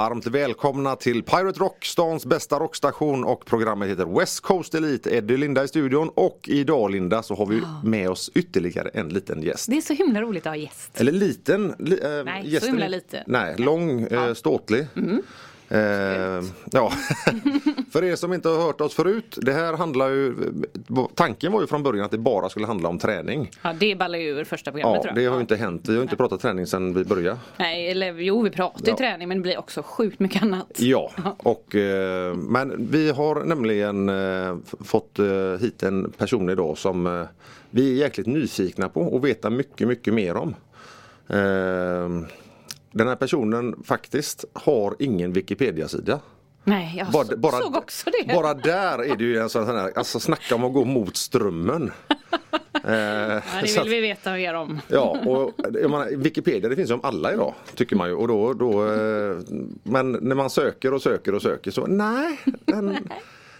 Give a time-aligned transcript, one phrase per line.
[0.00, 5.10] Varmt välkomna till Pirate Rock, stans bästa rockstation och programmet heter West Coast Elite.
[5.16, 9.42] Eddie Linda i studion och idag Linda så har vi med oss ytterligare en liten
[9.42, 9.66] gäst.
[9.70, 11.00] Det är så himla roligt att ha gäst.
[11.00, 13.24] Eller liten, li, äh, Nej, så gästen himla är- lite.
[13.26, 14.86] Nej, lång, äh, ståtlig.
[15.72, 16.92] Eh, ja,
[17.92, 20.34] för er som inte har hört oss förut, det här handlar ju,
[21.14, 23.50] tanken var ju från början att det bara skulle handla om träning.
[23.62, 25.24] Ja, det ballar ju ur första programmet Ja, tror jag.
[25.24, 27.38] det har ju inte hänt, vi har inte pratat träning sedan vi började.
[27.56, 28.96] Nej, eller jo, vi pratar ju Ja.
[28.96, 30.70] träning men det blir också sjukt mycket annat.
[30.76, 35.26] Ja, och, eh, men vi har nämligen eh, fått eh,
[35.60, 37.24] hit en person idag som eh,
[37.70, 40.54] vi är jäkligt nyfikna på och veta mycket, mycket mer om.
[42.92, 46.20] Den här personen faktiskt har ingen Wikipedia-sida.
[46.64, 48.34] Nej, jag Bara, så, bara, såg också det.
[48.34, 51.90] bara där är det ju en sån här, alltså snacka om att gå mot strömmen.
[52.84, 54.80] Eh, ja, det så att- vill vi veta mer om.
[54.88, 58.14] Ja, och jag menar, Wikipedia det finns ju om alla idag tycker man ju.
[58.14, 59.36] Och då, då, eh,
[59.82, 62.96] men när man söker och söker och söker så nej, den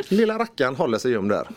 [0.09, 1.49] lilla rackaren håller sig gömd där.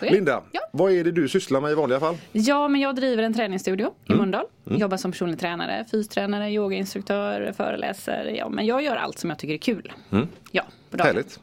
[0.00, 0.10] det.
[0.10, 0.60] Linda, Ja.
[0.72, 2.16] vad är det du sysslar med i vanliga fall?
[2.32, 4.18] Ja, men jag driver en träningsstudio i Mm.
[4.20, 4.44] Mölndal.
[4.64, 8.34] Jobbar som personlig tränare, fystränare, yogainstruktör, föreläser.
[8.38, 9.92] Ja, men jag gör allt som jag tycker är kul.
[10.50, 11.06] Ja, på dagen.
[11.06, 11.16] Mm.
[11.16, 11.40] Härligt.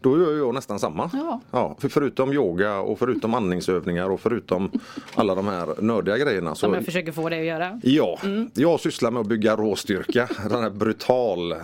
[0.00, 1.10] Då gör jag nästan samma.
[1.12, 1.40] Ja.
[1.50, 4.70] Ja, för förutom yoga och förutom andningsövningar och förutom
[5.14, 6.54] alla de här nördiga grejerna.
[6.54, 7.80] Som jag försöker få dig att göra.
[7.82, 8.18] Ja,
[8.54, 10.28] jag sysslar med att bygga råstyrka.
[10.50, 11.58] Den här brutal, eh,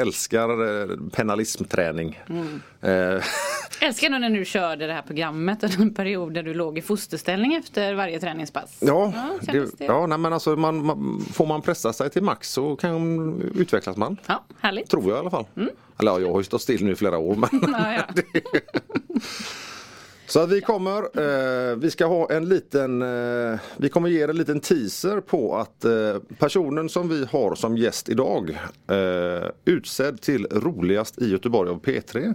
[0.00, 2.20] älskar eh, penalismträning.
[2.80, 2.90] Eh,
[3.82, 7.54] Älskar när du körde det här programmet och den period där du låg i fosterställning
[7.54, 8.78] efter varje träningspass.
[8.80, 12.52] Ja, Ja, det, ja nej, men alltså man, man, får man pressa sig till max
[12.52, 14.16] så kan utvecklas man.
[14.26, 14.90] Ja, härligt.
[14.90, 15.44] Tror jag i alla fall.
[16.00, 17.34] Eller ja, jag har ju stått still nu i flera år.
[17.36, 18.22] Men Ja, ja.
[20.26, 24.36] så vi kommer, eh, vi ska ha en liten, eh, vi kommer ge er en
[24.36, 30.46] liten teaser på att eh, personen som vi har som gäst idag eh, utsedd till
[30.50, 32.34] roligast i Göteborg av P3.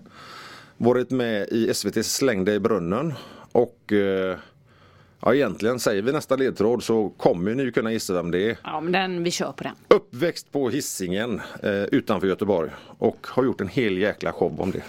[0.77, 3.13] Varit med i SVTs Släng dig i brunnen
[3.51, 4.37] och eh,
[5.25, 8.57] Ja egentligen säger vi nästa ledtråd så kommer ni ju kunna gissa vem det är.
[8.63, 9.75] ja, men den, vi kör på den.
[9.87, 14.83] Uppväxt på Hisingen eh, utanför Göteborg och har gjort en hel jäkla show om det.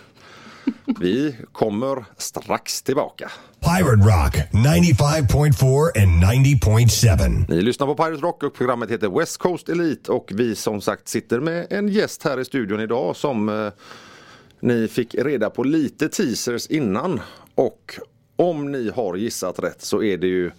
[1.00, 3.30] Vi kommer strax tillbaka.
[3.60, 7.44] Pirate Rock 95.4 and 90.7.
[7.48, 11.08] Ni lyssnar på Pirate Rock och programmet heter West Coast Elite och vi som sagt
[11.08, 13.72] sitter med en gäst här i studion idag som eh,
[14.60, 17.20] ni fick reda på lite teasers innan
[17.54, 17.98] och
[18.36, 20.50] om ni har gissat rätt så är det ju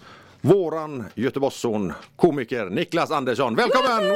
[0.41, 3.55] våran Göteborgsson komiker Niklas Andersson.
[3.55, 4.15] Välkommen!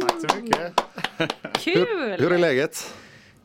[0.00, 0.72] Tack så mycket.
[1.58, 2.16] Kul!
[2.18, 2.94] Hur är läget?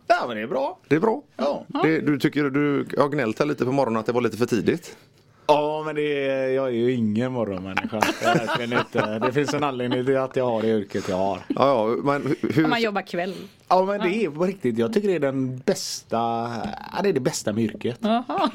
[0.07, 0.79] Ja men det är bra.
[0.87, 1.23] Det är bra.
[1.37, 1.65] Ja.
[1.83, 4.45] Det, du tycker du har gnällt här lite på morgonen att det var lite för
[4.45, 4.97] tidigt?
[5.47, 7.99] Ja men det är, jag är ju ingen morgonmänniska.
[8.63, 9.19] Inte.
[9.19, 11.39] Det finns en anledning till att jag har det yrket jag har.
[11.47, 11.55] Ja,
[11.89, 12.67] ja men hu- hur...
[12.67, 13.33] Man jobbar kväll.
[13.67, 14.77] Ja men det är på riktigt.
[14.77, 16.17] Jag tycker det är den bästa.
[16.17, 17.97] Ja, det är det bästa med yrket.
[18.01, 18.49] Jaha.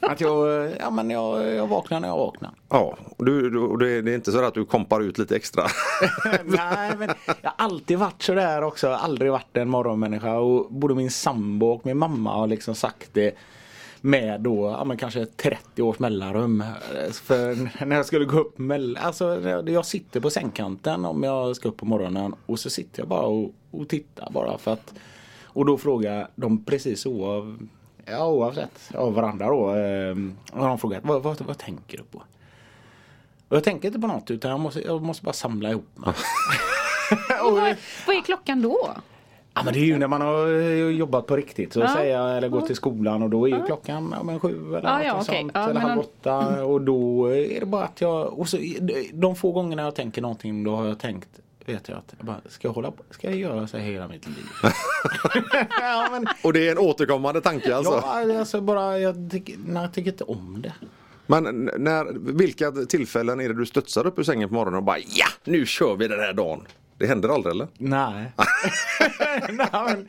[0.00, 2.50] Att jag, ja men jag, jag vaknar när jag vaknar.
[2.68, 5.62] Ja, och du, du, det, är inte så att du kompar ut lite extra?
[6.44, 7.10] Nej men
[7.42, 8.86] jag har alltid varit sådär också.
[8.86, 10.34] Jag har aldrig varit en morgonmänniska.
[10.38, 13.34] Och både min sambo och min mamma har liksom sagt det.
[14.00, 16.64] Med då, ja men kanske 30 års mellanrum.
[17.12, 21.68] För när jag skulle gå upp mellan, alltså jag sitter på sängkanten om jag ska
[21.68, 22.34] upp på morgonen.
[22.46, 24.94] Och så sitter jag bara och, och tittar bara för att.
[25.42, 27.58] Och då frågar de precis oav,
[28.04, 29.70] ja, oavsett av varandra då.
[29.70, 30.16] Eh,
[30.60, 32.22] har de frågat vad, vad, vad tänker du på?
[33.48, 36.14] Och jag tänker inte på något utan jag måste, jag måste bara samla ihop mig.
[37.44, 37.76] Och vad,
[38.06, 38.90] vad är klockan då?
[39.58, 41.84] Ja men det är ju när man har eh, jobbat på riktigt så Ja.
[41.84, 44.88] att säga eller gått till skolan och då är ju klockan ja, men sju eller
[44.88, 45.50] Ja, ja, sånt.
[45.54, 48.58] Ja, eller halv åtta och då är det bara att jag och så,
[49.12, 51.28] de få gångerna jag tänker någonting då har jag tänkt
[51.66, 54.08] vet jag att jag bara, ska jag hålla på, ska jag göra så här hela
[54.08, 54.44] mitt liv?
[55.80, 57.92] ja men Och det är en återkommande tanke alltså?
[57.92, 60.72] ja, alltså bara jag tycker, nej, jag tycker inte om det.
[61.26, 64.98] Men när, vilka tillfällen är det du studsar upp ur sängen på morgonen och bara
[64.98, 66.60] ja, nu kör vi den här dagen?
[66.98, 67.68] Det händer aldrig eller?
[67.78, 68.32] Nej.
[69.50, 70.08] Nej men,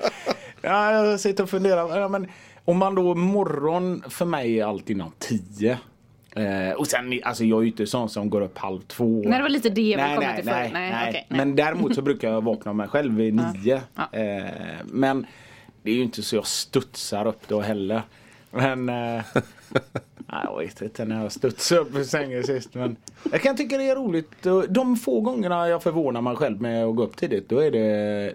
[0.62, 2.00] ja, jag sitter och funderar.
[2.00, 2.28] Ja, men,
[2.66, 5.78] om man då morgon för mig är allt innan tio.
[6.36, 9.22] Eh, och sen, alltså jag är ju inte sån som går upp halv två.
[9.26, 10.70] Nej, det var lite det ville nej, komma nej, till förut.
[10.74, 11.10] nej, Nej, nej.
[11.10, 11.38] okej, nej.
[11.38, 13.82] Men däremot så brukar jag vakna av mig själv vid nio.
[13.96, 14.20] Ja.
[14.20, 14.44] Eh,
[14.86, 15.26] men
[15.84, 18.02] det är ju inte så jag studsar upp då heller.
[18.52, 19.26] Men, eh,
[20.32, 22.96] Jag vet inte när jag studsade upp ur sängen sist men
[23.32, 24.48] Jag kan tycka det är roligt.
[24.70, 27.80] De få gångerna jag förvånar mig själv med att gå upp tidigt då är det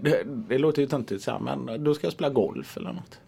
[0.01, 3.19] Det, det låter ju töntigt så här, men då ska jag spela golf eller något.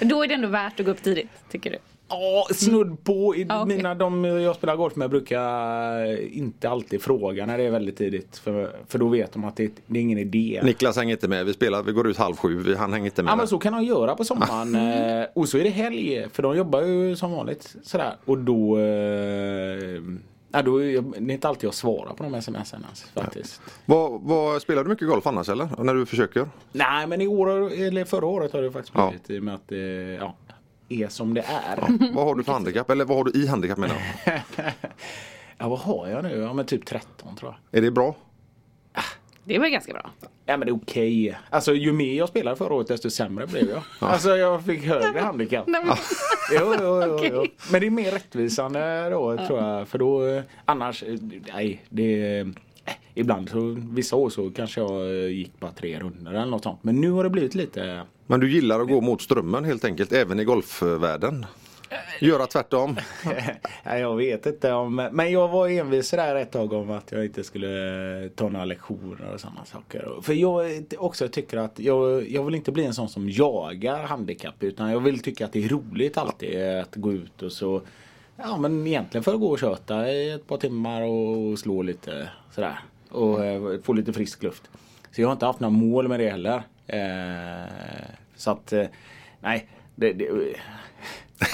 [0.00, 1.78] Då är det ändå värt att gå upp tidigt, tycker du?
[2.08, 3.34] Ja, snudd på.
[3.36, 3.76] I Ja, okej.
[3.76, 8.36] Mina, de jag spelar golf med brukar inte alltid fråga när det är väldigt tidigt.
[8.38, 10.60] För, för då vet de att det, det är ingen idé.
[10.64, 11.46] Niklas hänger inte med.
[11.46, 12.74] Vi spelar, vi går ut halv sju.
[12.74, 13.30] Han hänger inte med.
[13.32, 14.74] Ja men så kan de göra på sommaren.
[15.20, 16.26] eh, och så är det helg.
[16.32, 17.76] För de jobbar ju som vanligt.
[17.82, 18.14] Sådär.
[18.24, 18.78] Och då...
[18.78, 20.02] Eh,
[20.52, 23.60] ja, då är jag- det är inte alltid jag svarar på de smsen ens, faktiskt.
[23.86, 25.68] Vad, vad, spelar du mycket golf annars eller?
[25.84, 26.48] När du försöker?
[26.72, 29.08] Nej men i år, eller förra året har det faktiskt Ja.
[29.10, 29.76] blivit i och med att det
[30.20, 30.34] ja,
[30.88, 32.12] är som det är.
[32.14, 32.90] Vad har du för handikapp?
[32.90, 34.40] Eller vad har du i handikapp menar jag?
[35.60, 36.36] Ja vad har jag nu?
[36.38, 37.78] Ja men typ 13 tror jag.
[37.78, 38.14] Är det bra?
[39.44, 40.10] Det var ganska bra.
[40.46, 41.38] Ja men det är okej.
[41.50, 43.82] Alltså ju mer jag spelade förra året desto sämre blev jag.
[43.98, 45.66] Alltså jag fick högre handikapp.
[45.66, 45.96] Nej, men,
[46.52, 47.14] Jo, jo, jo, jo.
[47.14, 47.54] Okej.
[47.70, 49.88] Men det är mer rättvisande då tror jag.
[49.88, 51.16] För då eh, annars, eh,
[51.54, 52.46] nej det
[53.14, 56.84] Ibland så vissa år så kanske jag eh, gick bara tre runder eller något sånt.
[56.84, 60.12] Men nu har det blivit lite Men du gillar att gå mot strömmen helt enkelt,
[60.12, 61.46] även i golfvärlden?
[62.20, 62.96] Göra tvärtom?
[63.84, 67.24] Nej, jag vet inte om, men jag var envis där ett tag om att jag
[67.24, 70.08] inte skulle eh, ta några lektioner och sådana saker.
[70.22, 74.62] För jag också tycker att jag, jag vill inte bli en sån som jagar handikapp
[74.62, 77.82] utan jag vill tycka att det är roligt alltid att gå ut och så
[78.42, 82.30] Ja men egentligen för att gå och köta i ett par timmar och slå lite
[82.54, 82.78] sådär.
[83.10, 84.70] Och eh, få lite frisk luft.
[85.10, 86.62] Så jag har inte haft några mål med det heller.
[86.86, 87.70] Eh,
[88.36, 88.86] så att eh,
[89.40, 89.68] nej.
[89.94, 90.28] Det, det,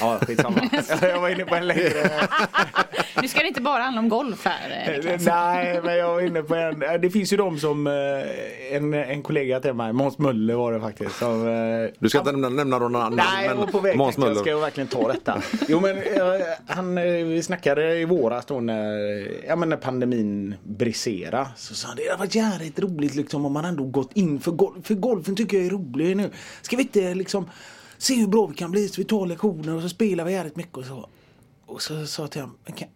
[0.00, 0.56] Ja, skitsamma.
[1.02, 1.90] jag var inne på en längre...
[3.22, 4.84] nu ska det inte bara handla om golf här.
[4.86, 5.24] eh, Niklas.
[5.26, 6.78] Nej, men jag var inne på en...
[7.00, 7.86] Det finns ju de som...
[7.86, 7.92] eh,
[8.76, 11.16] En, en kollega till mig, Måns Möller var det faktiskt.
[11.18, 13.16] Som, eh, Du ska inte nämna, nämna några namn.
[13.16, 13.96] Nej, jag var på väg.
[13.96, 14.34] Måns Möller.
[14.34, 15.42] ska jag verkligen ta detta.
[15.68, 15.96] Jo men
[16.66, 16.94] han,
[17.28, 21.46] vi snackade i våras då när, ja, men när pandemin briserade.
[21.56, 24.50] Så sa han det hade varit jävligt roligt liksom om man ändå gått in för
[24.50, 24.86] golf.
[24.86, 26.30] För golfen tycker jag är rolig nu.
[26.62, 27.50] Ska vi inte liksom
[28.04, 30.56] se hur bra vi kan bli så vi tar lektioner och så spelar vi jävligt
[30.56, 31.08] mycket och så.
[31.66, 32.88] Och så sa jag till honom, "Men kan,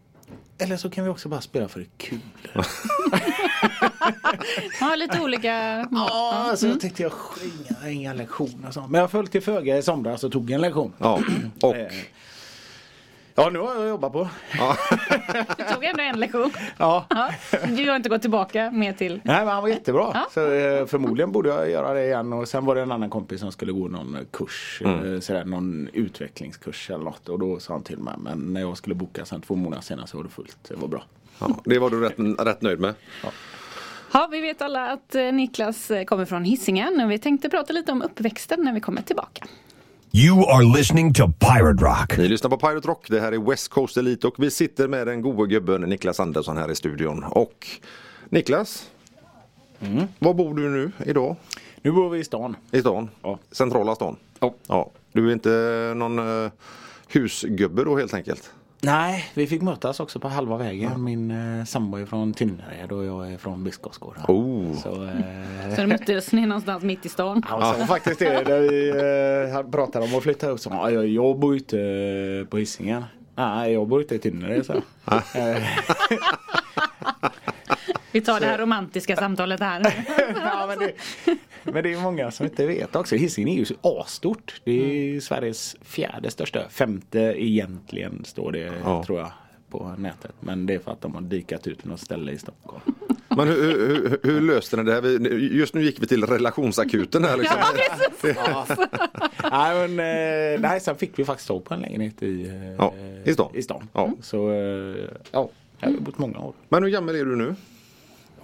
[0.59, 2.19] eller så kan vi också bara spela för det kul.
[4.81, 5.87] Ja, lite olika.
[5.91, 7.13] Ja, så jag tänkte jag
[7.81, 8.91] inga, inga lektioner och sånt.
[8.91, 10.93] Men jag föll till föga i somras och tog en lektion.
[10.99, 11.21] Ja,
[11.63, 11.93] och Eh,
[13.39, 14.29] Ja, nu har jag jobbat på.
[15.59, 16.51] Du tog ändå en lektion.
[16.79, 17.07] Ja.
[17.11, 17.31] Ja,
[17.77, 19.21] du har inte gått tillbaka mer till.
[19.25, 20.11] Nej men han var jättebra.
[20.15, 20.27] Ja.
[20.35, 22.33] Så eh, förmodligen borde jag göra det igen.
[22.33, 24.83] Och sen var det en annan kompis som skulle gå någon kurs.
[24.85, 27.29] eh, Sådär, någon utvecklingskurs eller något.
[27.29, 28.15] Och då sa han till mig.
[28.19, 30.59] Men när jag skulle boka sen två månader senare så var det fullt.
[30.69, 31.03] Det var bra.
[31.39, 32.95] ja, det var du rätt, rätt nöjd med.
[34.13, 37.93] Ja, vi vet alla att eh, Niklas kommer från Hisingen och vi tänkte prata lite
[37.93, 39.47] om uppväxten när vi kommer tillbaka.
[40.13, 42.19] You are listening to Pirate Rock.
[42.19, 43.07] Ni lyssnar på Pirate Rock.
[43.09, 46.57] Det här är West Coast Elite och vi sitter med den gode gubben Niklas Andersson
[46.57, 47.25] här i studion.
[47.25, 47.67] Och
[48.29, 48.91] Niklas,
[50.19, 51.37] var bor du nu idag?
[51.83, 52.57] Nu bor vi i stan.
[52.71, 53.09] I stan?
[53.23, 53.39] Ja.
[53.51, 54.17] Centrala stan?
[54.41, 54.55] Ja.
[54.67, 54.91] ja.
[55.13, 56.51] Du är inte någon uh,
[57.09, 58.51] husgubbe då helt enkelt?
[58.81, 61.05] Nej, vi fick mötas också på halva vägen.
[61.05, 64.23] Min eh, sambo är från Tynnered och jag är från Biskopsgården.
[64.29, 64.77] Oh.
[64.77, 67.43] Så, eh, Så det möttes ni någonstans mitt i stan.
[67.49, 68.43] Ja, så faktiskt det.
[68.45, 68.89] Där vi
[69.59, 70.61] eh, pratade om att flytta upp.
[70.61, 71.61] Så, ja, jag, jag bor eh,
[72.49, 73.05] på Hisingen.
[73.35, 74.67] Nej, jag bor ute i Tynnered.
[74.67, 74.73] Så.
[78.19, 79.81] Vi tar det här romantiska samtalet här.
[80.35, 80.93] ja, men, det,
[81.63, 83.17] men det är många som inte vet också.
[83.17, 84.61] Hisingen är ju så asstort.
[84.65, 86.69] Det är Sveriges fjärde största.
[86.69, 89.05] Femte egentligen står det Ja.
[89.05, 89.33] tror jag
[89.71, 90.33] på nätet.
[90.41, 92.83] Men det är för att de har dikat ut något ställe i Stockholm.
[93.29, 95.03] Men hur, hur, hur, löste ni det här?
[95.39, 97.37] Just nu gick vi till relationsakuten här.
[97.37, 97.57] Liksom.
[98.37, 98.87] Ja, precis.
[99.53, 99.91] nej, men,
[100.55, 102.95] eh, nej, sen fick vi faktiskt tag på en lägenhet i, eh, Ja,
[103.25, 103.51] i stan.
[103.55, 103.89] I stan.
[103.93, 104.13] Ja.
[104.23, 104.97] Så eh,
[105.31, 105.49] ja,
[105.81, 106.53] jag har bott många år.
[106.69, 107.55] Men hur gammal är du nu?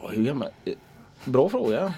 [0.04, 0.48] Ja, hur gammal?
[0.64, 0.72] eh,
[1.24, 1.94] Bra fråga.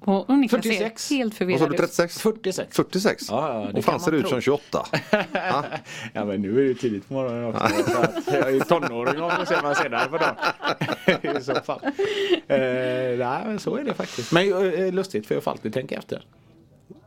[0.00, 1.04] Och, och Niklas 46.
[1.04, 1.80] ser helt Vad förvirrad sa du, ut.
[1.80, 2.20] 36?
[2.20, 2.76] 46.
[2.76, 3.24] 46?
[3.30, 4.86] Ja, ja, det och fan man ser ut som 28.
[6.12, 7.64] Ja men nu är det tidigt på morgonen också.
[8.26, 11.36] jag är ju tonåring om ser man senare på dagen.
[11.40, 11.80] I så fall.
[11.84, 11.90] Eh,
[13.18, 14.32] nej men så är det faktiskt.
[14.32, 16.24] Men eh, lustigt för jag får alltid tänka efter.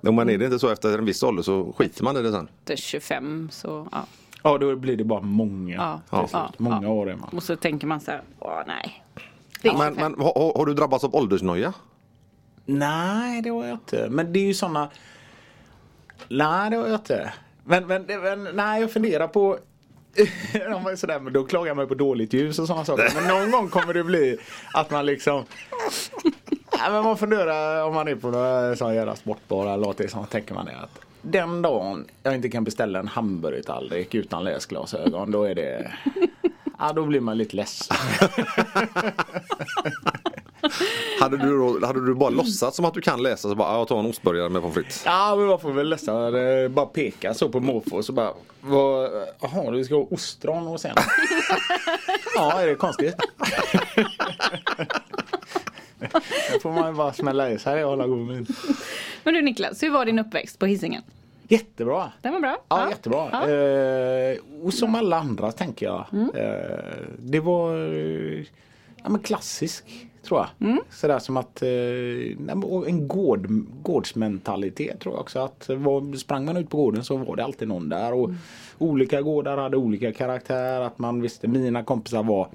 [0.02, 2.32] Jo, men är det inte så efter en viss ålder så skiter man i det
[2.32, 2.48] sen?
[2.60, 4.06] Efter 25 så ja.
[4.44, 5.76] Ja då blir det bara många.
[6.12, 6.90] Ja, ja, många ja.
[6.90, 7.30] år är man.
[7.30, 9.04] Och så tänker man så här, åh nej.
[9.64, 9.94] Men, 25.
[9.96, 11.74] men har, har du drabbats av åldersnoja?
[12.66, 14.08] Nej det har jag inte.
[14.10, 14.90] Men det är ju sådana.
[16.30, 17.34] Nej det har jag inte.
[17.64, 19.58] Men, men, men nej jag funderar på
[20.98, 23.12] sådär, men då klagar man på dåligt ljus och sådana saker.
[23.16, 24.38] Men någon gång kommer det bli
[24.74, 25.46] att man liksom
[26.82, 30.26] Nej, men man funderar om man är på några sådana jävla sportbar eller något så
[30.26, 35.44] tänker man det att den dagen jag inte kan beställa en hamburgertallrik utan läsglasögon då
[35.44, 35.92] är det
[36.82, 37.98] Ja då blir man lite ledsen.
[41.20, 43.78] Hade du, då, hade du bara låtsats som att du kan läsa så bara, ja,
[43.78, 45.02] jag tar en ostburgare med pommes frites.
[45.06, 48.34] Ja men man får väl nästan eh, bara peka så på måfå och så bara
[48.62, 49.10] vad,
[49.42, 50.96] Jaha du ska ha ostron och sen
[52.36, 53.16] Ja är det konstigt?
[56.54, 58.48] Då får man ju bara smälla i sig och hålla god min.
[59.24, 61.04] Men du Niklas, hur var din uppväxt på Hisingen?
[61.52, 62.12] Jättebra!
[62.22, 62.58] Den var bra?
[62.70, 63.30] Ja, jättebra.
[63.32, 63.50] Ja.
[63.50, 66.06] Eh, och som alla andra tänker jag.
[66.36, 66.76] Eh,
[67.20, 68.46] det var eh,
[69.04, 70.78] ja, men klassisk tror jag.
[70.90, 71.70] Sådär som att eh,
[72.88, 73.48] en gård,
[73.84, 75.40] gårdsmentalitet tror jag också.
[75.40, 78.14] Att var, sprang man ut på gården så var det alltid någon där.
[78.14, 78.30] Och
[78.78, 80.82] Olika gårdar hade olika karaktär.
[80.82, 82.48] Att man visste, mina kompisar var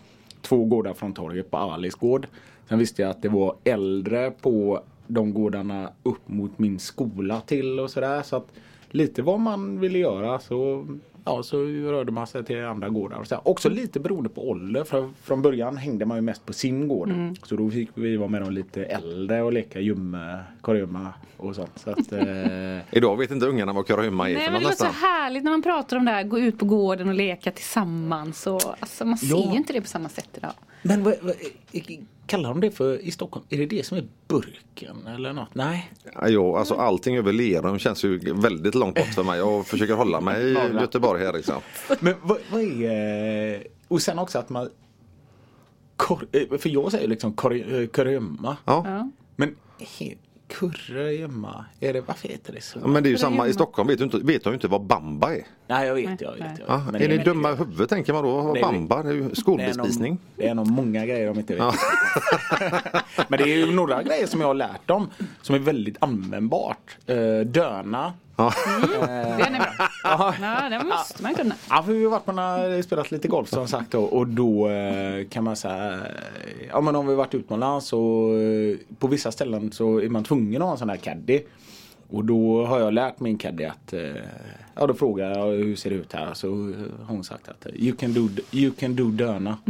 [0.42, 2.26] två gårdar från torget på Alice gård.
[2.68, 7.80] Sen visste jag att det var äldre på de gårdarna upp mot min skola till
[7.80, 8.22] och sådär.
[8.22, 8.46] Så att
[8.90, 10.86] lite vad man ville göra så,
[11.24, 13.16] ja, så rörde man sig till andra gårdar.
[13.18, 13.40] Och så.
[13.44, 14.84] Också lite beroende på ålder.
[14.84, 17.12] För från början hängde man ju mest på sin gård.
[17.42, 21.72] Så då fick vi vara med de lite äldre och leka jumme, kurragömma och sånt.
[21.78, 24.80] Så att, eh, Idag vet inte ungarna vad kurragömma är Nej för men det något
[24.80, 27.50] låter så härligt när man pratar om det här, gå ut på gården och leka
[27.50, 28.46] tillsammans.
[28.46, 29.50] Och, alltså, man ser Ja.
[29.50, 30.52] ju inte det på samma sätt idag.
[30.86, 31.34] Men vad, vad,
[32.26, 33.46] kallar de det för i Stockholm?
[33.50, 35.54] Är det det som är burken eller något?
[35.54, 35.92] Nej.
[36.14, 39.38] Ja, Jo, alltså allting över Lerum känns ju väldigt långt bort för mig.
[39.38, 40.52] Jag försöker hålla mig i.
[40.80, 41.54] Göteborg här liksom.
[42.00, 43.54] Men vad, vad är...
[43.54, 44.70] eh, Och sen också att man...
[45.96, 48.56] Kor, eh, för jag säger liksom kor- eh, kurragömma.
[48.64, 49.10] Ja.
[49.36, 49.56] Men
[50.48, 52.78] kurragömma, är det, varför heter det så?
[52.82, 54.68] Ja, Men det är ju samma, i Stockholm vet, du inte, vet de ju inte
[54.68, 55.42] vad bamba är.
[55.66, 56.58] Nej jag vet, Nej, jag vet.
[56.58, 56.68] Jag.
[56.68, 58.52] Ja, Men är ni dumma i huvudet tänker man då?
[58.54, 60.18] Det är ju det är, nog, skolbespisning.
[60.36, 61.64] det är nog många grejer de inte vet.
[63.28, 65.10] Men det är ju några grejer som jag har lärt dem
[65.42, 66.96] som är väldigt användbart.
[67.06, 68.12] Eh, döna.
[68.36, 68.52] Ja.
[69.38, 69.88] Den är bra.
[70.04, 70.34] Ja.
[70.40, 71.54] Ja, den måste man kunna.
[71.70, 75.28] Ja, för vi har varit på spelat lite golf som sagt då, och då eh,
[75.28, 76.00] kan man säga
[76.70, 80.62] Ja men om vi varit utomlands och eh, på vissa ställen så är man tvungen
[80.62, 81.40] att ha en sån här caddy.
[82.10, 84.00] Och då har jag lärt min caddy att eh,
[84.78, 87.96] Ja då frågar jag hur ser det ut här så har hon sagt att you
[87.96, 89.58] can do, you can do döna.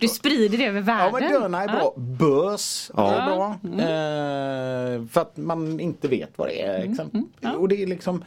[0.00, 1.30] Du sprider det över Ja världen.
[1.32, 1.94] men döna är bra.
[1.96, 3.12] Bös Ja.
[3.14, 3.50] är bra.
[3.84, 6.90] Eh, för att man inte vet vad det är.
[6.90, 7.22] Exempel.
[7.58, 8.24] Och det är liksom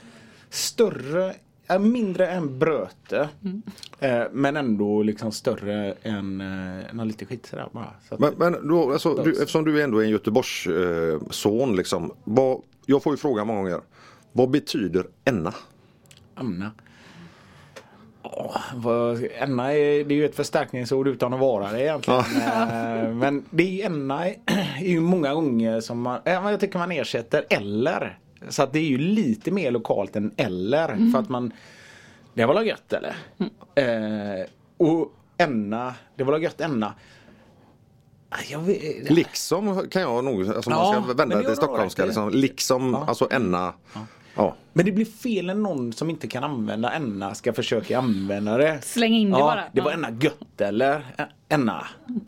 [0.49, 1.33] större,
[1.71, 3.29] är mindre än bröte.
[3.99, 7.93] Eh, men ändå liksom större än, eh, än lite skit sådär bara.
[8.09, 12.11] Så Men, men då, alltså, du, eftersom du ändå är en Göteborgs eh, son liksom.
[12.23, 13.81] Vad, jag får ju fråga många gånger.
[14.31, 15.53] Vad betyder enna?
[16.35, 16.71] Anna.
[18.23, 22.19] Åh, vad, enna är, det är ju ett förstärkningsord utan att vara det egentligen.
[22.19, 24.35] Eh, Men det är ju enna är
[24.79, 28.17] är ju många gånger som man, eh, jag tycker man ersätter eller.
[28.49, 31.11] Så att det är ju lite mer lokalt än eller.
[31.11, 31.51] För att man,
[32.33, 33.15] det var väl gött eller?
[33.75, 34.45] Eh,
[34.77, 36.93] och enna, det var väl gött enna.
[38.29, 42.05] Ah, Jag vet, Liksom kan jag nog, alltså Ja, man ska vända det till stockholmska.
[42.05, 43.05] Liksom, liksom, Ja.
[43.07, 43.73] alltså enna.
[44.35, 44.55] Ja.
[44.73, 48.79] Men det blir fel när någon som inte kan använda enna ska försöka använda det.
[48.83, 49.63] Släng in det ja, bara.
[49.73, 49.97] Det var Ja.
[49.97, 51.05] enna gött eller?
[51.49, 51.87] Enna.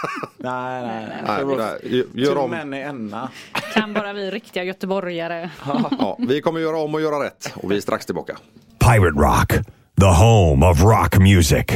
[0.36, 1.44] nej, nej, nej.
[1.82, 2.50] Nej, gör- om.
[2.50, 3.30] men i enna.
[3.74, 5.50] Kan bara vi riktiga göteborgare.
[5.98, 8.36] Ja, vi kommer göra om och göra rätt och vi är strax tillbaka.
[8.78, 9.48] Pirate Rock,
[10.00, 11.66] the home of rock music.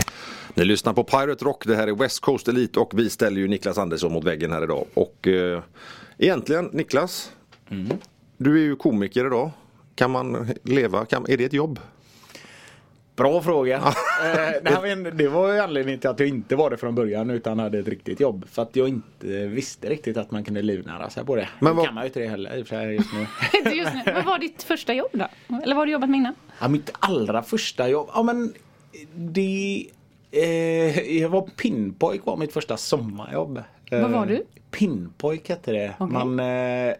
[0.55, 3.49] Ni lyssnar på Pirate Rock, det här är West Coast Elite och vi ställer ju
[3.49, 4.85] Niklas Andersson mot väggen här idag.
[4.95, 5.63] Och eh,
[6.19, 7.33] egentligen Niklas,
[8.37, 9.51] du är ju komiker idag.
[9.95, 11.79] Kan man leva, kan, är det ett jobb?
[13.21, 13.77] Bra fråga.
[13.77, 13.93] eh,
[14.83, 17.59] nej, men det var ju anledningen till att jag inte var det från början utan
[17.59, 18.45] hade ett riktigt jobb.
[18.49, 21.49] För att jag inte visste riktigt att man kunde livnära sig på det.
[21.59, 23.27] Men vad- kan man ju inte det heller i och för sig just nu.
[23.59, 24.13] Inte just nu.
[24.13, 25.25] Vad var ditt första jobb då?
[25.49, 26.35] Eller vad har du jobbat med innan?
[26.61, 28.53] Ja, mitt allra första jobb, ja men
[29.15, 29.87] det
[30.31, 33.63] eh, Jag var pinpojk var mitt första sommarjobb.
[33.91, 34.45] Vad var Eh, du?
[34.71, 35.95] Pinpojk hette det.
[35.99, 36.13] Okej.
[36.13, 36.95] Man eh,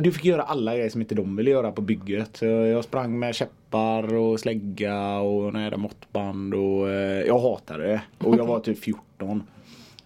[0.00, 2.42] Du fick göra alla grejer som inte de ville göra på bygget.
[2.42, 3.36] Jag sprang med
[3.72, 8.00] käppar och slägga och jag hade måttband och eh, jag hatade det.
[8.18, 9.42] Och jag var typ 14.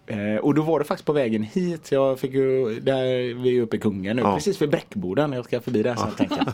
[0.07, 1.91] Eh, och då var det faktiskt på vägen hit.
[1.91, 4.33] Jag fick ju, där, vi är uppe i Kungen nu, Ja.
[4.35, 5.33] precis vid Bräckboden.
[5.33, 6.53] Jag ska förbi där sen tänkte jag.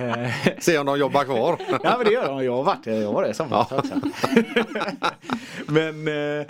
[0.00, 1.56] Eh, Se om de jobbar kvar.
[1.82, 2.44] Ja men det gör de.
[2.44, 3.68] Jag har varit jag var det som ja.
[5.66, 6.46] men eh,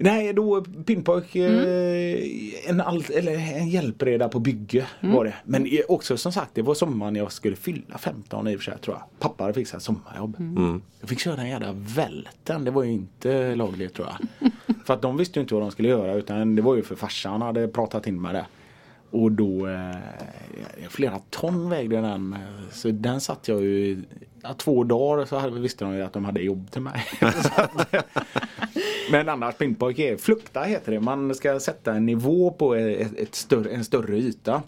[0.00, 2.18] Nej då pinpojk eh,
[2.66, 5.34] en, all, eller en hjälpreda på bygge var det.
[5.44, 8.78] Men också som sagt det var sommaren jag skulle fylla 15 i och för sig
[8.78, 9.04] tror jag.
[9.18, 10.36] Pappa hade fixat sommarjobb.
[11.00, 12.64] Jag fick köra en jävla välten.
[12.64, 14.50] Det var ju inte lagligt tror jag.
[14.84, 16.96] för att de visste ju inte vad de skulle göra utan det var ju för
[16.96, 18.46] farsan hade pratat in med det.
[19.10, 19.96] Och då, eh,
[20.88, 22.36] flera ton vägde den.
[22.72, 24.02] Så den satt jag ju,
[24.42, 27.04] ja, två dagar så hade, visste de ju att de hade jobb till mig.
[29.10, 31.00] Men annars pinpojk är, flukta heter det.
[31.00, 34.62] Man ska sätta en nivå på ett, ett större, en större yta.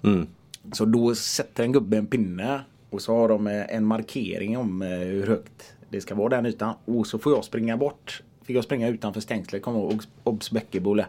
[0.72, 4.82] Så då sätter en gubbe en pinne och så har de eh, en markering om
[4.82, 6.74] eh, hur högt det ska vara den ytan.
[6.84, 8.22] Och så får jag springa bort.
[8.42, 11.06] Fick jag springa utanför stängslet, kommer ihåg, Obs Bäckebo där.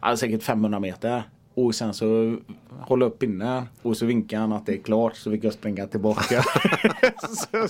[0.00, 1.22] Alltså säkert 500 meter.
[1.54, 2.36] Och sen så
[2.80, 5.86] hålla upp pinnen och så vinkar han att det är klart så fick jag springa
[5.86, 6.42] tillbaka.
[7.28, 7.68] så,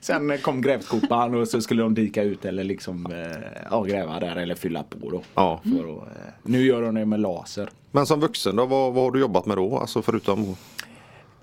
[0.00, 3.38] sen kom grävskopan och så skulle de dika ut eller liksom eh,
[3.70, 5.22] ja, gräva där eller fylla på då.
[5.34, 5.60] Ja.
[5.62, 7.68] För att, eh, nu gör de det med laser.
[7.90, 9.78] Men som vuxen då, vad, vad har du jobbat med då?
[9.78, 10.56] Alltså förutom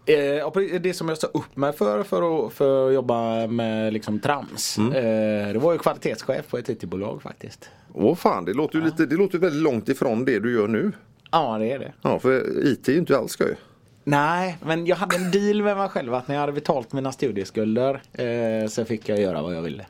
[0.06, 3.94] Eh, ja, det som jag sa upp mig för för att, för att jobba med
[3.94, 4.78] liksom trams.
[4.78, 4.94] Mm.
[4.94, 7.70] Eh, det var ju kvalitetschef på ett IT-bolag faktiskt.
[7.94, 10.92] Åh fan, det låter ju lite, det låter väldigt långt ifrån det du gör nu.
[11.34, 11.94] Ja det är det.
[12.02, 13.56] Ja, för IT är ju inte alls skoj.
[14.04, 17.12] Nej, men jag hade en deal med mig själv att när jag hade betalt mina
[17.12, 19.86] studieskulder eh, så fick jag göra vad jag ville.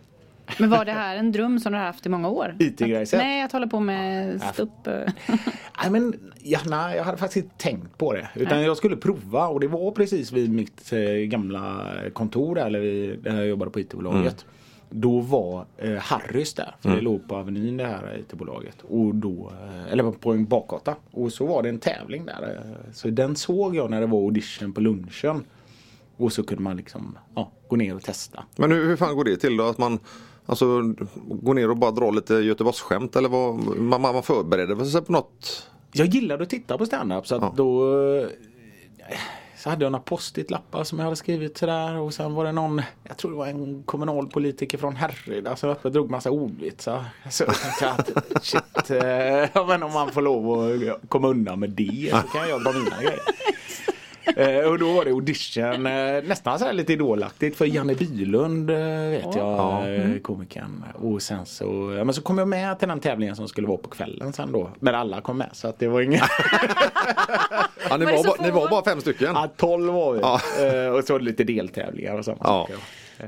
[0.57, 2.55] Men var det här en dröm som du har haft i många år?
[2.59, 3.19] IT-grejset?
[3.19, 4.87] Nej, att hålla på med stupp.
[4.87, 4.93] eh.
[5.81, 8.27] Nej, men, ja, nej, jag hade faktiskt inte tänkt på det.
[8.35, 12.79] Utan jag skulle prova och det var precis vid mitt eh, gamla kontor där, eller
[12.79, 14.45] vid, där jag jobbade på IT-bolaget.
[14.95, 18.77] Då var eh, Harrys där, för det låg på Avenyn det här IT-bolaget.
[18.89, 20.95] Och då, eh, eller på en bakgata.
[21.11, 22.55] Och så var det en tävling där.
[22.55, 25.43] Eh, så den såg jag när det var audition på lunchen.
[26.17, 28.43] Och så kunde man liksom ja, gå ner och testa.
[28.57, 29.63] Men hur, hur fan går det till då?
[29.63, 29.99] Att man
[30.45, 30.93] alltså,
[31.25, 33.55] går ner och bara drar lite Göteborgsskämt eller vad?
[33.55, 35.69] Man, man man förbereder sig på något?
[35.91, 37.53] Jag gillade att titta på standup så att Ja.
[37.57, 38.27] då eh,
[39.63, 42.81] så hade jag några post-it-lappar som jag hade skrivit sådär och sen var det någon,
[43.03, 47.05] jag tror det var en kommunalpolitiker från Härryda som öppet drog massa ordvitsar.
[47.29, 51.69] Så jag tänkte att shit, eh, men om man får lov att komma undan med
[51.69, 53.19] det så kan jag dra mina grejer.
[54.37, 58.69] Eh, och då var det audition, eh, nästan så här lite idolaktigt för Janne Bylund
[58.69, 58.77] eh,
[59.09, 60.83] vet jag, eh, komikern.
[60.95, 63.77] Och sen så, ja, men så kom jag med till den tävlingen som skulle vara
[63.77, 64.69] på kvällen sen då.
[64.79, 66.23] Men alla kom med så att det var inget.
[67.89, 69.27] Ja, ni, Var bara, ni var bara fem stycken?
[69.35, 70.19] ja, 12 var vi.
[70.19, 70.39] Ja.
[70.65, 72.39] Eh, och så lite deltävlingar och sånt.
[72.43, 72.67] Ja.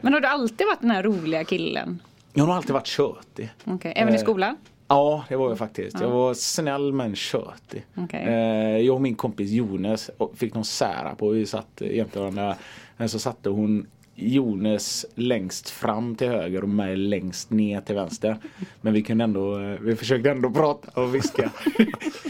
[0.02, 2.02] Men har du alltid varit den här roliga killen?
[2.34, 3.50] Jag har nog alltid varit tjötig.
[3.64, 4.58] Okej, Även i Eh, skolan?
[4.88, 6.00] Ja, det var jag faktiskt.
[6.00, 7.86] Jag var snäll men tjötig.
[7.96, 8.24] Okej.
[8.24, 11.30] Eh, jag och min kompis Jonas fick någon sära på.
[11.30, 12.56] Vi satt jämte varandra.
[12.98, 18.38] Men så satte hon Jonas längst fram till höger och mig längst ner till vänster.
[18.82, 21.52] Men vi kunde ändå, eh, vi försökte ändå prata och viska.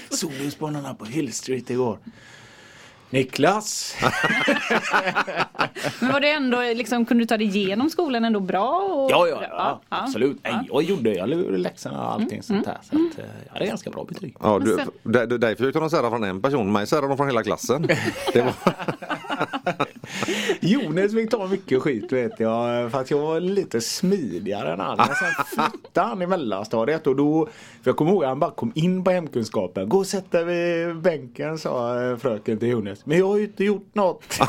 [0.52, 1.98] Spanarna på Hill Street igår?
[3.10, 3.96] Niklas!
[6.00, 8.70] Men var det ändå, liksom, kunde du ta dig igenom skolan ändå bra?
[8.82, 9.12] Och...
[9.12, 9.82] Ja, ja, ja, ja.
[9.90, 10.38] absolut.
[10.44, 12.78] Nej, jag gjorde, jag läxorna och allting sånt där.
[12.82, 14.36] Så att, eh, jag hade ganska bra betyg.
[14.42, 14.92] Ja, du, sen-
[15.38, 17.88] dig försökte de sära från en person, mig särade de från hela klassen.
[18.34, 18.54] Det var,
[20.60, 24.98] Jonas fick ta mycket skit vet jag för att jag var lite smidigare än han.
[24.98, 27.46] Men sen flyttade han i mellanstadiet och då,
[27.84, 29.90] för jag kommer ihåg att han bara kom in på hemkunskapen.
[29.90, 33.06] Gå och sätt dig vid bänken sa fröken till Jonas.
[33.06, 34.24] Men jag har ju inte gjort något.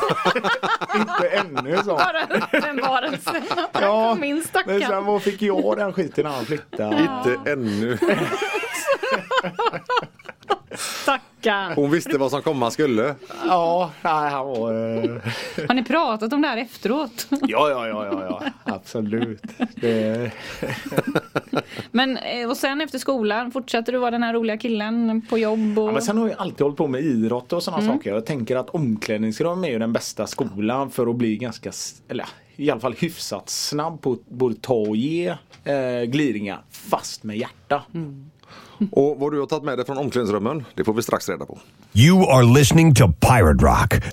[0.95, 2.13] inte ännu sa han.
[2.51, 3.41] Bara en varelse.
[3.81, 4.81] Ja, Min men stackarn.
[4.81, 6.99] sen var fick jag den skiten när han flyttade.
[7.25, 7.97] inte ännu.
[10.77, 11.73] Stackarn.
[11.73, 13.15] Hon visste vad som komma skulle.
[13.45, 14.73] Ja, nej, han var...
[14.73, 17.27] eh, Har ni pratat om det här efteråt?
[17.29, 18.43] Ja, ja, ja, ja, ja.
[18.73, 19.41] absolut.
[19.75, 20.31] Det...
[21.91, 25.79] Men eh, och sen efter skolan fortsatte du vara den här roliga killen på jobb?
[25.79, 25.87] Och...
[25.87, 28.13] Ja, men sen har jag alltid hållit på med idrott och sådana saker.
[28.13, 31.71] Jag tänker att omklädningsrum är ju den bästa skolan för att bli ganska,
[32.09, 35.27] eller i alla fall hyfsat snabb på att både ta och ge
[35.63, 37.83] eh, glidningar fast med hjärta.
[38.91, 41.59] Och vad du har tagit med dig från omklädningsrummen, det får vi strax reda på.
[41.93, 44.03] You are listening to Pirate Rock.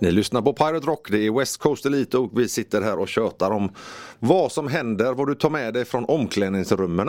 [0.00, 3.08] Ni lyssnar på Pirate Rock, det är West Coast Elite och vi sitter här och
[3.08, 3.70] tjötar om
[4.18, 7.08] vad som händer, vad du tar med dig från omklädningsrummen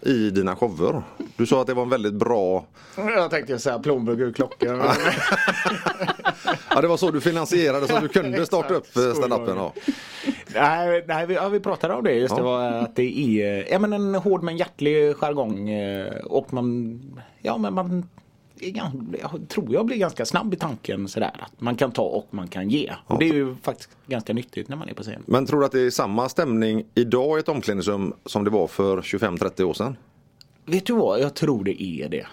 [0.00, 1.02] i dina shower.
[1.42, 2.64] Du sa att det var en väldigt bra,
[2.96, 4.80] Jag tänkte säga plånbok ur klockan.
[6.74, 9.56] ja det var så du finansierade så att du kunde starta upp eh, stand-upen.
[9.56, 9.72] Ja.
[10.54, 12.12] nej, nej vi, ja, vi pratade om det.
[12.14, 12.44] Just det Ja.
[12.46, 15.70] var att det är ja, men en hård men hjärtlig jargong.
[15.70, 17.00] eh, Och man,
[17.40, 18.08] ja men man
[18.74, 18.90] jag
[19.48, 21.30] tror jag blir ganska snabb i tanken sådär.
[21.40, 22.92] Att man kan ta och man kan ge.
[23.06, 25.22] Och det är ju faktiskt ganska nyttigt när man är på scen.
[25.26, 28.66] Men tror du att det är samma stämning idag i ett omklädningsrum som det var
[28.66, 29.96] för 25-30 år sedan?
[30.64, 31.20] Vet du vad?
[31.20, 32.26] Jag tror det är det.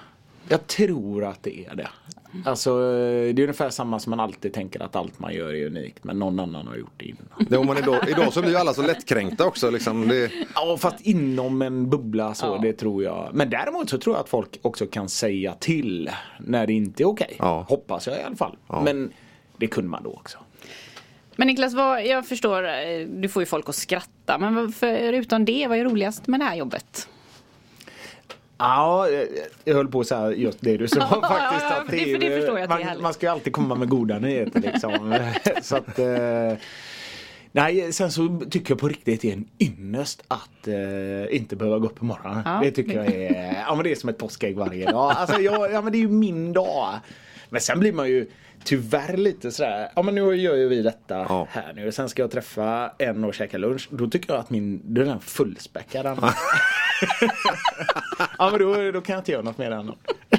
[0.50, 1.89] Jag tror att det är det.
[2.46, 6.04] Alltså det är ungefär samma som man alltid tänker att allt man gör är unikt
[6.04, 7.48] men någon annan har gjort det innan.
[7.50, 9.70] Jo, men idag, idag så blir ju alla så lättkränkta också.
[9.70, 10.08] Liksom.
[10.08, 12.58] Det, Ja fast inom en bubbla så Ja.
[12.62, 13.30] det tror jag.
[13.34, 17.08] Men däremot så tror jag att folk också kan säga till när det inte är
[17.08, 17.36] okej.
[17.39, 17.65] Ja.
[17.70, 18.58] Hoppas jag i alla fall.
[18.84, 19.12] Men
[19.58, 20.38] det kunde man då också.
[21.36, 24.38] Men Niklas, vad, jag förstår, eh, du får ju folk att skratta.
[24.38, 27.08] Men vad- förutom det, vad är roligast med det här jobbet?
[28.60, 29.28] Ja, jag-
[29.63, 31.65] jag höll på att säga just det du sa Ja, faktiskt.
[31.72, 33.04] Att det- är för det förstår jag det man, härligt.
[33.04, 35.15] man ska ju alltid komma med goda nyheter liksom.
[35.62, 36.54] så att, eh,
[37.52, 41.80] nej, sen så tycker jag på riktigt det är en ynnest att eh, inte behöva
[41.80, 42.41] gå upp på morgonen.
[42.45, 45.12] Ja, det tycker jag är, ja men det är som ett påskägg varje dag.
[45.17, 46.93] Alltså, jag, ja men det är ju min dag.
[47.50, 48.26] Men sen blir man ju
[48.63, 51.48] tyvärr lite sådär, ja men nu gör ju vi detta Ja.
[51.52, 51.91] här nu.
[51.91, 53.88] Sen ska jag träffa en och käka lunch.
[53.91, 56.06] Då tycker jag att min, då är den fullspäckad.
[56.06, 56.17] den.
[58.38, 59.91] Ja men då, då kan jag inte göra något mer än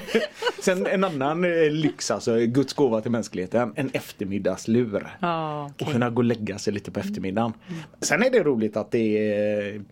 [0.63, 3.73] Sen en annan eh, lyx alltså, Guds gåva till mänskligheten.
[3.77, 5.17] En eftermiddagslur.
[5.21, 5.93] Ja, Och okej.
[5.93, 7.53] kunna gå och lägga sig lite på eftermiddagen.
[8.01, 9.83] Sen är det roligt att det är,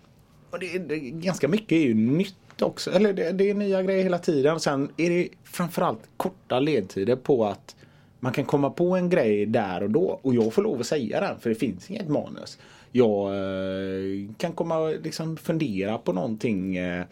[0.51, 2.91] och det är, det är ganska mycket är ju nytt också.
[2.91, 4.61] Eller det, det är nya grejer hela tiden.
[4.61, 7.77] Sen är det framförallt korta ledtider på att
[8.21, 10.21] man kan komma på en grej där och då.
[10.23, 12.59] Och jag får lov att säga den för det finns inget manus.
[12.93, 16.77] Jag eh, kan komma och liksom fundera på någonting.
[16.77, 17.05] Eh,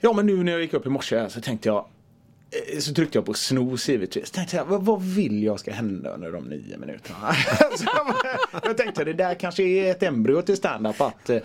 [0.00, 1.86] Ja men nu när jag gick upp i morse så tänkte jag
[2.72, 4.30] eh, så tryckte jag på snooze givetvis.
[4.30, 7.32] Tänkte jag, vad, vad vill jag ska hända under de nio minuterna?
[7.78, 7.84] så
[8.64, 11.00] jag, tänkte det där kanske är ett embryo till standup.
[11.00, 11.38] att eh,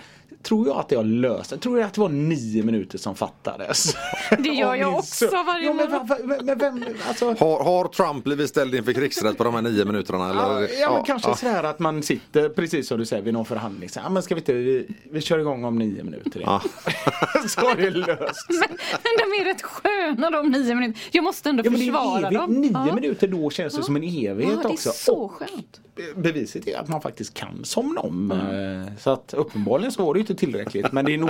[0.43, 3.95] Tror jag att jag löste Tror jag att det var nio minuter som fattades?
[4.39, 8.23] Det gör jag också så- varje ja, men, va- men vem, alltså, har, har Trump
[8.23, 10.29] blivit ställd inför krigsrätt på de här nio minuterna?
[10.29, 10.61] Eller?
[10.61, 11.35] Ja, ja men kanske ja.
[11.35, 13.89] sådär att man sitter precis som du säger vid någon förhandling.
[13.89, 16.39] Så, ja, men ska vi inte, vi, vi kör igång om nio minuter.
[16.39, 16.59] igen.
[17.49, 18.67] så har det löst sig.
[19.03, 20.93] Men de är rätt sköna de nio minuterna.
[21.11, 22.33] Jag måste ändå Ja, men försvara evigt.
[22.41, 22.53] dem.
[22.53, 22.95] Nio ja.
[22.95, 24.91] minuter då känns det som en evighet Ja, det är också.
[24.91, 25.79] så Och skönt.
[26.15, 28.31] Beviset är att man faktiskt kan somna om.
[28.31, 30.91] Eh, Så att uppenbarligen så var det inte tillräckligt.
[30.91, 31.29] Men det är nog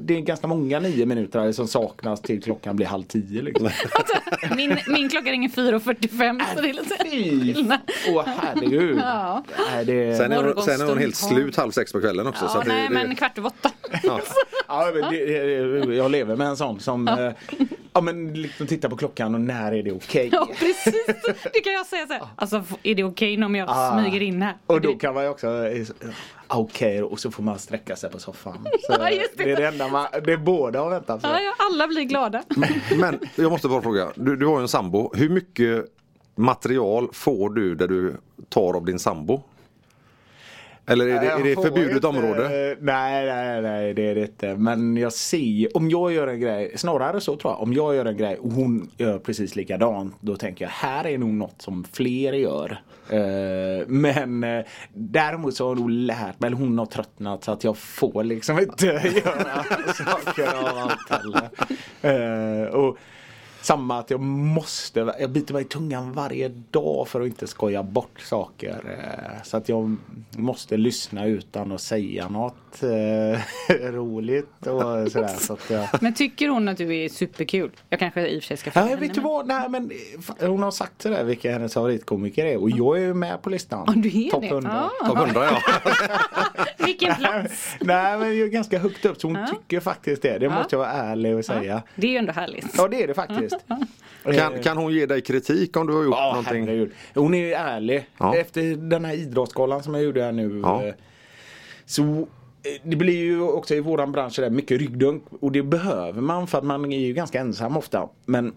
[0.00, 3.42] det är ganska många nio minuter som saknas till klockan blir halv tio.
[3.42, 3.68] Liksom.
[4.56, 7.54] Min, min klocka ringer 4.45 så det är lite Fy!
[7.54, 7.78] skillnad.
[8.08, 8.98] Åh herregud.
[8.98, 9.44] Ja.
[9.72, 10.16] Nej, det...
[10.16, 12.48] Sen är, hon, sen är hon helt slut halv sex på kvällen också.
[12.48, 13.70] så Ja, att det, nej det, men kvart över åtta.
[14.68, 15.26] Ja, men det,
[15.86, 17.32] det- jag lever med en sån som ja.
[17.92, 20.28] ja, men liksom tittar på klockan och när är det okej?
[20.32, 21.06] Ja precis.
[21.52, 22.22] Det kan jag säga så här.
[22.36, 23.85] Alltså är det okej om jag Ah.
[23.92, 24.54] Smyger in här?
[24.66, 25.86] Och då kan man ju också eh,
[26.48, 28.68] Okej och så får man sträcka sig på soffan.
[28.86, 29.44] Så Ja, just det.
[29.44, 31.28] det är det enda man, det är båda har väntat på.
[31.28, 32.42] Ja, ja, alla blir glada.
[32.96, 35.12] Men jag måste bara fråga, du, du har ju en sambo.
[35.14, 35.84] Hur mycket
[36.34, 38.16] material får du där du
[38.48, 39.42] tar av din sambo?
[40.88, 42.48] Eller är det, är det förbjudet inte- område?
[42.80, 44.56] Nej, nej, nej det är det inte.
[44.56, 48.04] Men jag ser, om jag gör en grej, snarare så tror jag, om jag gör
[48.04, 50.14] en grej och hon gör precis likadant.
[50.20, 52.78] Då tänker jag, här är nog något som fler gör.
[53.10, 57.52] Eh, men eh, däremot så har jag nog lärt mig, eller hon har tröttnat så
[57.52, 58.86] att jag får liksom inte
[59.24, 61.48] göra saker av allt heller.
[62.64, 62.98] Eh, och
[63.66, 67.82] samma att jag måste, jag biter mig i tungan varje dag för att inte skoja
[67.82, 68.80] bort saker.
[68.98, 69.96] eh, Så att jag
[70.36, 73.40] måste lyssna utan att säga något eh,
[73.92, 75.28] roligt och sådär.
[75.40, 77.70] Så att jag, Men tycker hon att du är superkul?
[77.88, 79.46] Jag kanske i och för sig ska fråga henne, vet du men- vad?
[79.46, 79.90] Nej, men
[80.40, 83.84] hon har sagt sådär vilka hennes favoritkomiker är och jag är ju med på listan.
[83.86, 84.48] Ja, du är Topp det?
[84.48, 84.90] 100.
[85.00, 85.06] Ja.
[85.06, 85.60] Topp 100 ja.
[86.78, 87.74] Vilken plats!
[87.80, 89.46] Nej men jag är ganska högt upp så hon Ja.
[89.46, 90.38] tycker faktiskt det.
[90.38, 91.82] Det måste jag vara ärlig och säga.
[91.94, 92.66] Det är ju ändå härligt.
[92.76, 93.55] Ja det är det faktiskt.
[94.34, 96.66] Kan, kan hon ge dig kritik om du har gjort Ja, någonting?
[96.66, 96.90] herregud.
[97.14, 98.06] Hon är ju ärlig.
[98.18, 98.36] Ja.
[98.36, 100.60] Efter den här idrottsgalan som jag gjorde här nu.
[100.62, 100.84] Ja.
[100.86, 100.94] eh,
[101.84, 102.26] Så eh,
[102.82, 105.24] det blir ju också i våran bransch där mycket ryggdunk.
[105.40, 108.08] Och det behöver man för att man är ju ganska ensam ofta.
[108.24, 108.52] Men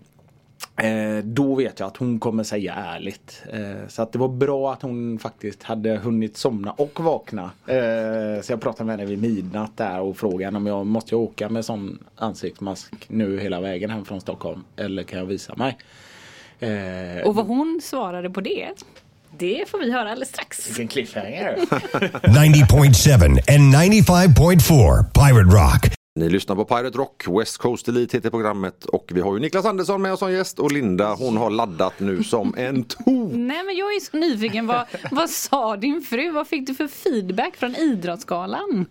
[0.82, 3.44] eh, då vet jag att hon kommer säga ärligt.
[3.54, 7.44] Eh, så att det var bra att hon faktiskt hade hunnit somna och vakna.
[7.68, 11.22] Eh, så jag pratade med henne vid midnatt där och frågade om jag måste jag
[11.22, 14.64] åka med sån ansiktsmask nu hela vägen hem från Stockholm.
[14.76, 15.78] Eller kan jag visa mig?
[16.60, 18.68] Eh, Och vad hon svarade på det,
[19.38, 20.70] det får vi höra alldeles strax.
[20.70, 21.56] vilken cliffhanger.
[22.24, 23.40] 90.7 and
[23.76, 25.99] 95.4 Pirate Rock.
[26.20, 29.66] Ni lyssnar på Pirate Rock, West Coast Elite heter programmet och vi har ju Niklas
[29.66, 32.84] Andersson med oss som gäst och Linda hon har laddat nu som en
[33.34, 34.68] Nej men jag är så nyfiken.
[34.68, 36.32] Vad, vad sa din fru?
[36.32, 38.86] Vad fick du för feedback från Idrottsgalan?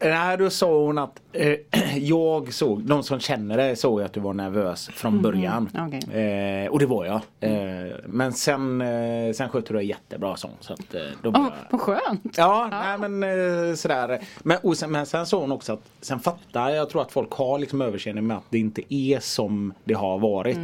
[0.00, 1.54] Nej, då sa hon att eh,
[1.98, 5.68] jag såg, de som känner dig såg att du var nervös från början.
[5.88, 6.22] okej.
[6.64, 7.20] Eh, och det var jag.
[7.40, 10.56] Eh, men sen, eh, sen skötte du det jättebra sång.
[10.60, 12.34] Så att, eh, då Åh, jag- vad skönt.
[12.36, 13.22] Ja, nej men
[13.68, 14.20] eh, sådär.
[14.42, 17.32] Men, och sen, men sen sa hon också att sen fattar jag tror att folk
[17.32, 20.58] har liksom överseende med att det inte är som det har varit.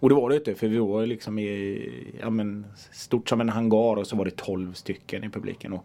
[0.00, 1.88] Och det var det inte för vi var liksom i
[2.20, 5.72] ja, men, stort som en hangar och så var det 12 stycken i publiken.
[5.72, 5.84] Och,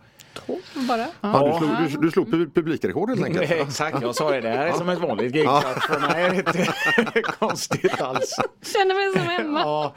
[0.88, 1.08] bara?
[1.22, 3.52] Ja, du, slog, du, du slog pu- publikrekord helt enkelt.
[3.52, 4.42] Exakt, jag sa det.
[4.42, 5.44] Det här är som ett vanligt gig.
[5.88, 6.38] För mig är det
[7.00, 8.36] inte konstigt alls.
[8.62, 9.60] Känner mig som hemma.
[9.60, 9.94] Ja.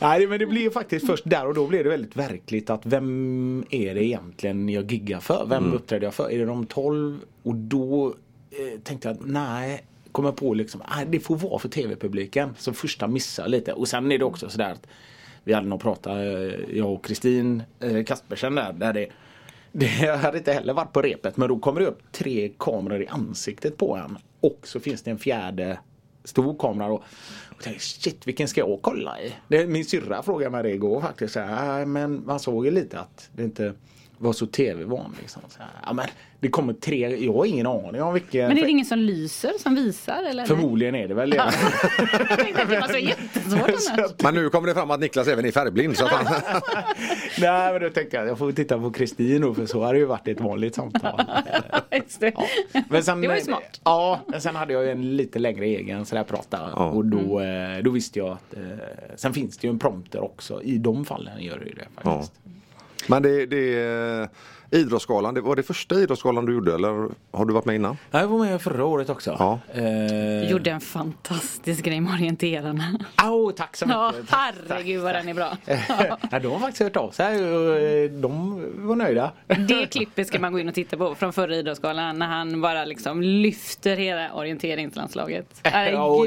[0.00, 2.86] Nej men det blir ju faktiskt först där och då blir det väldigt verkligt att
[2.86, 5.46] vem är det egentligen jag giggar för?
[5.48, 6.30] Vem uppträder jag för?
[6.30, 7.20] Är det de 12?
[7.42, 8.14] Och då
[8.50, 12.54] eh, tänkte jag att nej Kommer på liksom, nej, det får vara för tv-publiken.
[12.58, 13.72] Så första missar lite.
[13.72, 14.86] Och sen är det också sådär att
[15.44, 18.72] Vi hade nog pratat, eh, jag och Kristin eh, Kaspersen där.
[18.72, 19.08] där det,
[19.72, 23.06] det hade inte heller varit på repet men då kommer det upp tre kameror i
[23.06, 24.18] ansiktet på en.
[24.40, 25.78] Och så finns det en fjärde
[26.24, 27.02] stor kamera då.
[27.56, 29.34] Och tänkte, shit vilken ska jag kolla i?
[29.48, 31.34] Det, min syrra frågade mig det igår faktiskt.
[31.34, 33.74] Så här, äh, men man såg ju lite att det inte
[34.18, 35.16] var så tv-van.
[35.20, 35.42] Liksom.
[35.48, 36.06] Så här, ja, men
[36.44, 38.48] det kommer tre, jag har ingen aning om vilken.
[38.48, 40.22] Men är det ingen som lyser, som visar?
[40.22, 40.44] Eller?
[40.44, 41.36] Förmodligen är det väl det.
[42.94, 44.14] Det.
[44.22, 45.96] Men nu kommer det fram att Niklas även är färgblind.
[45.96, 46.24] Så att han,
[47.40, 49.98] Nej men då tänkte jag, jag får titta på Kristin då för så hade det
[49.98, 51.22] ju varit ett vanligt samtal.
[52.18, 52.32] Det.
[52.88, 53.80] Men sen, Det var ju smart.
[53.84, 56.58] Ja, men sen hade jag ju en lite längre egen sådär prata.
[56.76, 56.86] Ja.
[56.90, 58.60] Och då, eh, då visste jag att eh,
[59.16, 60.62] Sen finns det ju en prompter också.
[60.62, 62.32] I de fallen gör det ju det faktiskt.
[63.06, 64.28] men det, det är
[64.74, 67.96] Idrottsgalan, det var det första Idrottsgalan du gjorde eller har du varit med innan?
[68.10, 69.36] Jag var med förra året också.
[69.38, 69.58] Ja.
[69.74, 72.98] Eh, Gjorde en fantastisk grej med orienterarna.
[73.16, 73.96] Au, tack så mycket.
[73.96, 75.56] Ja, Tack, herregud vad den är bra.
[76.30, 79.32] ja, de har faktiskt hört av sig och eh, de var nöjda.
[79.68, 82.84] Det klippet ska man gå in och titta på från förra Idrottsgalan när han bara
[82.84, 85.46] liksom lyfter hela orienteringslandslaget.
[85.62, 86.26] Ja, och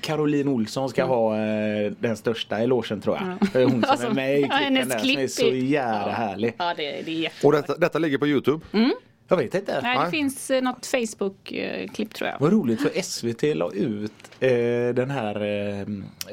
[0.00, 3.62] Caroline Olsson ska ha eh, den största elogen tror jag.
[3.62, 6.54] Är hon som Alltså, är med i ja, klippen där som är så jävla härlig.
[6.58, 7.46] Ja, det, det är jätte...
[7.46, 8.66] Och detta, detta ligger på Youtube?
[8.72, 8.92] Mm.
[9.30, 9.80] Jag vet inte.
[9.82, 10.10] Nej, det Nej.
[10.10, 12.36] finns eh, något Facebook-klipp tror jag.
[12.40, 14.50] Vad roligt för SVT la ut eh,
[14.94, 15.86] den här eh,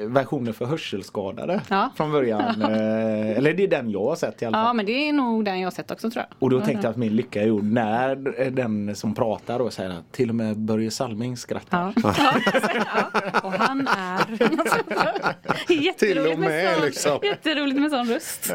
[0.08, 1.92] versionen för hörselskadade Ja.
[1.98, 2.62] från början.
[2.66, 4.66] Eh, eller det är den jag har sett i alla fall.
[4.66, 6.38] Ja, men det är nog den jag har sett också tror jag.
[6.40, 9.70] Och då tänkte jag att min lycka är gjord när eh, den som pratar då
[9.70, 11.94] säger att till och med Börje Salming skrattar.
[12.04, 12.14] Ja.
[12.18, 13.10] ja.
[13.44, 14.20] Och han är...
[15.84, 17.20] Jätteroligt Till och med, sån, liksom.
[17.24, 18.54] Jätteroligt med sån röst.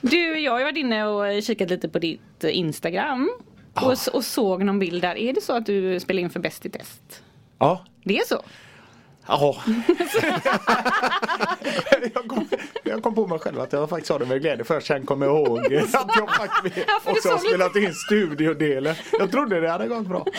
[0.00, 3.30] Du, jag har ju varit inne och kikat lite på ditt Instagram.
[3.86, 5.16] Och, och såg någon bild där.
[5.16, 7.22] Är det så att du spelar in för Bäst i test?
[7.58, 7.84] Ja.
[8.04, 8.42] Det är så?
[9.28, 9.56] Ja.
[12.14, 12.48] jag, kom,
[12.84, 15.22] jag kom på mig själv att jag faktiskt sa det med glädje för sen kom
[15.22, 18.94] jag ihåg att jag faktiskt Ja, också har spelat in studiodelen.
[19.18, 20.26] Jag trodde det hade gått bra.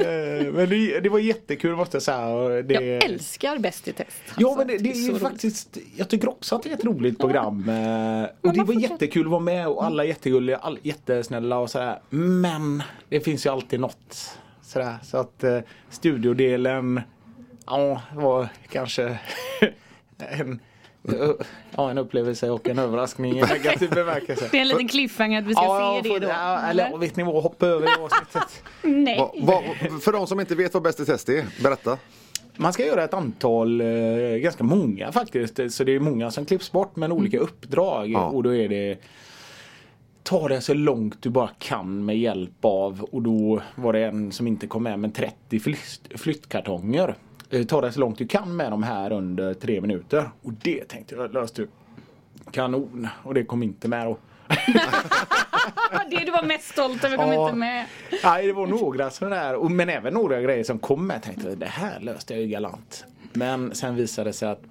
[0.00, 2.62] Eh, Men det, det var jättekul måste jag säga.
[2.62, 4.16] Det, Jag älskar Bäst i test.
[4.38, 5.22] Ja Alltså, men det, det är roligt.
[5.22, 9.24] faktiskt Jag tycker också att det är ett roligt program eh, Och det var jättekul
[9.26, 13.50] att vara med och alla är jättegulliga, all, jättesnälla och sådär Men det finns ju
[13.50, 14.30] alltid något
[14.62, 15.58] sådär så att eh,
[15.90, 17.00] studiodelen
[17.66, 19.18] Ja var kanske
[20.18, 20.60] en
[21.76, 25.46] Ja en upplevelse och en överraskning i negativ bemärkelse Det är en liten cliffhanger att
[25.46, 26.32] vi ska Ja, se får- det då.
[26.32, 29.16] ja, eller vet ni vad, hoppa över det avsnittet Nej.
[29.18, 29.62] Va, va,
[30.00, 31.98] för de som inte vet vad Bäst i test är, berätta.
[32.56, 33.86] Man ska göra ett antal, eh,
[34.36, 35.60] ganska många faktiskt.
[35.70, 38.10] Så det är många som klipps bort men olika uppdrag.
[38.10, 38.24] Ja.
[38.24, 38.98] Och då är det
[40.22, 44.32] Ta det så långt du bara kan med hjälp av och då var det en
[44.32, 47.14] som inte kom med men 30 flytt, flyttkartonger.
[47.50, 50.30] Eh, Ta det så långt du kan med de här under tre minuter.
[50.42, 51.68] Och det tänkte jag löste du
[52.50, 53.08] kanon.
[53.22, 54.18] Och det kom inte med då.
[56.10, 57.44] Det du var mest stolt över kom Ja.
[57.46, 57.84] inte med.
[58.24, 61.14] Nej det var några sådana där, men även några grejer som kom med.
[61.14, 63.04] Jag tänkte det här löste jag ju galant.
[63.32, 64.62] Men sen visade det sig att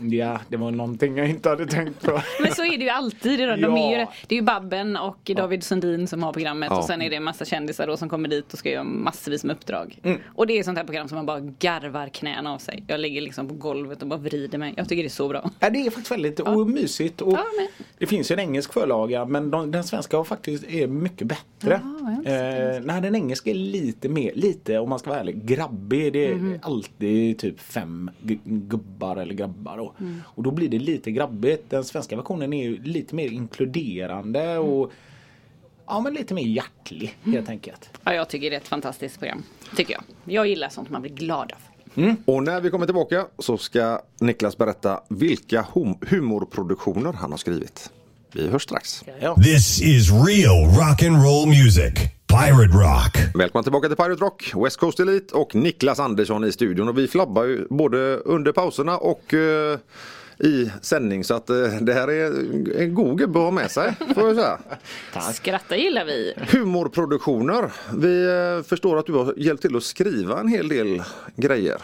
[0.00, 2.20] ja, det var någonting jag inte hade tänkt på.
[2.42, 3.38] Men så är det ju alltid.
[3.38, 3.78] De Ja.
[3.78, 4.34] är ju, det.
[4.34, 6.78] är ju Babben och David Sundin som har programmet Ja.
[6.78, 9.44] och sen är det en massa kändisar då som kommer dit och ska göra massvis
[9.44, 9.98] med uppdrag.
[10.02, 10.18] Mm.
[10.34, 12.84] Och det är sånt här program som man bara garvar knäna av sig.
[12.86, 14.74] Jag ligger liksom på golvet och bara vrider mig.
[14.76, 15.50] Jag tycker det är så bra.
[15.60, 17.20] Ja, det är faktiskt väldigt och mysigt.
[17.20, 17.44] Och Ja,
[17.98, 21.80] Det finns ju en engelsk förlaga men de, den svenska har faktiskt är mycket bättre.
[22.24, 26.12] Sett eh, nej, den engelska är lite mer, lite om man ska vara ärlig, grabbig.
[26.12, 26.58] Det är Mhm.
[26.62, 29.78] alltid typ fem gu- gubbar eller grabbar.
[29.98, 30.04] Då.
[30.04, 30.22] Mm.
[30.26, 31.70] Och då blir det lite grabbigt.
[31.70, 34.62] Den svenska versionen är ju lite mer inkluderande Mm.
[34.62, 34.92] och
[35.86, 37.90] ja, men lite mer hjärtlig helt enkelt.
[38.04, 39.42] Ja, jag tycker det är ett fantastiskt program.
[39.76, 40.02] Tycker jag.
[40.34, 41.58] Jag gillar sånt man blir glad av.
[42.24, 47.90] Och när vi kommer tillbaka så ska Niklas berätta vilka hum- humorproduktioner han har skrivit.
[48.32, 49.04] Vi hörs strax.
[49.20, 49.34] Ja.
[49.34, 51.94] This is real rock and roll music.
[52.26, 53.16] Pirate Rock.
[53.34, 56.88] Välkomna tillbaka till Pirate Rock, West Coast Elite och Niklas Andersson i studion.
[56.88, 59.78] Och vi flabbar ju både under pauserna och eh,
[60.38, 62.26] i sändning så att eh, det här är
[62.82, 63.94] en god gubbe att ha med sig.
[64.14, 64.58] Får jag säga.
[65.32, 66.34] Skratta gillar vi.
[66.52, 67.72] Humorproduktioner.
[67.94, 71.02] Vi eh, förstår att du har hjälpt till att skriva en hel del
[71.36, 71.76] grejer.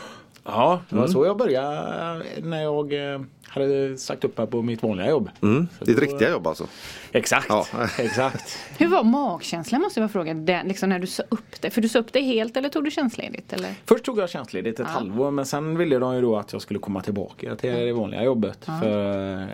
[0.45, 1.07] Ja, det Mm.
[1.07, 5.31] var så jag började när jag eh, hade sagt upp mig på mitt vanliga jobb.
[5.43, 5.69] Mm.
[5.81, 6.67] Ditt då- riktiga jobb alltså.
[7.13, 7.67] Exakt, Ja.
[7.99, 8.59] exakt.
[8.79, 11.71] Hur var magkänslan måste jag fråga, den, liksom när du sa upp det?
[11.71, 13.53] För du sa upp det helt eller tog du tjänstledigt?
[13.53, 13.75] Eller?
[13.87, 16.79] Först tog jag tjänstledigt ett halvår men sen ville de ju då att jag skulle
[16.79, 18.65] komma tillbaka till det vanliga jobbet.
[18.65, 19.47] För, eh,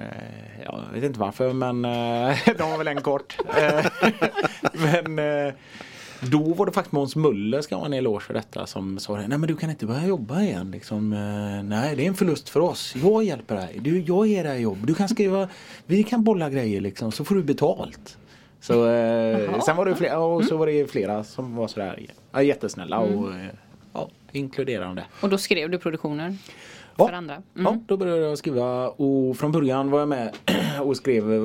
[0.64, 3.36] ja, jag vet inte varför men eh, de var väl en kort.
[4.72, 5.18] Men
[6.20, 9.16] då var det faktiskt Måns Möller ska ha en eloge för detta som sa.
[9.16, 10.70] Nej men du kan inte börja jobba igen.
[10.70, 12.94] Liksom, eh, nej det är en förlust för oss.
[13.02, 13.78] Jag hjälper dig.
[13.80, 14.86] Du, jag ger dig jobb.
[14.86, 15.48] Du kan skriva.
[15.86, 18.16] Vi kan bolla grejer liksom så får du betalt.
[18.60, 22.42] Så, eh, sen var det flera, och så var det flera som var sådär ja,
[22.42, 23.50] jättesnälla och eh,
[23.92, 25.04] ja, inkluderande.
[25.20, 26.36] Och då skrev du produktioner
[26.98, 27.06] Ja.
[27.06, 27.34] för andra?
[27.34, 27.44] Mm.
[27.56, 30.36] Ja, då började jag skriva och från början var jag med
[30.82, 31.32] och skrev.
[31.32, 31.38] eh,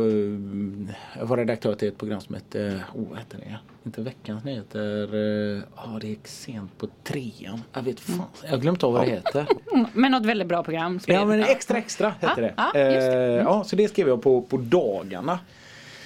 [1.20, 3.58] Jag var redaktör till ett program som hette, oh, vad hette det?
[3.86, 5.14] Inte Veckans Nyheter.
[5.58, 7.62] eh, Ja, det gick sent på trean.
[7.74, 9.46] Jag vet fan, jag har glömt av vad det heter.
[9.74, 11.00] Mm, Men något väldigt bra program.
[11.08, 11.44] Ja, men.
[11.44, 12.54] Extra Extra hette det.
[12.58, 13.24] Ja, ja, just det.
[13.24, 15.40] Eh, ja, så det skrev jag på, på dagarna.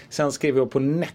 [0.09, 1.13] Sen skrev jag på nätterna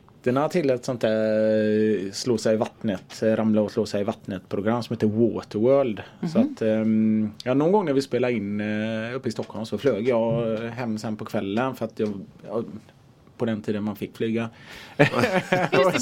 [0.50, 4.04] till ett sånt där eh, slå sig i vattnet, eh, ramla och slå sig i
[4.04, 6.02] vattnet program som heter Waterworld.
[6.32, 6.52] Så Mhm.
[6.52, 10.08] att, ehm, ja, någon gång när vi spelade in eh, uppe i Stockholm så flög
[10.08, 12.12] jag hem sen på kvällen för att jag,
[12.46, 12.64] jag
[13.36, 14.48] på den tiden man fick flyga.
[14.98, 15.12] Just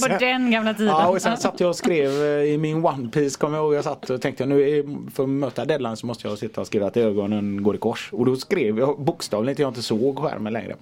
[0.05, 0.89] det, på den gamla tiden.
[0.93, 2.11] Ja, och sen satt jag och skrev
[2.47, 3.75] i min One Piece kommer jag ihåg.
[3.75, 6.87] Jag satt och tänkte nu för att möta deadline så måste jag sitta och skriva
[6.87, 8.09] att ögonen går i kors.
[8.13, 10.77] Och då skrev jag bokstavligen till jag inte såg skärmen längre.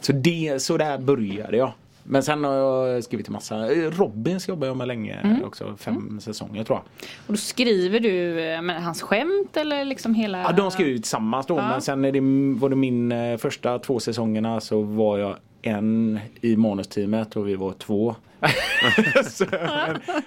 [0.00, 1.72] Så, det, så där började jag.
[2.10, 3.56] Men sen har jag skrivit en massa.
[3.68, 5.44] Robins jobbar jag med länge Mm.
[5.44, 5.76] också.
[5.76, 6.84] Fem säsonger tror jag.
[7.26, 10.42] Och då skriver du eh, men, hans skämt eller liksom hela?
[10.42, 11.56] Ja, de skrev ju tillsammans då.
[11.56, 11.68] Ja.
[11.68, 12.20] Men sen är det,
[12.60, 17.54] var det min eh, första två säsongerna så var jag en i manusteamet och vi
[17.56, 18.14] var två.
[19.30, 19.44] så,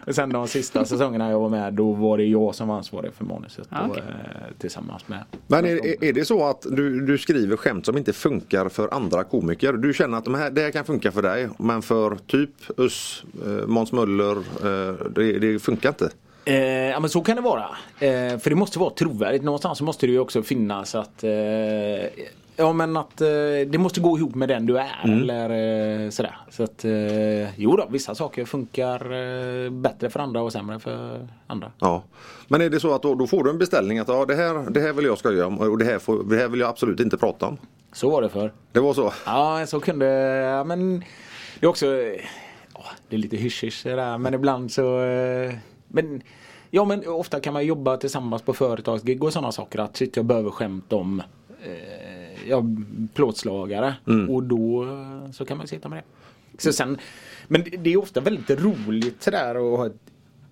[0.08, 3.14] och sen de sista säsongerna jag var med då var det jag som var ansvarig
[3.14, 3.68] för manuset.
[3.70, 4.04] Då, okej.
[4.08, 5.24] eh, tillsammans med.
[5.48, 8.94] Men är, är- är det så att du, du skriver skämt som inte funkar för
[8.94, 9.74] andra komiker?
[9.74, 13.24] Du känner att de här, det här kan funka för dig men för typ Us,
[13.46, 16.10] eh, Måns Möller, eh, det, det funkar inte?
[16.46, 16.56] Eh,
[16.90, 17.66] ja men så kan det vara.
[18.00, 19.44] Eh, för det måste vara trovärdigt.
[19.44, 21.30] Någonstans så måste det ju också finnas att eh,
[22.56, 23.28] Ja men att eh,
[23.68, 25.50] det måste gå ihop med den du är eller
[26.04, 26.38] eh, sådär.
[26.50, 31.28] Så att eh, jo då, vissa saker funkar eh, bättre för andra och sämre för
[31.48, 31.72] andra.
[31.80, 32.04] Ja.
[32.48, 34.70] Men är det så att då, då får du en beställning att ja, det, här,
[34.70, 37.00] det här vill jag skoja om och det här, får, det här vill jag absolut
[37.00, 37.58] inte prata om?
[37.92, 38.54] Så var det för.
[38.72, 39.14] Det var så?
[39.26, 41.00] Ja, så kunde, ja, men
[41.60, 41.86] det är också,
[42.74, 45.54] ja, det är lite hysch där men ibland så, eh,
[45.88, 46.22] men
[46.76, 50.26] Ja men ofta kan man jobba tillsammans på företagsgig och sådana saker att shit jag
[50.26, 51.20] behöver skämt om
[51.64, 52.13] eh,
[52.48, 52.64] ja,
[53.14, 53.96] plåtslagare
[54.30, 56.62] och då eh, så kan man sitta med det.
[56.62, 56.98] Så sen,
[57.48, 59.96] men det- är ofta väldigt roligt sådär att ha ett,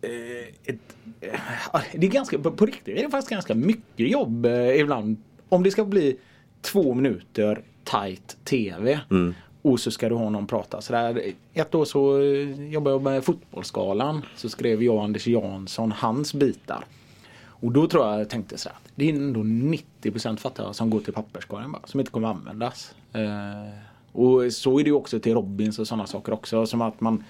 [0.02, 5.18] eh, ett eh, det är ganska, på riktigt är det faktiskt ganska mycket jobb ibland.
[5.50, 6.18] Om det ska bli
[6.62, 9.00] två minuter tight TV
[9.62, 10.82] och så ska du ha någon prata.
[10.82, 11.22] Så där,
[11.54, 12.22] ett år så
[12.72, 14.22] jobbade jag med Fotbollsskalan.
[14.36, 16.84] Så skrev jag och Anders Jansson hans bitar.
[17.62, 20.76] Och då tror jag jag tänkte så här, att det är ändå 90% fattar jag
[20.76, 22.96] som går till papperskorgen bara, som inte kommer användas.
[23.14, 23.74] Eh,
[24.12, 26.66] och så är det ju också till Robins och sådana saker också.
[26.66, 27.24] Som att man,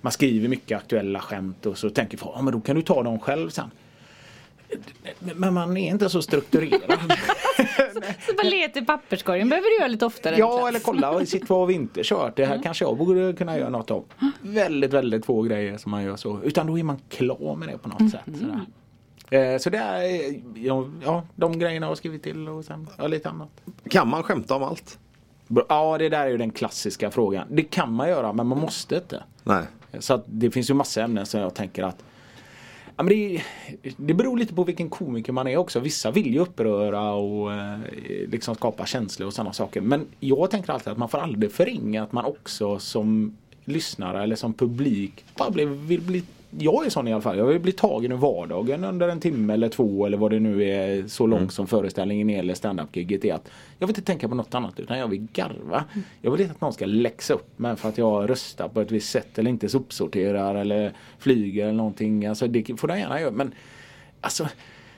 [0.00, 3.02] man skriver mycket aktuella skämt och så tänker folk, ja men då kan du ta
[3.02, 3.70] dem själv sen.
[5.20, 6.98] Men man är inte så strukturerad.
[8.26, 10.36] Så bara leta i papperskorgen behöver du göra lite oftare.
[10.38, 12.36] Ja eller kolla, sitt vad har vi inte kört?
[12.36, 14.04] Det här kanske jag borde kunna göra något av.
[14.40, 16.40] Väldigt, väldigt få grejer som man gör så.
[16.42, 18.20] Utan då är man klar med det på något sätt.
[18.38, 18.60] Sådär.
[19.30, 23.06] Eh, Så det är ja, ja, de grejerna har jag skrivit till och sen ja,
[23.06, 23.48] lite annat.
[23.90, 24.98] Kan man skämta om allt?
[25.68, 27.46] Ja det där är ju den klassiska frågan.
[27.50, 29.22] Det kan man göra men man måste inte.
[29.44, 29.64] Nej.
[29.98, 32.04] Så det finns ju massa ämnen som jag tänker att
[32.96, 33.42] ja, men det,
[33.96, 35.80] det beror lite på vilken komiker man är också.
[35.80, 37.78] Vissa vill ju uppröra och eh,
[38.28, 39.80] liksom skapa känslor och sådana saker.
[39.80, 44.36] Men jag tänker alltid att man får aldrig förringa att man också som lyssnare eller
[44.36, 46.22] som publik bara vill bli
[46.58, 47.38] jag är sån i alla fall.
[47.38, 50.64] Jag vill bli tagen ur vardagen under en timme eller två eller vad det nu
[50.64, 53.34] är så långt som föreställningen är eller standup-giget är.
[53.34, 55.84] Att jag vill inte tänka på något annat utan jag vill garva.
[56.20, 58.90] Jag vill inte att någon ska läxa upp mig för att jag röstar på ett
[58.90, 62.26] visst sätt eller inte sopsorterar eller flyger eller någonting.
[62.26, 63.54] Alltså det får de gärna göra men
[64.20, 64.48] alltså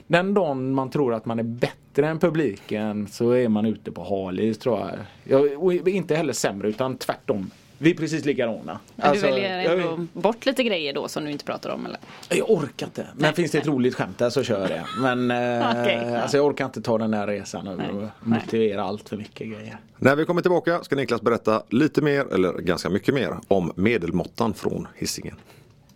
[0.07, 4.05] Den dagen man tror att man är bättre än publiken så är man ute på
[4.05, 4.99] halis tror jag.
[5.25, 7.51] jag och inte heller sämre utan tvärtom.
[7.83, 8.79] Vi är precis likadana.
[8.97, 11.87] Men Alltså, du väljer jag, ändå bort lite grejer då som du inte pratar om
[11.87, 11.99] eller?
[12.29, 13.07] jag orkar inte.
[13.17, 14.85] Men finns det ett roligt skämt där så kör jag det.
[15.01, 16.19] Men eh, ja.
[16.23, 18.11] alltså, jag orkar inte ta den där resan och Nej, och nej.
[18.21, 19.77] motivera allt för mycket grejer.
[19.99, 24.55] När vi kommer tillbaka ska Niklas berätta lite mer, eller ganska mycket mer, om medelmåttan
[24.55, 25.37] från Hisingen.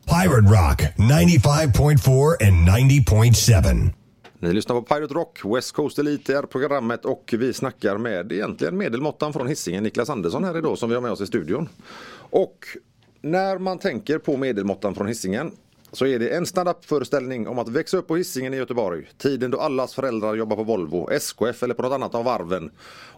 [0.05, 3.91] Pirate Rock 95.4 and 90.7.
[4.39, 8.77] Ni lyssnar på Pirate Rock, West Coast Elite är programmet och vi snackar med egentligen
[8.77, 11.69] medelmåttan från Hisingen, Niklas Andersson här idag som vi har med oss i studion.
[12.19, 12.67] Och
[13.21, 15.53] när man tänker på medelmåttan från Hisingen
[15.93, 19.11] så är det en stand-up föreställning om att växa upp på Hisingen i Göteborg.
[19.19, 22.71] Tiden då allas föräldrar jobbar på Volvo, SKF eller på något annat av varven.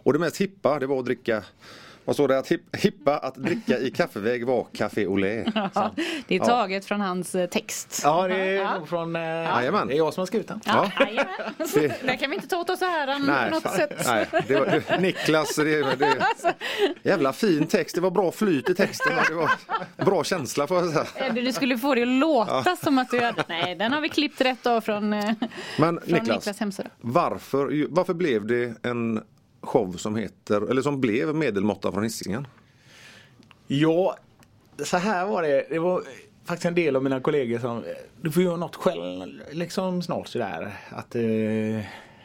[0.03, 1.43] Och det mest hippa det var att dricka
[2.09, 2.37] vad står det?
[2.39, 5.45] Att hipp- hippa att dricka i kaffeväg var Café Olé.
[5.73, 5.91] Ja,
[6.27, 8.01] det är taget från hans eh, text.
[8.03, 8.85] Ja, det är Ja.
[8.87, 9.15] från...
[9.15, 9.87] Eh, Jajamän.
[9.87, 10.61] det är jag som har skrivit den.
[10.65, 10.91] Ja.
[11.73, 14.03] Det- Det kan vi inte ta åt oss äran på något fan, sätt.
[14.05, 16.17] nej det var, det, Niklas, det, det,
[17.03, 17.95] jävla fin text.
[17.95, 19.13] Det var bra flyt i texten.
[19.29, 19.51] Det var
[20.05, 21.05] bra känsla får jag säga.
[21.27, 23.43] Eddie, Du skulle få det att låta som att du hade...
[23.47, 25.31] Nej, den har vi klippt rätt av från, eh,
[25.77, 26.89] Men från Niklas, Niklas hemsida.
[27.01, 29.23] varför, varför blev det en
[29.61, 32.47] show som heter, eller som blev Medelmåtta från Hisingen?
[33.67, 34.17] Ja,
[34.83, 35.65] så här var det.
[35.69, 36.03] Det var
[36.45, 37.83] faktiskt en del av mina kollegor som,
[38.21, 40.77] du får göra något själv liksom snart sådär.
[40.89, 41.21] Att eh,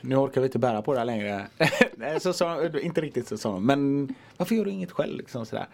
[0.01, 1.47] nu orkar vi inte bära på det här längre.
[2.21, 5.67] Så sa inte riktigt så sa de, men varför gör du inget själv liksom sådär.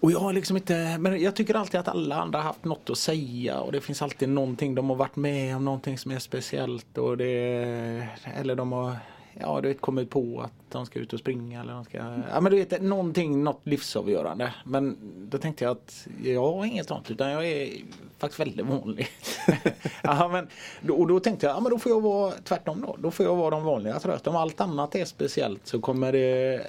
[0.00, 2.90] Och jag har liksom inte, men jag tycker alltid att alla andra har haft något
[2.90, 6.18] att säga och det finns alltid någonting de har varit med om, någonting som är
[6.18, 8.96] speciellt och det, eller de har,
[9.40, 11.96] ja du vet kommit på att de ska ut och springa eller de ska,
[12.32, 14.54] ja men du vet någonting, något livsavgörande.
[14.64, 14.96] Men
[15.30, 17.70] då tänkte jag att jag har inget sånt utan jag är
[18.18, 19.08] faktiskt väldigt vanlig.
[20.02, 20.48] ja, men,
[20.80, 22.96] då- och då tänkte jag, ja men då får jag vara tvärtom då.
[22.98, 24.28] Då får jag vara de vanliga tror.
[24.28, 26.66] Om allt annat är speciellt så kommer det,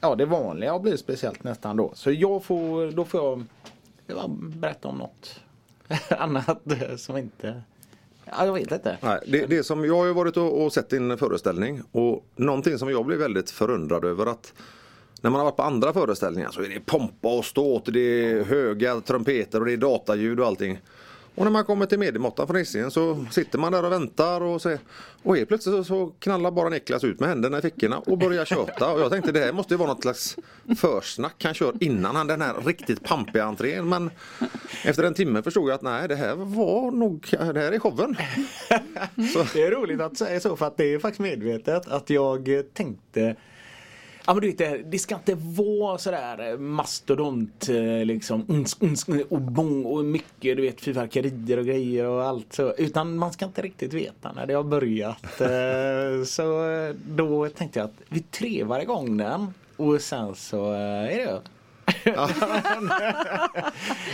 [0.00, 1.90] ja det vanliga blir speciellt nästan då.
[1.94, 3.44] Så jag får, då får jag
[4.06, 5.40] jag berätta om något
[6.18, 6.58] annat
[6.96, 7.62] som inte,
[8.38, 8.98] ja jag vet inte.
[9.00, 12.78] Nej, det, det som jag har ju varit och, och sett din föreställning och någonting
[12.78, 14.52] som jag blev väldigt förundrad över att
[15.20, 18.44] när man har varit på andra föreställningar så är det pompa och ståt, det är
[18.44, 20.78] höga trumpeter och det är dataljud och allting.
[21.40, 24.62] Och när man kommer till mediemåttan från Hisingen så sitter man där och väntar och,
[24.62, 24.76] så,
[25.22, 28.44] och helt plötsligt så, så knallar bara Niklas ut med händerna i fickorna och börjar
[28.44, 28.92] köta.
[28.92, 30.36] Och jag tänkte det här måste ju vara något slags
[30.76, 33.88] försnack han kör innan han den här riktigt pampiga entrén.
[33.88, 34.10] Men
[34.84, 38.16] efter en timme förstod jag att nej det här var nog, det här är showen.
[39.32, 42.48] Så, Det är roligt att säga så för att det är faktiskt medvetet att jag
[42.74, 43.36] tänkte
[44.26, 44.58] Ja men du vet
[44.90, 50.56] det, ska inte vara sådär eh, mastodont eh, liksom uns, uns, och bång och mycket
[50.56, 52.74] du vet fyrverkerier och grejer och allt så.
[52.74, 55.40] Utan man ska inte riktigt veta när det har börjat.
[55.40, 56.64] Eh, Så
[57.08, 61.40] då tänkte jag att vi trevar igång den och sen så är det.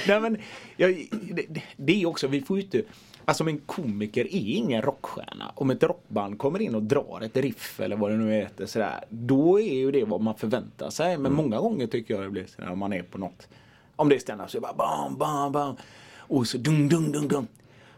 [0.08, 0.36] Nej men
[0.76, 1.06] jag,
[1.48, 2.82] det- det är också, vi får ju inte
[3.28, 5.52] Alltså en komiker är ingen rockstjärna.
[5.54, 9.04] Om ett rockband kommer in och drar ett riff eller vad det nu heter sådär.
[9.08, 11.18] Då är ju det vad man förväntar sig.
[11.18, 13.48] Men många gånger tycker jag det blir sådär om man är på något.
[13.96, 15.76] Om det är stand-up så är det bara bam, bam, bam.
[16.18, 17.46] Och så dung, dung, dung, dung.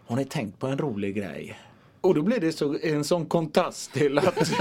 [0.06, 1.58] Har ni tänkt på en rolig grej?
[2.00, 4.50] Och då blir det så, en sån kontrast till att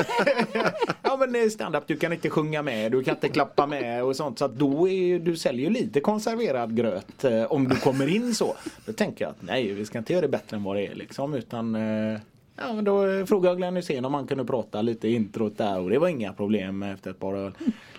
[1.03, 4.03] Ja men det är stand-up, du kan inte sjunga med, du kan inte klappa med
[4.03, 4.39] och sånt.
[4.39, 8.07] Så att då är ju, du säljer ju lite konserverad gröt eh, om du kommer
[8.15, 8.55] in så.
[8.85, 10.95] Då tänker jag att nej, vi ska inte göra det bättre än vad det är
[10.95, 11.33] liksom.
[11.33, 12.19] Utan eh,
[12.57, 15.79] Ja men då eh, frågade jag Glenn Hysén om han kunde prata lite introt där
[15.79, 17.51] och det var inga problem efter ett par öl.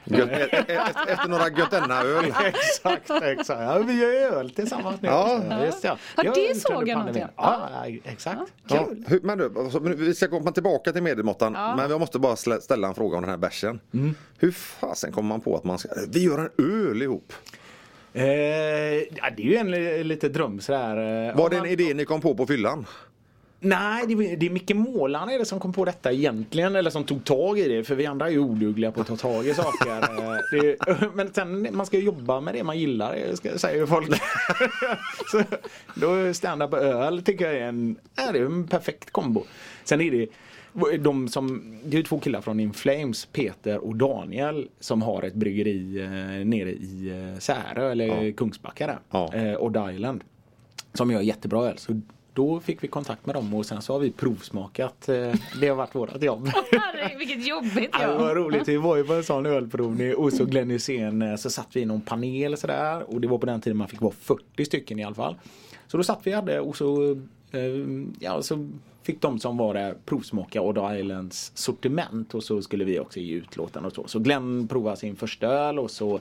[0.04, 2.24] gött, e- e- efter, efter några Götena-öl.
[2.44, 3.60] exakt, exakt.
[3.60, 5.08] Ja, vi gör öl tillsammans nu.
[5.08, 5.40] Ja.
[5.50, 5.58] Ja.
[5.82, 6.96] Ja, Jag det gjorde såg jag pandemin.
[6.96, 7.26] någonting.
[7.36, 7.68] Ja,
[8.04, 8.52] exakt.
[8.68, 9.04] Ja, Kul.
[9.08, 11.52] hur, men du, alltså, vi ska komma tillbaka till medelmåttan.
[11.54, 11.76] Ja.
[11.76, 13.80] Men jag måste bara ställa en fråga om den här bärsen.
[13.94, 14.14] Mm.
[14.38, 16.50] Hur fasen kommer man på att man ska, vi gör en
[16.90, 17.32] öl ihop?
[18.12, 21.28] Eh, ja, det är ju en li- lite dröm sådär.
[21.28, 22.86] eh, Var det en man- idé ni kom på på fyllan?
[23.60, 26.76] Nej, det, är- det är Micke Målan är det som kom på detta egentligen.
[26.76, 27.84] Eller som tog tag i det.
[27.84, 29.88] För vi andra är ju odugliga på att ta tag i saker.
[30.18, 30.76] Eh, det,
[31.14, 34.08] men sen, man ska jobba med det man gillar, eh, ska, säger ju folk.
[35.30, 35.42] Så,
[35.94, 39.44] då stand-up öl tycker jag är en, är en perfekt kombo.
[39.84, 40.26] Sen är det
[40.98, 45.34] de som, det är två killar från In Flames, Peter och Daniel, som har ett
[45.34, 48.98] bryggeri eh, nere i Särö, eller Kungsbacka där.
[49.10, 49.34] Ja.
[49.34, 50.24] Eh, Odd Island.
[50.94, 51.78] Som gör jättebra öl.
[51.78, 52.00] Så
[52.38, 55.08] då fick vi kontakt med dem och sen så har vi provsmakat.
[55.08, 56.50] eh, Det har varit vårt jobb.
[57.18, 58.68] Vilket jobbigt Ja, det var roligt.
[58.68, 61.80] Vi var ju på en sån ölprovning och så Glenn Hysén eh, så satt vi
[61.80, 64.98] i någon panel sådär och det var på den tiden man fick vara 40 stycken
[64.98, 65.34] i alla fall.
[65.86, 67.10] Så då satt vi hade och så
[67.52, 67.60] eh,
[68.20, 68.68] ja, så
[69.02, 73.34] fick de som var där provsmaka Odd Islands sortiment och så skulle vi också ge
[73.34, 74.04] utlåtande och så.
[74.06, 76.20] Så Glenn provade sin första öl och så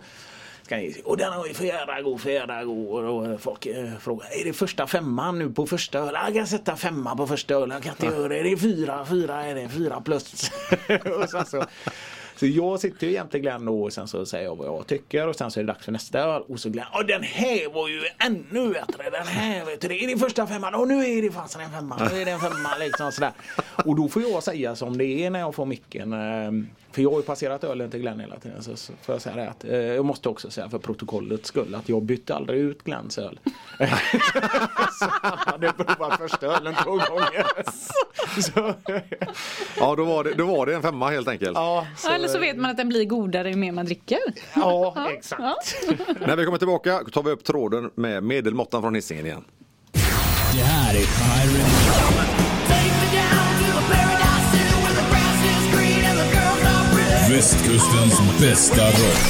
[0.67, 3.05] ska ni, och den var ju för jävla god, för jävla god.
[3.05, 6.21] Och eh, folk eh, frågar, är det första femman nu på första ölen?
[6.25, 7.71] Jag kan sätta femma på första ölen.
[7.71, 8.43] jag kan inte göra det.
[8.43, 10.51] Det är fyra, fyra är det, fyra plus.
[11.21, 11.65] och sen så,
[12.35, 15.35] så jag sitter ju jämte Glenn och sen så säger jag vad jag tycker och
[15.35, 18.01] sen så är det dags för nästa öl och så Glenn, den här var ju
[18.19, 19.09] ännu bättre.
[19.09, 21.71] Den här vet du, det är det första femman och nu är det fasen en
[21.71, 22.09] femma.
[22.11, 23.31] Nu är det en femma liksom sådär.
[23.85, 26.13] Och då får jag säga som det är när jag får micken.
[26.13, 26.51] eh,
[26.97, 28.63] för jag har ju passerat ölen till Glenn hela tiden.
[28.63, 31.75] Så så får jag säga det att eh, jag måste också säga för protokollets skull
[31.75, 33.39] att jag bytte aldrig ut Glenns öl.
[34.99, 37.45] så han hade provat första ölen två gånger.
[38.41, 38.73] så,
[39.79, 41.51] Ja, då var, det, då var det en femma helt enkelt.
[41.55, 44.19] ja, Ja, eller så vet man att den blir godare ju mer man dricker.
[44.55, 45.41] ja, exakt.
[45.41, 45.55] Ja.
[46.27, 49.43] När vi kommer tillbaka tar vi upp tråden med medelmåttan från Hisingen igen.
[50.53, 51.76] Det här är Pirate
[57.37, 59.23] Västkustens bästa rock.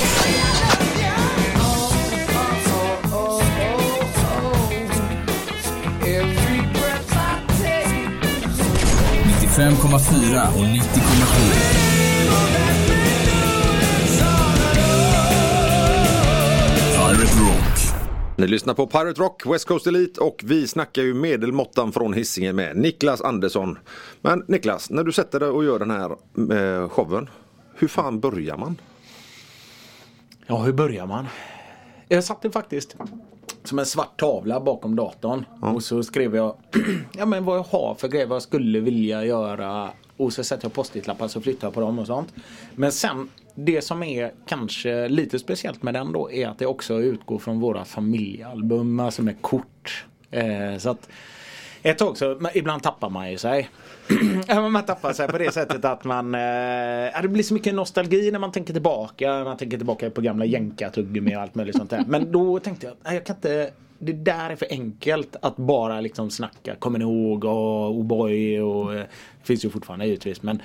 [9.58, 10.78] 95,4 och 90,7.
[16.96, 17.78] Pirate Rock.
[18.38, 22.56] Ni lyssnar på Pirate Rock, West Coast Elite och vi snackar ju medelmåttan från Hisingen
[22.56, 23.78] med Niklas Andersson.
[24.22, 26.12] Men Niklas, när du sätter dig och gör den här
[26.54, 27.30] eh, showen,
[27.80, 28.82] hur fan börjar man?
[30.48, 31.28] Ja, hur börjar man?
[32.08, 32.96] Jag satte faktiskt
[33.64, 36.56] som en svart tavla bakom datorn och så skrev jag
[37.18, 40.66] ja, men vad jag har för grejer, vad jag skulle vilja göra och så sätter
[40.66, 42.34] jag post-it-lappar så flyttar jag på dem och sånt.
[42.76, 47.02] Men sen det som är kanske lite speciellt med den då är att det också
[47.02, 50.06] utgår från våra familjealbum, alltså med kort.
[50.32, 51.10] Eh, så att
[51.82, 53.70] ett tag så, ibland tappar man ju sig.
[54.72, 56.36] Man tappar sig på det sättet att man...
[56.36, 59.44] Eh, det blir så mycket nostalgi när man tänker tillbaka.
[59.44, 62.04] Man tänker tillbaka på gamla jänkartuggummi och allt möjligt sånt där.
[62.08, 63.72] Men då tänkte jag, nej, jag kan inte...
[64.00, 66.76] Det där är för enkelt att bara liksom snacka.
[66.76, 67.46] Kommer ni ihåg?
[67.46, 68.62] Och oh boy.
[68.62, 69.08] Och, det
[69.44, 70.42] finns ju fortfarande givetvis.
[70.42, 70.62] Men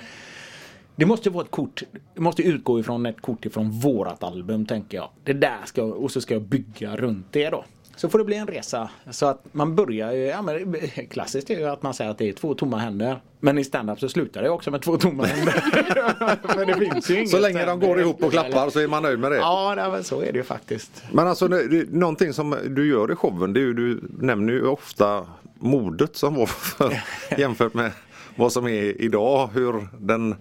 [0.95, 1.83] det måste vara ett kort.
[2.13, 5.09] Det måste utgå ifrån ett kort ifrån vårat album tänker jag.
[5.23, 7.63] Det där ska och så ska jag bygga runt det då.
[7.95, 8.89] Så får det bli en resa.
[9.11, 10.75] Så att man börjar ju, ja men
[11.09, 13.21] klassiskt är ju att man säger att det är två tomma händer.
[13.39, 15.51] Men i stand-up så slutar det också med två tomma händer.
[16.53, 19.03] För det finns ju inget Så länge de går ihop och klappar så är man
[19.03, 19.37] nöjd med det.
[19.37, 21.03] Ja, nej, men så är det ju faktiskt.
[21.11, 21.49] Men alltså
[21.89, 25.25] någonting som du gör i showen, det är ju, du nämner ju ofta
[25.59, 27.03] modet som var för,
[27.37, 27.91] jämfört med
[28.35, 29.49] vad som är idag.
[29.53, 30.35] Hur den,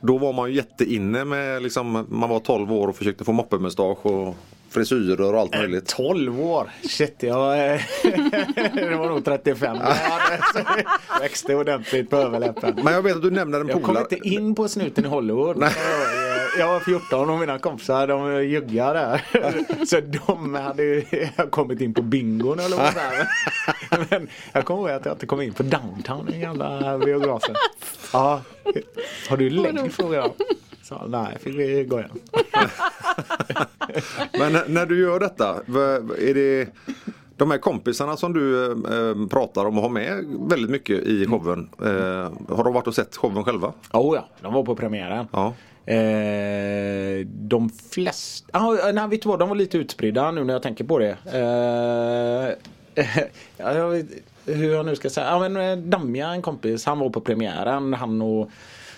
[0.00, 4.06] då var man ju jätteinne med liksom, man var 12 år och försökte få moppemustasch
[4.06, 4.36] och
[4.70, 5.86] frisyrer och allt möjligt.
[5.86, 6.70] 12 år.
[6.88, 7.80] Shit, jag eh,
[8.74, 9.76] det var nog 35.
[11.10, 12.78] Jag växte ordentligt på överläppen.
[12.82, 14.06] Men jag vet att du nämner en Jag kom polare.
[14.10, 15.62] inte in på snuten i Hollywood.
[15.62, 15.70] Jag,
[16.58, 18.98] jag var 14 och mina kompisar de juggade
[19.32, 19.84] där.
[19.86, 21.02] Så de hade
[21.50, 22.94] kommit in på bingon eller vad.
[24.10, 27.54] Men jag kommer ihåg att jag inte kom in på downtown, den gamla biografen.
[28.12, 28.40] Ja,
[29.28, 30.32] har du lägg frågade jag.
[30.88, 32.10] Så, nej, fick vi gå igen.
[34.38, 35.54] Men när- du gör detta,
[36.18, 36.68] är det
[37.36, 41.68] de här kompisarna som du eh, pratar om och har med väldigt mycket i showen.
[41.80, 43.72] Eh, har de varit och sett showen själva?
[43.92, 45.26] Oh ja, de var på premiären.
[45.32, 45.54] Ja.
[45.92, 50.62] Eh, de flesta, ah, nej vet du vad, de var lite utspridda nu när jag
[50.62, 51.16] tänker på det.
[51.32, 53.04] Eh,
[53.56, 54.06] ja, jag vet,
[54.46, 57.94] hur jag nu ska säga, ja, men eh, Damja en kompis, han var på premiären,
[57.94, 58.50] han och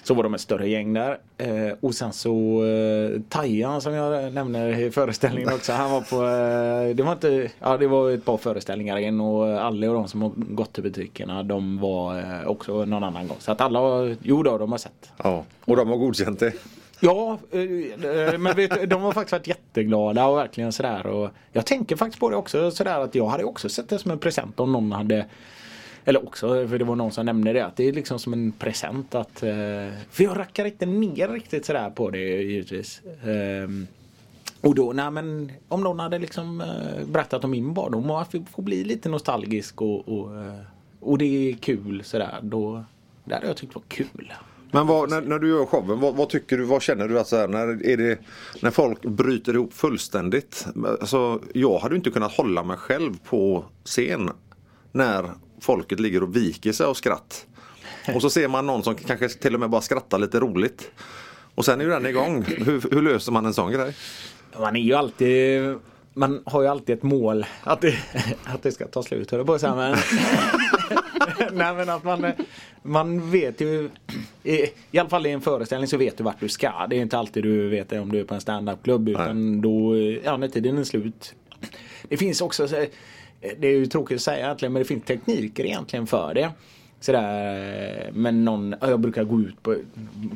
[0.03, 1.19] så var de ett större gäng där.
[1.39, 5.73] Eh, och sen så eh, Tajan som jag nämner i föreställningen också.
[5.73, 9.47] Han var på, eh, det var inte, ja det var ett par föreställningar in och
[9.61, 13.37] alla och de som har gått till butikerna de var eh, också någon annan gång.
[13.41, 15.11] Så att alla, har- jo då, de har sett.
[15.23, 15.45] ja.
[15.65, 16.53] Och de har godkänt det?
[17.03, 21.07] Ja, eh, men vet, de har faktiskt varit jätteglada och verkligen sådär.
[21.07, 24.11] Och jag tänker faktiskt på det också sådär att jag hade också sett det som
[24.11, 25.27] en present om någon hade
[26.05, 28.53] eller också, för det var någon som nämnde det, att det är liksom som en
[28.53, 29.43] present att...
[29.43, 29.51] eh,
[30.11, 33.01] För jag rackar inte ner riktigt sådär på det givetvis.
[33.25, 33.87] Ehm,
[34.61, 38.35] och då, nej men om någon hade liksom eh, berättat om min barndom och att
[38.35, 40.55] vi får bli lite nostalgisk och, och, eh,
[41.01, 42.85] och det är kul sådär, då...
[43.25, 44.33] Det hade jag tyckt var kul.
[44.73, 47.29] Men vad, när, när du gör showen, vad, vad tycker du, vad känner du att
[47.29, 48.19] så här, när, är det,
[48.63, 50.67] när folk bryter ihop fullständigt?
[51.01, 54.31] Alltså, jag hade ju inte kunnat hålla mig själv på scen
[54.93, 55.31] när
[55.61, 57.47] folket ligger och viker sig av skratt.
[58.15, 60.91] Och så ser man någon som kanske till och med bara skrattar lite roligt.
[61.55, 62.43] Och sen är ju den igång.
[62.43, 63.95] Hur, hur löser man en sån grej?
[64.59, 65.61] Man är ju alltid
[66.15, 67.95] man har ju alltid ett mål att det,
[68.45, 69.97] att det ska ta slut höll jag på att säga, men
[71.53, 72.33] Nej men att man,
[72.83, 73.91] man vet ju
[74.43, 76.87] i, I alla fall i en föreställning så vet du vart du ska.
[76.91, 80.37] Det är inte alltid du vet om du är på en standup-klubb utan då, ja
[80.37, 81.35] när tiden är slut.
[82.09, 82.87] Det finns också, så-
[83.41, 86.51] det är ju tråkigt att säga egentligen men det finns tekniker egentligen för det.
[87.01, 89.77] Sådär, men någon, ja, jag brukar gå ut på,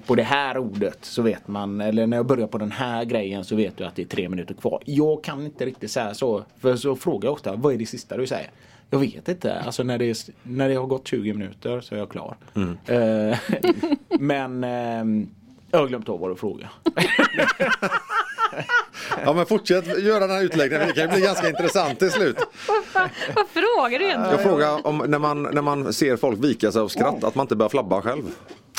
[0.06, 3.44] på det här ordet så vet man, eller när jag börjar på den här grejen
[3.44, 4.82] så vet du att det är tre minuter kvar.
[4.84, 8.16] Jag kan inte riktigt säga så, för så frågar jag ofta, vad är det sista
[8.16, 8.50] du säger?
[8.90, 11.98] Jag vet inte, alltså när det, är, när det har gått 20 minuter så är
[11.98, 12.36] jag klar.
[12.86, 13.38] Eh,
[14.20, 15.26] men eh,
[15.70, 16.68] jag har glömt av vad du frågade.
[19.24, 22.36] Ja men fortsätt göra den här utläggningen, det kan ju bli ganska intressant till slut.
[23.34, 24.30] Vad frågar du egentligen?
[24.30, 27.44] Jag frågar om när man, när man ser folk vika sig av skratt, att man
[27.44, 28.22] inte börjar flabba själv.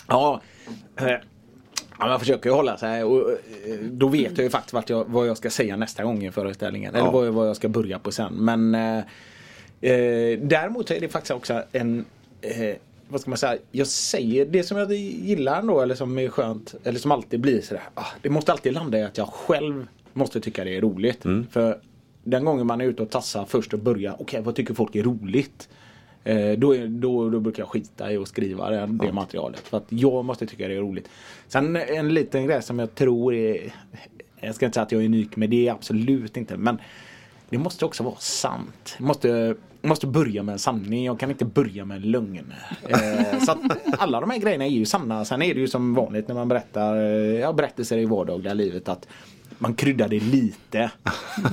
[0.08, 0.42] Ja,
[1.00, 1.08] eh,
[2.00, 3.38] ja man försöker ju hålla sig och eh,
[3.82, 6.96] då vet jag ju faktiskt vart jag, vad jag ska säga nästa gång i föreställningen.
[6.96, 7.12] Eller Ja.
[7.12, 8.34] vad, vad jag ska börja på sen.
[8.34, 8.98] Men eh,
[9.92, 12.06] eh, däremot är det faktiskt också en
[12.42, 12.76] eh,
[13.08, 13.58] vad ska man säga?
[13.72, 17.62] Jag säger det som jag gillar ändå eller som är skönt eller som alltid blir
[17.62, 17.84] sådär.
[17.94, 21.24] Ah, det måste alltid landa i att jag själv måste tycka det är roligt.
[21.52, 21.80] För
[22.24, 25.04] den gången man är ute och tassar först och börjar, okej vad tycker folk är
[25.04, 25.70] roligt?
[26.24, 29.60] Eh, då, är, då, då brukar jag skita i att skriva det, det materialet.
[29.60, 31.10] För att jag måste tycka det är roligt.
[31.48, 33.74] Sen en liten grej som jag tror är,
[34.42, 36.58] jag ska inte säga att jag är unik med det, absolut inte.
[36.58, 36.78] Men
[37.50, 38.96] det måste också vara sant.
[38.98, 41.06] Jag måste, måste börja med en sanning.
[41.06, 42.54] Jag kan inte börja med en lögn.
[42.90, 43.60] Eh, så att
[43.98, 45.26] alla de här grejerna är ju sanna.
[45.26, 48.90] Sen är det ju som vanligt när man berättar eh, ja, berättelser i vardagliga livet
[48.90, 49.08] att
[49.58, 50.92] man kryddar det lite.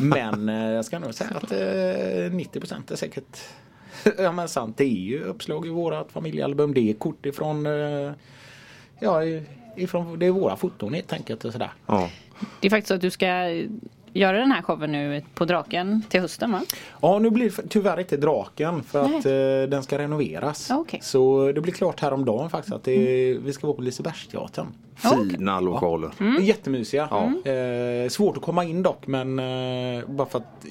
[0.00, 3.38] Men eh, jag ska nog säga att eh, 90% är säkert
[4.18, 4.76] ja, men sant.
[4.76, 6.74] Det är ju uppslag i vårat familjealbum.
[6.74, 8.12] Det är kort ifrån eh,
[9.02, 9.24] Ja,
[9.76, 11.44] ifrån, det är våra foton helt enkelt.
[11.44, 11.72] Och sådär.
[11.86, 12.10] Ja.
[12.60, 13.26] Det är faktiskt så att du ska
[14.12, 16.60] göra den här showen nu på Draken till hösten va?
[17.00, 20.66] Ja, nu blir det tyvärr inte Draken för att eh, den ska renoveras.
[20.70, 21.00] Ja, okej.
[21.02, 22.96] Så det blir klart häromdagen faktiskt att det,
[23.44, 24.66] vi ska vara på Lisebergsteatern.
[24.96, 26.10] Fina lokaler.
[26.20, 26.42] Mm.
[26.44, 27.02] Jättemysiga.
[27.44, 30.66] Eh, svårt att komma in dock men eh, bara för att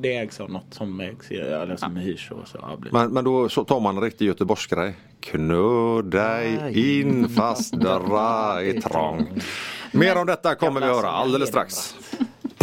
[0.00, 2.58] det ägs av något som ägs, eller som hyrs och så.
[2.62, 4.94] Ja, blir- Men, men då så tar man en riktig göteborgsgrej.
[5.20, 6.58] Knö dig
[6.98, 9.28] in fast dörra är trång.
[9.92, 11.94] Mer om detta kommer vi höra alldeles strax.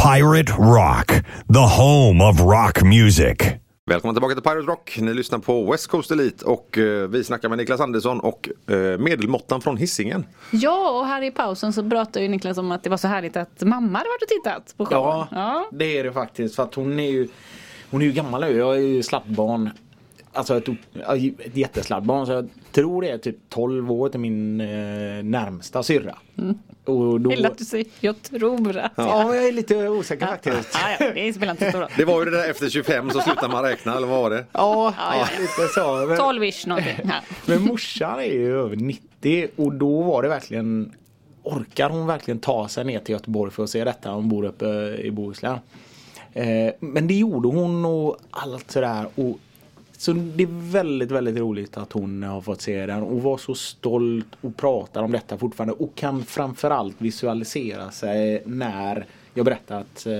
[0.04, 1.08] Pirate Rock,
[1.54, 3.38] the home of rock music.
[3.86, 4.98] Välkommen tillbaka till Pirate Rock.
[5.00, 8.98] Ni lyssnar på West Coast Elite och eh, vi snackar med Niklas Andersson och eh,
[8.98, 10.26] medelmåttan från Hisingen.
[10.52, 13.38] Ja, och här i pausen så pratade ju Niklas om att det var så härligt
[13.38, 15.02] att mamma hade varit och tittat på showen.
[15.02, 15.70] Ja, ja.
[15.72, 16.56] det är det faktiskt.
[16.56, 17.28] För att hon är ju,
[17.92, 18.58] hon är ju gammal nu.
[18.58, 19.70] Jag är ju sladdbarn.
[20.34, 22.26] Alltså ett, ja, ett jättesladdbarn.
[22.26, 24.68] Så jag tror det är typ 12 år till min eh,
[25.24, 26.18] närmsta syrra.
[26.86, 28.92] Och då, Eller att du säger jag tror att.
[28.96, 30.70] ja, jag är lite osäker faktiskt.
[30.74, 31.90] Ja, ja, det spelar inte så stor roll.
[31.98, 34.46] Det var ju det där efter 25 så slutar man räkna eller vad var det?
[34.52, 35.28] Ja, ja.
[35.40, 36.06] lite så.
[36.08, 37.00] Men, 12-ish någonting.
[37.04, 37.14] Ja.
[37.46, 40.94] men morsan är ju över 90 och då var det verkligen
[41.44, 44.12] Orkar hon verkligen ta sig ner till Göteborg för att se detta?
[44.12, 44.66] Hon bor uppe
[44.98, 45.58] i Bohuslän.
[46.34, 49.06] Eh, men det gjorde hon och allt sådär.
[49.16, 49.38] Och,
[49.98, 53.56] så det är väldigt, väldigt roligt att hon har fått se den och var så
[53.56, 60.06] stolt och pratar om detta fortfarande och kan framförallt visualisera sig när jag berättar att
[60.06, 60.14] eh,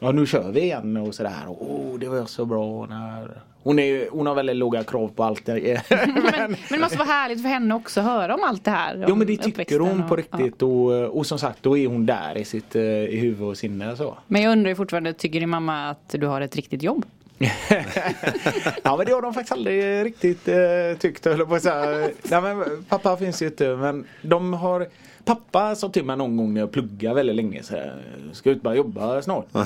[0.00, 1.42] ja, nu kör vi igen och sådär.
[1.46, 2.86] Och, oh, det var så bra.
[2.86, 3.30] När...
[3.62, 5.46] Hon, är, hon har väldigt låga krav på allt.
[5.46, 6.14] det- Men,
[6.50, 9.04] men det måste vara härligt för henne också att höra om allt det här.
[9.08, 12.06] Jo men det tycker hon på och- riktigt och, och som sagt då är hon
[12.06, 14.18] där i sitt eh, i huvud och sinne så.
[14.26, 17.04] Men jag undrar fortfarande, tycker din mamma att du har ett riktigt jobb?
[18.82, 22.10] ja men det har de faktiskt aldrig riktigt eh, tyckt höll på att säga.
[22.22, 24.86] Nej men pappa finns ju inte men de har
[25.24, 28.62] Pappa sa till mig någon gång när jag pluggade väldigt länge så här, ska ut
[28.62, 29.46] börja jobba snart.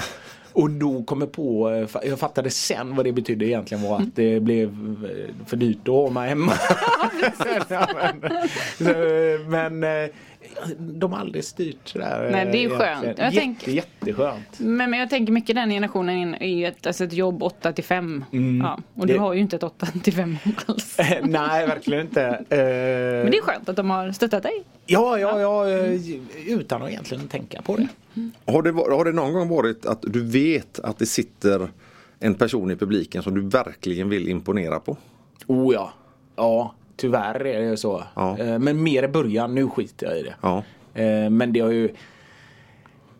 [0.53, 4.16] Och då kom jag på, eh, jag fattade sen vad det betydde egentligen var att
[4.16, 4.68] det blev
[5.05, 6.53] eh, för dyrt att ha mig hemma.
[9.49, 10.11] Men eh,
[10.79, 12.29] de har aldrig styrt sådär.
[12.33, 13.05] Nej, det är ju eh, skönt.
[13.05, 14.59] Jag Jätte, tänker- Jätteskönt.
[14.59, 17.85] Men, men jag tänker mycket den generationen är ju ett, alltså ett jobb 8 till
[17.85, 18.25] 5.
[18.63, 20.37] Ja, och du Det- har ju inte ett 8 till 5
[20.67, 20.97] alls.
[21.23, 22.23] Nej, verkligen inte.
[22.25, 24.63] Eh, Men det är skönt att de har stöttat dig.
[24.87, 26.01] Ja, ja, ja, eh,
[26.47, 27.89] utan att egentligen tänka på det.
[28.53, 31.69] Har det, har det någon gång varit att du vet att det sitter
[32.19, 34.97] en person i publiken som du verkligen vill imponera på?
[35.47, 35.93] Oh ja,
[36.37, 38.03] ja, tyvärr är det så.
[38.14, 38.38] Ja.
[38.38, 40.34] Eh, Men mer i början, nu skiter jag i det.
[40.40, 40.62] Ja.
[40.95, 41.95] Eh, Men det har ju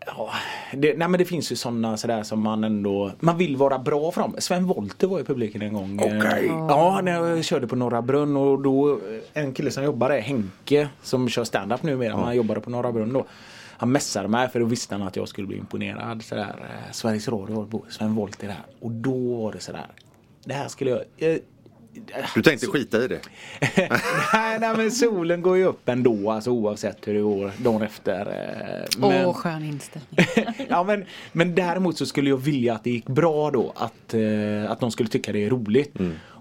[0.07, 0.31] Ja,
[0.73, 4.11] det, nej men det finns ju sådana sådär som man ändå Man vill vara bra
[4.11, 4.35] för dem.
[4.39, 6.01] Sven Wollter var i publiken en gång.
[6.01, 6.47] Eh, Okej.
[6.47, 9.01] Ja, när jag körde på Norra Brunn och då
[9.33, 12.93] En kille som jobbar där, Henke, som kör stand-up numera, men han jobbade på Norra
[12.93, 13.25] Brunn då.
[13.77, 16.23] Han messade mig för då visste han att jag skulle bli imponerad.
[16.23, 16.55] Sådär,
[16.93, 18.57] Sveriges Radio, Sven Wollter där.
[18.81, 19.87] Och då var det sådär.
[20.45, 21.01] Det här skulle jag...
[21.17, 21.39] jag
[22.35, 23.21] Du tänkte skita i det?
[24.33, 28.21] nej, nej men solen går ju upp ändå alltså oavsett hur det går dagen efter.
[28.27, 30.27] eh, Åh, Men, skön inställning.
[30.69, 33.73] ja, men, men däremot så skulle jag vilja att det gick bra då.
[33.77, 35.95] Att, eh, att de skulle tycka det är roligt.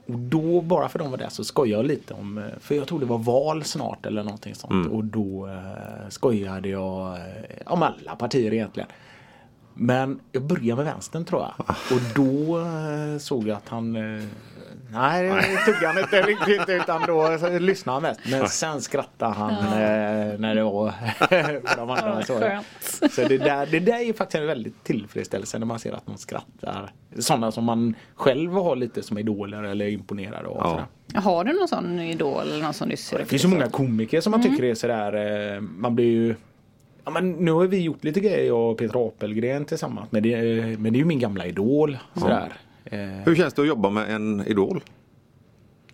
[0.06, 2.88] Och då bara för de var där så skojade jag lite om, eh, för jag
[2.88, 4.88] tror det var val snart eller någonting sånt.
[4.92, 7.18] Och då eh, skojade jag
[7.66, 8.90] om alla partier egentligen.
[9.76, 11.54] Men jag började med vänstern tror jag.
[11.68, 14.24] Och då eh, såg jag att han eh,
[14.94, 18.20] Nej, det tog han inte riktigt utan då så lyssnade han mest.
[18.32, 20.94] Men sen skrattade han eh, när det var
[21.78, 22.22] de andra.
[22.24, 22.66] Så, Skönt.
[23.12, 26.18] så det, där, det där är faktiskt en väldigt tillfredsställelse när man ser att någon
[26.18, 26.92] skrattar.
[27.20, 30.82] Sådana som man själv har lite som idoler eller är imponerad av.
[31.14, 31.20] Ja.
[31.22, 33.48] Har du någon sån idol eller någon som du ser Det finns så?
[33.48, 36.36] många komiker som man tycker är sådär, eh, man blir ju
[37.06, 40.08] Ja, men nu har vi gjort lite grejer jag och Peter Apelgren tillsammans.
[40.12, 40.36] Men det,
[40.80, 41.98] men det är ju min gamla idol.
[42.16, 42.42] Sådär.
[42.42, 42.52] Eh,
[43.26, 44.82] Hur känns det att jobba med en idol?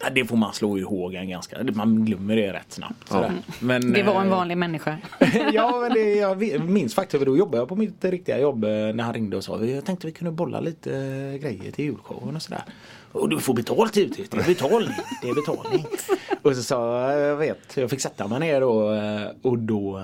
[0.01, 3.07] ja, det får man slå ihåg en ganska, man glömmer det rätt snabbt.
[3.07, 3.33] Sådär.
[3.59, 4.97] Men, Det var en eh, vanlig människa.
[5.53, 8.69] ja, men det, jag minns faktiskt, för då jobbade jag på mitt riktiga jobb eh,
[8.69, 12.35] när han ringde och sa jag tänkte vi kunde bolla lite eh, grejer till julshowen
[12.35, 12.63] och sådär.
[13.11, 14.95] Och du får betalt givetvis, det är betalning.
[15.21, 15.85] Det är betalning.
[16.41, 19.97] och så sa jag, jag vet, jag fick sätta mig ner då eh, och då
[19.97, 20.03] eh,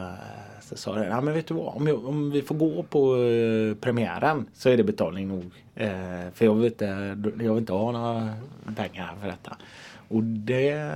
[0.66, 3.16] så sa jag, ja men vet du vad, om, jag, om vi får gå på
[3.16, 5.52] eh, premiären så är det betalning nog.
[5.76, 5.90] Eh,
[6.34, 6.86] för jag vill, inte,
[7.40, 8.34] jag vill inte ha några
[8.76, 9.58] pengar för detta.
[10.08, 10.92] Och det,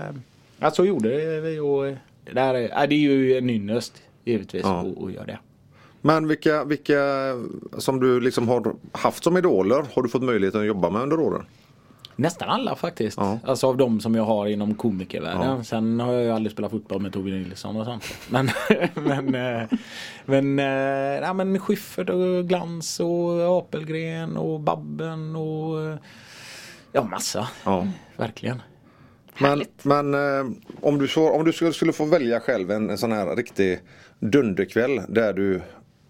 [0.59, 1.83] ja, så gjorde vi och
[2.25, 4.79] det där är, ja, det är ju en ynnest givetvis Ja.
[4.81, 5.39] att, att göra det.
[6.01, 7.01] Men vilka, vilka
[7.77, 11.19] som du liksom har haft som idoler har du fått möjligheten att jobba med under
[11.19, 11.45] åren?
[12.19, 13.17] Nästan alla faktiskt.
[13.17, 13.39] Ja.
[13.43, 15.57] Alltså av de som jag har inom komikervärlden.
[15.57, 15.63] Ja.
[15.63, 18.03] Sen har jag ju aldrig spelat fotboll med Tove Nilsson och sånt.
[18.29, 18.49] Men,
[18.93, 19.67] men, eh,
[20.25, 25.97] men, eh, ja, men Schyffert och Glans och Apelgren och Babben och eh,
[26.91, 27.47] ja massa.
[27.63, 27.87] Ja.
[28.17, 28.61] Verkligen.
[29.37, 30.51] Men, men eh,
[30.81, 33.79] om, du så, om du skulle, skulle få välja själv en, en sån här riktig
[34.19, 35.61] dunderkväll där du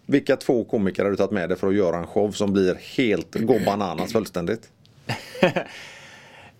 [0.06, 2.76] vilka två komiker har du tagit med dig för att göra en show som blir
[2.98, 4.70] helt gå bananas fullständigt?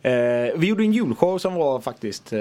[0.02, 0.12] Eh,
[0.56, 2.40] vi gjorde en julshow som var faktiskt eh,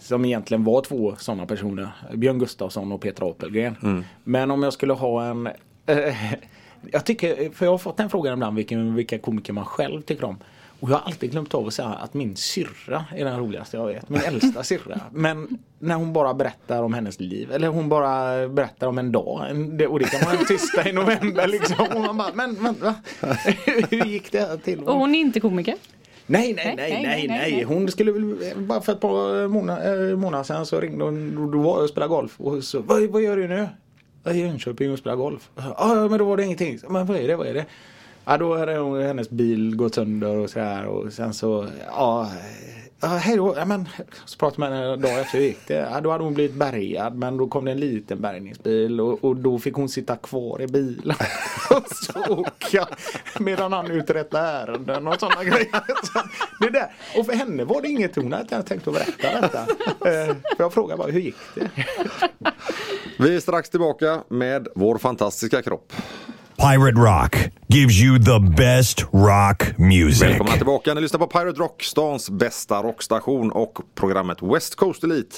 [0.00, 1.88] som egentligen var två sådana personer.
[2.14, 4.04] Björn Gustafsson och Peter Apelgren.
[4.24, 5.46] Men om jag skulle ha en
[5.86, 6.14] eh,
[6.92, 10.24] Jag tycker, för jag har fått den frågan ibland vilken, vilka komiker man själv tycker
[10.24, 10.36] om.
[10.80, 13.86] Och jag har alltid glömt av att säga att min syrra är den roligaste jag
[13.86, 14.08] vet.
[14.08, 15.00] Min äldsta syrra.
[15.12, 17.52] Men när hon bara berättar om hennes liv.
[17.52, 19.50] Eller hon bara berättar om en dag.
[19.88, 21.86] Och det kan vara en tisdag i november liksom.
[21.94, 22.94] Och man bara, men, men va?
[23.90, 24.80] Hur gick det här till?
[24.80, 25.74] Och hon är inte komiker.
[26.30, 27.62] Nej, nej, nej, nej, nej.
[27.62, 31.58] Hon skulle väl, bara för ett par månader, månader sedan så ringde hon, och då
[31.58, 32.40] var jag och spelade golf.
[32.40, 33.68] Och så, vad, vad gör du nu?
[34.24, 35.50] Jag är i Jönköping och spelar golf.
[35.56, 36.78] Ja, men då var det ingenting.
[36.88, 37.66] Men vad är det, vad är det?
[38.30, 42.30] Ja, då hade hon, hennes bil gått sönder och så här och sen så, ja,
[43.00, 43.54] ja hej då.
[43.56, 43.88] Ja, men,
[44.24, 45.88] så pratade jag med henne en dag efter hur gick det.
[45.92, 49.36] Ja, då hade hon blivit bärgad men då kom det en liten bärgningsbil och, och
[49.36, 51.16] då fick hon sitta kvar i bilen.
[51.70, 52.88] och så åka
[53.38, 55.82] medan han uträttade ärenden och sådana grejer.
[56.02, 56.20] Så
[56.60, 56.92] det där.
[57.16, 59.60] Och för henne var det inget hon hade tänkt att berätta detta.
[59.88, 61.70] Eh, För jag frågade bara hur gick det?
[63.18, 65.92] Vi är strax tillbaka med vår fantastiska kropp.
[66.58, 70.22] Pirate Rock gives you the best rock music.
[70.22, 70.94] Välkomna tillbaka.
[70.94, 75.36] Ni lyssnar på Pirate Rock, stans bästa rockstation och programmet West Coast Elite.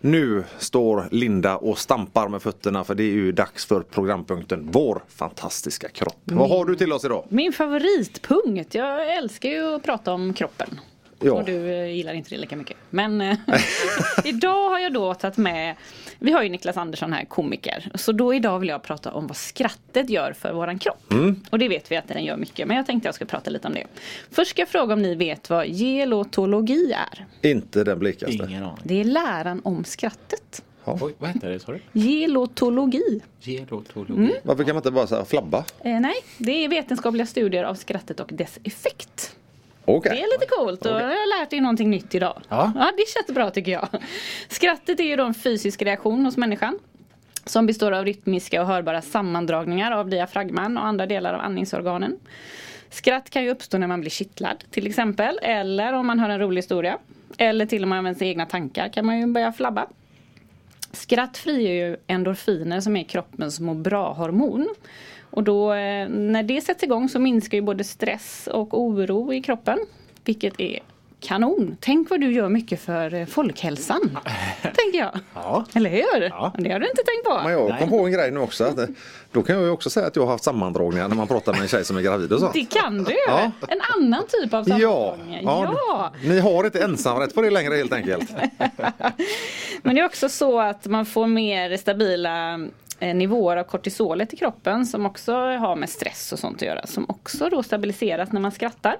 [0.00, 5.02] Nu står Linda och stampar med fötterna för det är ju dags för programpunkten Vår
[5.08, 6.20] fantastiska kropp.
[6.24, 7.24] Vad har du till oss idag?
[7.28, 8.74] Min favoritpunkt.
[8.74, 10.80] Jag älskar ju att prata om kroppen.
[11.20, 11.32] Ja.
[11.32, 12.76] Och du eh, gillar inte det lika mycket.
[12.90, 13.38] Men eh,
[14.24, 15.76] idag har jag då tagit med
[16.18, 17.90] Vi har ju Niklas Andersson här, komiker.
[17.94, 21.12] Så då idag vill jag prata om vad skrattet gör för våran kropp.
[21.50, 22.68] Och det vet vi att den gör mycket.
[22.68, 23.86] Men jag tänkte jag ska prata lite om det.
[24.30, 27.26] Först ska jag fråga om ni vet vad gelotologi är.
[27.50, 28.34] Inte den blekaste.
[28.34, 28.78] Ingen aning.
[28.82, 30.62] Det är läran om skrattet.
[30.84, 31.58] Oj, vad heter det?
[31.58, 31.80] Sorry.
[31.92, 33.20] Gelotologi.
[33.40, 34.32] Gelotologi.
[34.42, 35.64] Varför kan man inte bara så här flabba?
[35.84, 39.35] Eh, nej, det är vetenskapliga studier av skrattet och dess effekt.
[39.86, 40.12] Okej.
[40.12, 42.42] Det är lite coolt och jag har lärt dig någonting nytt idag.
[42.48, 42.92] Ja.
[42.96, 43.88] det känns bra tycker jag.
[44.48, 46.78] Skrattet är ju då en fysisk reaktion hos människan.
[47.44, 52.18] Som består av rytmiska och hörbara sammandragningar av diafragman och andra delar av andningsorganen.
[52.90, 55.38] Skratt kan ju uppstå när man blir kittlad till exempel.
[55.42, 56.98] Eller om man hör en rolig historia.
[57.38, 59.86] Eller till och med sina egna tankar kan man ju börja flabba.
[60.92, 64.68] Skratt frigör ju endorfiner som är kroppens må bra-hormon.
[65.36, 69.42] Och då eh, när det sätts igång så minskar ju både stress och oro i
[69.42, 69.78] kroppen.
[70.24, 70.78] Vilket är
[71.20, 71.76] kanon.
[71.80, 74.00] Tänk vad du gör mycket för eh, folkhälsan.
[74.62, 75.10] tänker jag.
[75.34, 75.64] Ja.
[75.74, 76.22] Eller hur?
[76.22, 76.52] Ja.
[76.58, 77.40] Det har du inte tänkt på.
[77.44, 77.78] Men jag Nej.
[77.80, 78.64] kom på en grej nu också.
[78.64, 78.84] Att, eh,
[79.32, 81.62] då kan jag ju också säga att jag har haft sammandragningar när man pratar med
[81.62, 82.50] en tjej som är gravid och så.
[82.52, 83.14] Det kan du.
[83.28, 83.50] Ja.
[83.68, 85.40] En annan typ av Ja, sammanhang.
[85.44, 86.12] ja, ja.
[86.24, 88.30] ni har inte ensamrätt på det längre helt enkelt.
[89.82, 92.60] Men det är också så att man får mer stabila
[93.00, 96.86] nivåer av kortisolet i kroppen som också har med stress och sånt att göra.
[96.86, 98.96] Som också då stabiliseras när man skrattar.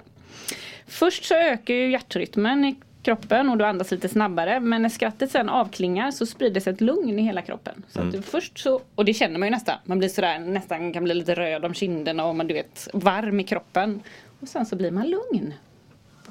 [0.87, 4.61] Först så ökar ju hjärtrytmen i kroppen och du andas lite snabbare.
[4.61, 7.83] Men när skrattet sen avklingar så sprider sig ett lugn i hela kroppen.
[7.89, 9.79] Så du först så, och det känner man ju nästan.
[9.85, 13.41] Man blir sådär nästan kan bli lite röd om kinderna och man du vet varm
[13.41, 14.03] i kroppen.
[14.41, 15.55] Och sen så blir man lugn.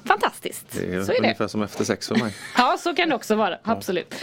[0.06, 0.66] Fantastiskt.
[0.72, 1.20] Det är så är det.
[1.22, 2.34] ungefär som efter sex för mig.
[2.56, 3.58] Ja, så kan det också vara.
[3.62, 4.14] Absolut.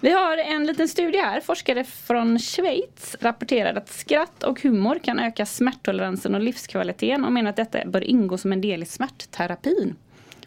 [0.00, 1.40] Vi har en liten studie här.
[1.40, 7.50] Forskare från Schweiz rapporterar att skratt och humor kan öka smärttoleransen och livskvaliteten och menar
[7.50, 9.96] att detta bör ingå som en del i smärtterapin.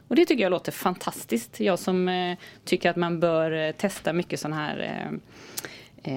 [0.08, 1.60] Och det tycker jag låter fantastiskt.
[1.60, 5.18] Jag som eh, tycker att man bör eh, testa mycket sådana här eh,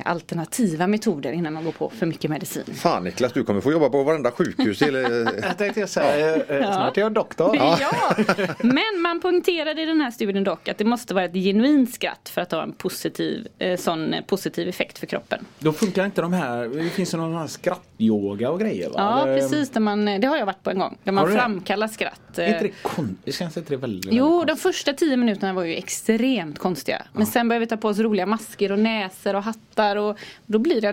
[0.05, 2.65] alternativa metoder innan man går på för mycket medicin.
[2.75, 4.79] Fan Niklas, du kommer få jobba på varenda sjukhus.
[4.79, 5.11] Till, eh,
[5.43, 7.57] Jag tänkte säga, eh, snart är jag doktor.
[7.57, 8.15] Ja.
[8.63, 12.29] Men man poängterade i den här studien dock att det måste vara ett genuint skratt
[12.35, 15.45] för att ha en positiv, eh, sån eh, positiv effekt för kroppen.
[15.59, 18.95] Då funkar inte de här, det finns ju någon här skrattyoga och grejer va?
[18.97, 20.99] Ja Eller- precis, där man, det har jag varit på en gång.
[21.05, 21.37] Där man det?
[21.37, 22.39] framkallar skratt.
[22.39, 25.17] Är eh, inte det kon- det känns inte det väldigt, Jo, väldigt de första tio
[25.17, 27.03] minuterna var ju extremt konstiga.
[27.13, 30.59] Men sen började vi ta på oss roliga masker och näsor och hattar och då
[30.59, 30.93] blir det,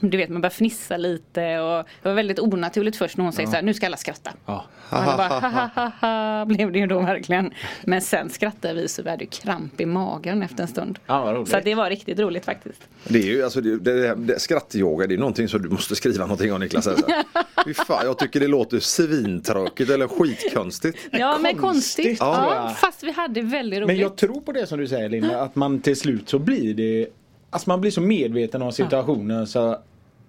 [0.00, 3.48] du vet man börjar fnissa lite och det var väldigt onaturligt först när hon säger
[3.48, 4.30] så här, nu ska alla skratta.
[4.46, 4.64] Ja.
[4.90, 5.90] Och alla bara, ha, ha, ha,
[6.38, 7.50] ha, blev det ju då verkligen.
[7.84, 10.98] Men sen skrattade vi så vi hade ju kramp i magen efter en stund.
[11.06, 11.44] Ja.
[11.46, 12.88] Så att det var riktigt roligt faktiskt.
[13.08, 16.24] det är ju alltså, det, det, det, skrattyoga, det är någonting som du måste skriva
[16.24, 16.86] någonting om Niklas.
[16.86, 17.06] Alltså.
[17.64, 20.98] Fy fan, jag tycker det låter svintråkigt eller skitkonstigt.
[21.10, 22.16] Ja men konstigt.
[22.20, 22.78] Ja, jag.
[22.78, 23.86] fast vi hade väldigt roligt.
[23.86, 26.74] Men jag tror på det som du säger Linda, att man till slut så blir
[26.74, 27.06] det
[27.50, 29.78] Alltså man blir så medveten om situationen så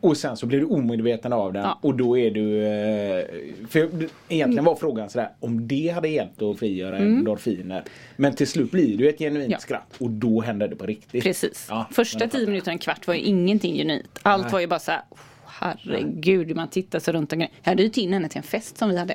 [0.02, 1.80] och sen så blir du omedveten av den Ja.
[1.82, 2.64] och då är du...
[2.68, 3.26] eh,
[3.70, 3.90] För
[4.30, 7.84] egentligen var frågan sådär om det hade hjälpt att frigöra endorfiner.
[8.18, 9.52] Men till slut blir det ju ett genuint Mm.
[9.52, 9.60] Ja.
[9.60, 11.24] skratt och då händer det på riktigt.
[11.24, 11.68] Precis.
[11.70, 14.20] Ja, Första tio minuterna, en kvart var ju ingenting genuint.
[14.22, 14.52] Allt Nej.
[14.52, 15.02] var ju bara så här.
[15.10, 15.18] "Oh,
[15.62, 17.52] Herregud, man tittar sig runt omkring.
[17.64, 19.14] Jag hade ju in henne till en fest som vi hade.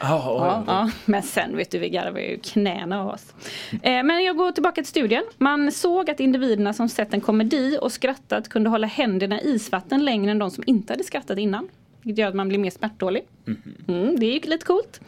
[0.00, 0.90] Ja, Ja, ja.
[1.04, 3.34] Men sen vet du, vi garvade ju knäna av oss.
[3.82, 5.24] Eh, men jag går tillbaka till studien.
[5.38, 10.04] Man såg att individerna som sett en komedi och skrattat kunde hålla händerna i isvatten
[10.04, 11.68] längre än de som inte hade skrattat innan.
[12.02, 13.22] Vilket gör att man blir mer smärttålig.
[13.88, 15.00] Mm, det är ju lite coolt.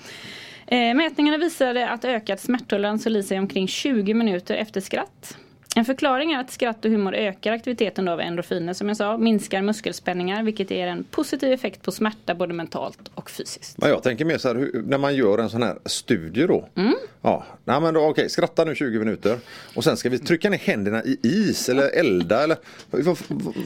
[0.67, 5.37] Eh, mätningarna visade att ökad smärttolerans höll i sig omkring 20 minuter efter skratt.
[5.81, 9.63] En förklaring är att skratt och humor ökar aktiviteten av endorfiner som jag sa, minskar
[9.63, 13.79] muskelspänningar vilket ger en positiv effekt på smärta både mentalt och fysiskt.
[13.79, 16.69] Men jag tänker mer så här, när man gör en sån här studie då.
[16.75, 16.95] Mm.
[17.23, 19.39] Ja, nej men då, okej, skratta nu 20 minuter.
[19.75, 22.57] Och sen ska vi trycka ner händerna i is eller elda eller...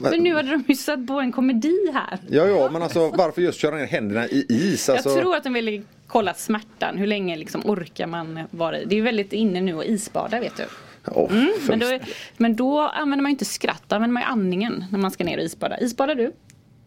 [0.01, 2.19] Men nu hade de ju satt på en komedi här.
[2.29, 4.89] Ja, ja, men alltså varför just köra ner händerna i is?
[4.89, 8.85] Alltså, Jag tror att de ville kolla smärtan, hur länge liksom orkar man vara i.
[8.85, 10.65] Det är ju väldigt inne nu att isbada vet du.
[11.07, 11.33] Åh,
[11.69, 11.99] Men då,
[12.37, 15.25] men då använder man ju inte skratt, då använder man ju andningen när man ska
[15.25, 15.81] ner och isbada.
[15.81, 16.33] Isbadar du?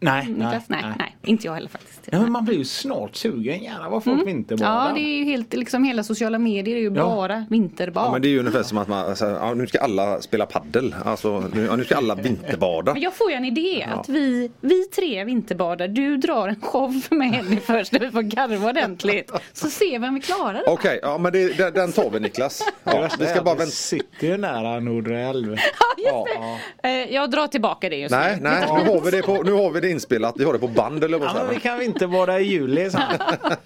[0.00, 0.64] Nej, Niklas?
[0.68, 2.00] Nej, nej, inte jag heller faktiskt.
[2.12, 4.80] Ja, men man blir ju snart sugen gärna vad folk vinterbadar.
[4.80, 4.86] Mm.
[4.88, 7.04] Ja, det är ju helt, liksom hela sociala medier är ju Ja.
[7.04, 8.04] bara vinterbad.
[8.06, 10.46] Ja, men det är ju ungefär som att man, alltså, ja, nu ska alla spela
[10.46, 10.94] paddel.
[11.04, 12.92] Alltså, nu, ja, nu ska alla vinterbada.
[12.92, 17.02] Men jag får ju en idé att vi, vi tre vinterbadar, du drar en show
[17.10, 19.32] med Henny först där vi får garva ordentligt.
[19.52, 20.64] Så ser vi om vi klarar det.
[20.66, 22.62] Okej, ja men det, den, den tar vi Niklas.
[22.84, 23.70] Ja, vi ska bara vänta.
[23.72, 25.56] sitter ju nära Nordre älv.
[26.04, 26.40] Ja, just
[26.82, 26.88] det.
[26.88, 28.42] Eh, Jag drar tillbaka det just Nej, nu.
[28.42, 30.34] nej, nu har vi det, på, nu har vi det inspelat.
[30.38, 32.90] Vi har det på band eller vad Ja, men vi kan vinterbada i juli.
[32.90, 32.98] Så.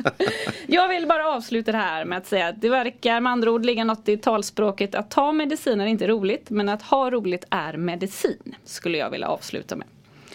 [0.66, 3.64] Jag vill bara avsluta det här med att säga att det verkar med andra ord
[3.64, 7.76] ligga något i talspråket att ta mediciner är inte roligt men att ha roligt är
[7.76, 8.54] medicin.
[8.64, 9.86] Skulle jag vilja avsluta med.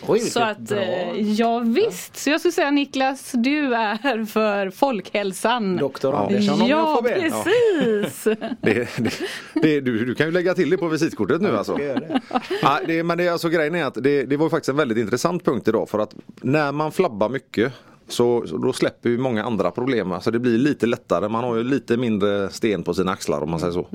[0.07, 0.77] Oj, Så att, bra.
[0.79, 2.17] eh, ja visst.
[2.17, 5.77] Så jag skulle säga Niklas, du är för folkhälsan.
[5.77, 7.09] Doktor Andersson om jag Ja, får be.
[7.19, 8.23] precis.
[8.61, 9.13] det, det,
[9.53, 11.75] det, du, du kan ju lägga till det på visitkortet nu alltså.
[11.75, 12.21] det.
[12.61, 14.97] Ja, det, men det, är alltså, grejen är att det, det var faktiskt en väldigt
[14.97, 17.73] intressant punkt idag för att när man flabbar mycket
[18.07, 20.11] så, så då släpper ju många andra problem.
[20.11, 21.29] Alltså det blir lite lättare.
[21.29, 23.87] Man har ju lite mindre sten på sina axlar om man säger så.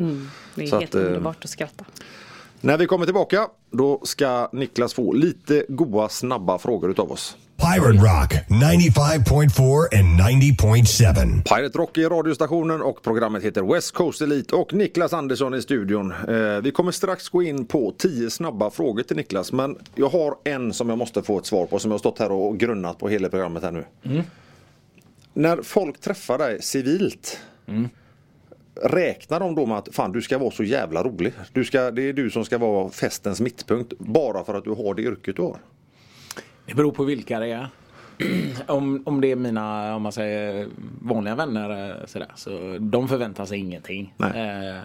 [0.55, 1.85] Det är Så helt att, eh, underbart att skratta.
[2.65, 7.37] När vi kommer tillbaka då ska Niklas få lite goa snabba frågor utav oss.
[7.57, 11.57] Pirate Rock 95.4 and 90.7.
[11.57, 16.13] Pirate Rock i radiostationen och programmet heter West Coast Elite och Niklas Andersson i studion.
[16.29, 20.35] Eh, vi kommer strax gå in på 10 snabba frågor till Niklas men jag har
[20.45, 22.99] en som jag måste få ett svar på som jag har stått här och grunnat
[22.99, 23.85] på hela programmet här nu.
[25.35, 27.39] När folk träffar dig civilt
[28.75, 31.33] räknar de då med att fan du ska vara så jävla rolig.
[31.53, 34.95] Du ska, det är du som ska vara festens mittpunkt bara för att du har
[34.95, 35.57] det yrket du har.
[36.67, 37.69] Det beror på vilka det är.
[38.67, 40.69] om, om det är mina, om man säger
[41.03, 44.15] vanliga vänner eh, sådär, så de förväntar sig ingenting.
[44.21, 44.81] Eh,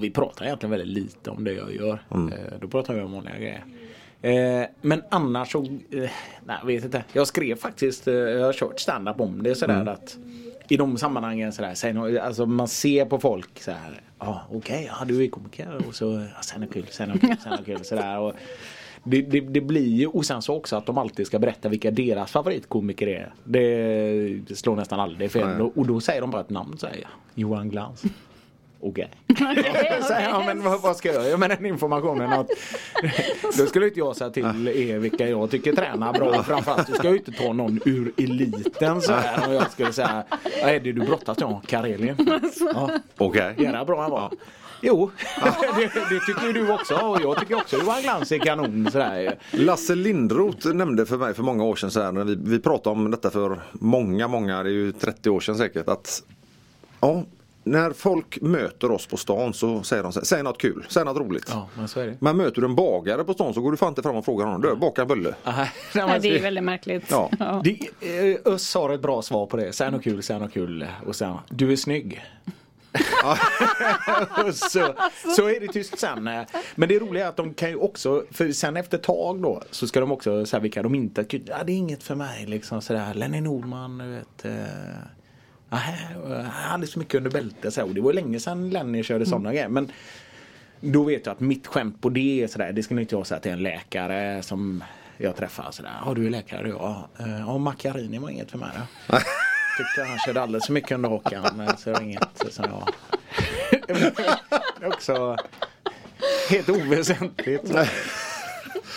[0.00, 2.02] vi pratar egentligen väldigt lite om det jag gör.
[2.10, 2.32] Mm.
[2.32, 3.64] Eh, då pratar vi om vanliga grejer.
[4.22, 6.10] Eh, men annars så, eh,
[6.46, 7.04] nej vet inte.
[7.12, 9.88] Jag skrev faktiskt, jag har kört stand-up om det sådär Mm.
[9.88, 10.16] att
[10.72, 15.04] i de sammanhangen sådär, nå- alltså man ser på folk så här, ja okej, ja
[15.04, 16.04] du är komiker och så,
[16.34, 18.18] ja, sen är kul, sen är kul, sen är kul sådär.
[18.18, 18.32] Och,
[19.04, 21.90] det, det, det blir ju och sen så också att de alltid ska berätta vilka
[21.90, 23.32] deras favoritkomiker är.
[23.44, 25.60] Det, det slår nästan aldrig fel.
[25.74, 27.10] Och då säger de bara ett namn säger jag.
[27.34, 28.02] Johan Glans.
[28.84, 29.10] Okej.
[29.30, 32.32] Okej, Så, ja, men vad, vad ska jag göra med den informationen?
[32.32, 32.48] Att,
[33.58, 36.42] då skulle inte jag säga till er vilka jag tycker tränar bra.
[36.42, 39.48] Framförallt så ska jag ju inte ta någon ur eliten så här.
[39.48, 40.24] Och jag skulle säga,
[40.62, 41.58] vad är det du brottas med?
[41.66, 42.16] Karelien.
[42.74, 43.54] Ja, Okej.
[43.58, 44.32] jävla bra han var.
[44.80, 45.10] Jo,
[45.76, 49.38] det, det tycker du också och jag tycker också Johan Glans är kanon sådär.
[49.50, 52.96] Lasse Lindroth nämnde för mig för många år sedan så här, när vi, vi pratade
[52.96, 56.22] om detta för många, många, det är ju 30 år sedan säkert att
[57.00, 57.24] ja,
[57.64, 61.04] när folk möter oss på stan så säger de så här, säg något kul, säg
[61.04, 61.46] något roligt.
[61.50, 62.16] Ja, men så är det.
[62.20, 64.46] Men möter du en bagare på stan så går du fan inte fram och frågar
[64.46, 65.34] honom, du baka en bulle.
[65.94, 67.04] Nej, det är väldigt märkligt.
[67.10, 67.30] Ja.
[67.64, 69.72] Det, eh, Öss har ett bra svar på det.
[69.72, 70.86] Säg något kul, säg något kul.
[71.06, 72.22] Och sen, du är snygg.
[74.52, 74.94] Så,
[75.36, 76.24] så är det tyst sen.
[76.74, 79.62] Men det roliga är att de kan ju också, för sen efter ett tag då
[79.70, 82.82] så ska de också säga vilka de inte, ja det är inget för mig liksom
[82.82, 83.14] sådär.
[83.14, 84.44] Lenny Norman, du vet.
[84.44, 84.52] Eh,
[86.50, 89.68] hade så mycket under bältet och det var länge sedan Lenny körde sådana grejer.
[89.68, 89.92] Men
[90.80, 93.40] då vet jag att mitt skämt på det är sådär, det skulle inte jag säga
[93.40, 94.84] till en läkare som
[95.18, 95.92] jag träffar sådär.
[96.06, 96.68] Ja du är läkare?
[96.68, 97.08] Ja.
[97.18, 99.16] Eh, Ja Macchiarini var inget för mig då.
[99.78, 101.68] Tyckte han körde alldeles för mycket under hakan.
[101.78, 102.88] Så det var inget som jag...
[104.92, 105.36] Också
[106.50, 107.64] helt oväsentligt.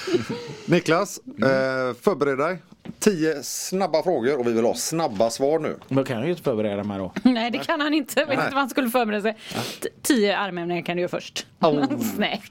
[0.66, 2.58] Niklas, eh, förbered dig.
[3.00, 5.78] Tio snabba frågor och vi vill ha snabba svar nu.
[5.88, 7.12] Men då kan jag ju inte förbereda mig då.
[7.24, 8.20] Nej det kan han inte.
[8.20, 9.36] Jag vet inte vad han skulle förbereda sig.
[9.82, 11.48] T- Tio armhävningar kan du göra först.
[12.18, 12.42] Nej.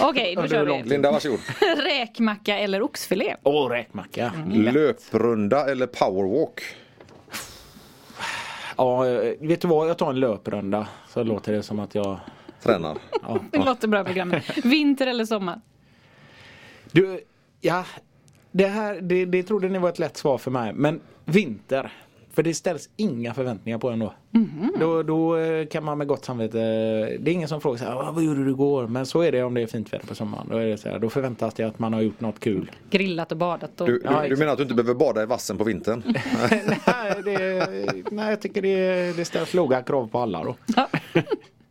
[0.00, 0.82] Okej, då kör vi.
[0.88, 1.38] Linda, varsågod.
[1.76, 3.36] Räkmacka eller oxfilé?
[3.42, 4.32] Åh, räkmacka.
[4.54, 6.62] Löprunda eller powerwalk?
[8.76, 9.88] Ja, eh, vet du vad?
[9.88, 10.86] Jag tar en löprunda.
[11.08, 12.18] Så låter det som att jag...
[12.62, 12.98] Tränar.
[13.50, 14.44] Det låter bra programmet.
[14.64, 15.60] Vinter eller sommar?
[16.92, 17.20] Du,
[17.60, 17.84] ja.
[18.52, 20.72] Det här, det, det trodde ni var ett lätt svar för mig.
[20.72, 21.92] Men vinter.
[22.32, 24.14] För det ställs inga förväntningar på en då.
[24.80, 26.58] Då, då eh, kan man med gott samvete.
[27.20, 28.86] Det är ingen som frågar så här, "Ah, vad gjorde du igår?
[28.86, 30.46] Men så är det om det är fint väder på sommaren.
[30.50, 32.70] Då, är det så här, då förväntas det att man har gjort något kul.
[32.90, 33.86] Grillat och badat och...
[33.86, 34.38] Du, Ja, du, du exakt.
[34.38, 36.02] menar att du inte behöver bada i vassen på vintern?
[36.50, 40.56] nej, det, nej, jag tycker det, det ställs låga krav på alla då.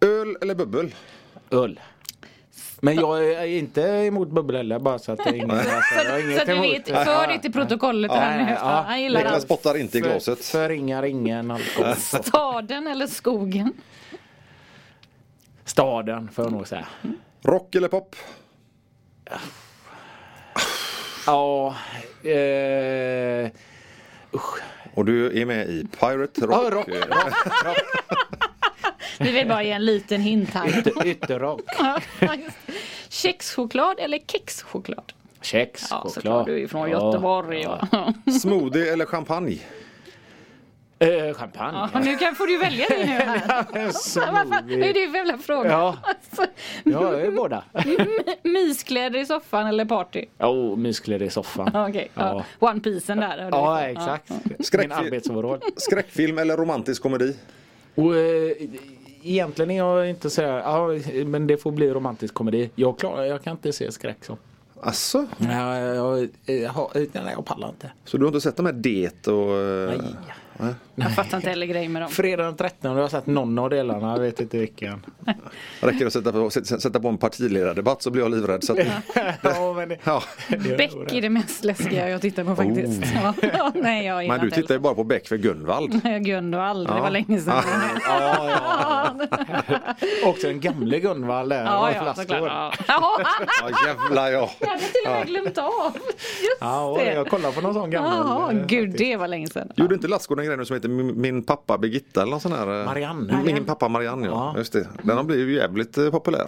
[0.07, 0.95] Öl eller bubbel?
[1.51, 1.79] Öl.
[2.81, 6.11] Men jag är inte emot bubbel heller bara så att det är ingen, alltså, jag
[6.11, 6.65] har Så, inget så att du emot.
[6.65, 8.51] vet, för det till protokollet här nu.
[8.51, 9.43] Ja, Han gillar Niklas allt.
[9.43, 10.45] spottar inte i glaset.
[10.45, 11.95] förringar ingen alkohol.
[12.23, 13.73] Staden eller skogen?
[15.65, 16.87] Staden får jag nog säga.
[17.41, 18.15] Rock eller pop?
[21.25, 21.75] Ja,
[22.23, 23.51] eh,
[24.93, 26.63] Och du är med i Pirate Rock.
[26.63, 27.77] ja, rock, rock,
[29.19, 30.79] Vi vill bara ge en liten hint här.
[30.79, 31.61] ytter, ytterrock.
[31.79, 31.99] Ja.
[33.09, 35.13] Kexchoklad eller kexchoklad?
[35.41, 36.13] Kex, Ja, choklad.
[36.13, 36.45] såklart.
[36.47, 37.61] Du är från Ja, Göteborg.
[37.61, 37.87] ja.
[37.91, 38.13] Ja.
[38.31, 39.57] Smoothie eller champagne?
[41.01, 41.89] Eh, champagne.
[41.93, 43.41] Ja, nu kan, får du välja det nu här.
[44.45, 45.69] Vad är det för jävla fråga?
[45.69, 45.97] Ja.
[46.03, 46.53] Alltså,
[46.83, 47.63] Ja, jag är båda.
[48.43, 50.25] myskläder i soffan eller party?
[50.39, 51.69] Oh, myskläder i soffan.
[51.73, 52.43] Ja, Okej, ja.
[52.59, 53.49] One piecen där.
[53.51, 54.29] Ja, exakt.
[54.29, 55.05] Min Skräckfilm.
[55.05, 55.59] arbetsoverall.
[55.77, 57.35] Skräckfilm eller romantisk komedi?
[57.95, 58.51] Och, eh,
[59.23, 60.87] egentligen är jag inte så ja,
[61.25, 62.69] men det får bli romantisk komedi.
[62.75, 64.37] Jag, klarar, jag kan inte se skräck så.
[64.81, 65.25] Asså?
[65.37, 67.91] Nej, jag, jag, jag, nej, jag pallar inte.
[68.05, 69.57] Så du har inte sett de här Det och...
[69.57, 70.01] eh,
[70.61, 70.73] Nej.
[70.95, 72.11] Jag fattar inte heller grejen med dem.
[72.11, 75.05] Fredag den 13 har jag sett någon av delarna, jag vet inte vilken.
[75.81, 78.63] Räcker det att sätta på, sätta på en partiledardebatt så blir jag livrädd.
[78.63, 78.79] Så att,
[79.41, 80.23] ja, men det, ja.
[80.77, 83.03] Beck är det mest läskiga jag tittar på faktiskt.
[83.15, 83.33] Ja.
[83.41, 86.03] Ja, nej, jag Men du tittar ju bara på Beck för Gunvald.
[86.25, 87.63] Gunvald, det var länge sedan.
[88.05, 89.15] ja, ja.
[90.25, 91.65] Också den gamle Gunvald där.
[91.65, 92.41] Ja, med ja, såklart.
[92.41, 92.73] Ja.
[92.87, 93.21] Ja,
[93.61, 94.49] Ja jävlar ja.
[94.59, 95.93] jag hade till och med glömt av.
[95.95, 97.13] Just Ja, det.
[97.13, 98.27] jag kollar på någon sån gammal.
[98.27, 99.71] Jaha, eh, gud det var länge sedan.
[99.75, 102.51] Gjorde inte Lassgård en grej nu som heter Min, min pappa Birgitta eller någon sån
[102.51, 102.79] här?
[102.79, 103.41] eh, Marianne.
[103.45, 104.51] Min pappa Marianne ja.
[104.53, 104.59] Ja.
[104.59, 104.87] Just det.
[105.03, 106.47] Den har blivit ju jävligt eh, populär.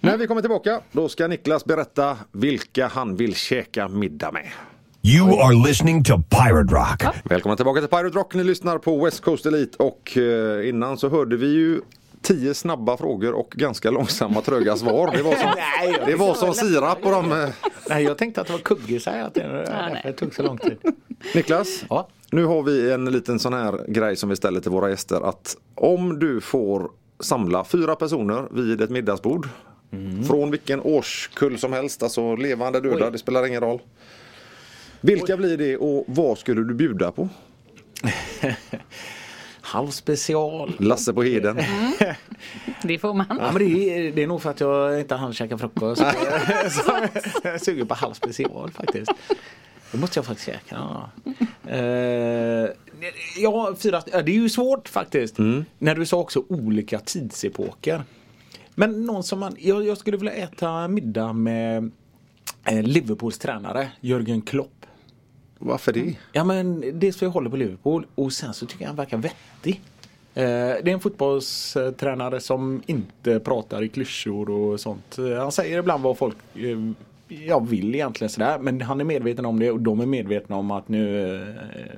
[0.00, 4.46] När vi kommer tillbaka då ska Niklas berätta vilka han vill käka middag med.
[5.02, 7.14] You are listening to Pirate Rock.
[7.24, 8.34] Välkomna tillbaka till Pirate Rock.
[8.34, 11.80] Ni lyssnar på West Coast Elite och eh, innan så hörde vi ju
[12.22, 15.10] tio snabba frågor och ganska långsamma tröga svar.
[15.16, 17.50] Det var som, Nej, det var som sirap på dem.
[17.88, 20.00] Nej, jag tänkte att det var kuggisar därför nej.
[20.04, 20.78] det tog så lång tid.
[21.34, 22.08] Niklas, Ja.
[22.36, 25.56] Nu har vi en liten sån här grej som vi ställer till våra gäster att
[25.74, 29.48] om du får samla fyra personer vid ett middagsbord
[30.28, 33.12] från vilken årskull som helst, alltså levande, döda, Oj.
[33.12, 33.80] det spelar ingen roll.
[35.00, 37.28] Vilka blir det och vad skulle du bjuda på?
[39.60, 40.76] Halv special.
[40.78, 41.58] Lasse på Heden.
[42.82, 43.26] Det får man.
[43.28, 46.02] Ja, men det, är, det är nog för att jag inte hann käka frukost.
[46.70, 46.92] så
[47.42, 49.10] jag är sugen på halv special faktiskt.
[49.92, 50.60] Det måste jag faktiskt käka.
[50.70, 51.10] Ja,
[51.68, 52.70] Eh,
[53.38, 55.38] ja fyra, det är ju svårt faktiskt.
[55.78, 58.02] När du sa också olika tidsepoker.
[58.74, 61.90] Men någon som man, jag, jag skulle vilja äta middag med
[62.64, 64.86] eh, Liverpools tränare Jörgen Klopp.
[65.58, 66.16] Varför det?
[66.32, 69.16] Ja men dels för jag håller på Liverpool och sen så tycker jag han verkar
[69.16, 69.80] vettig.
[70.34, 75.16] Eh, det är en fotbollstränare som inte pratar i klyschor och sånt.
[75.38, 76.78] Han säger ibland vad folk eh,
[77.28, 80.70] jag vill egentligen sådär men han är medveten om det och de är medvetna om
[80.70, 81.40] att nu, eh,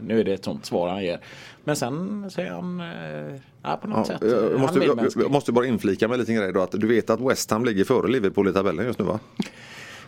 [0.03, 1.21] nu är det ett sånt svar han ger.
[1.65, 4.23] Men sen säger han eh, ja, på något Ja, sätt.
[4.23, 6.73] eh, jag, han måste, jag, jag måste bara inflika med en liten grej då att
[6.73, 9.19] du vet att West Ham ligger före Liverpool i tabellen just nu va?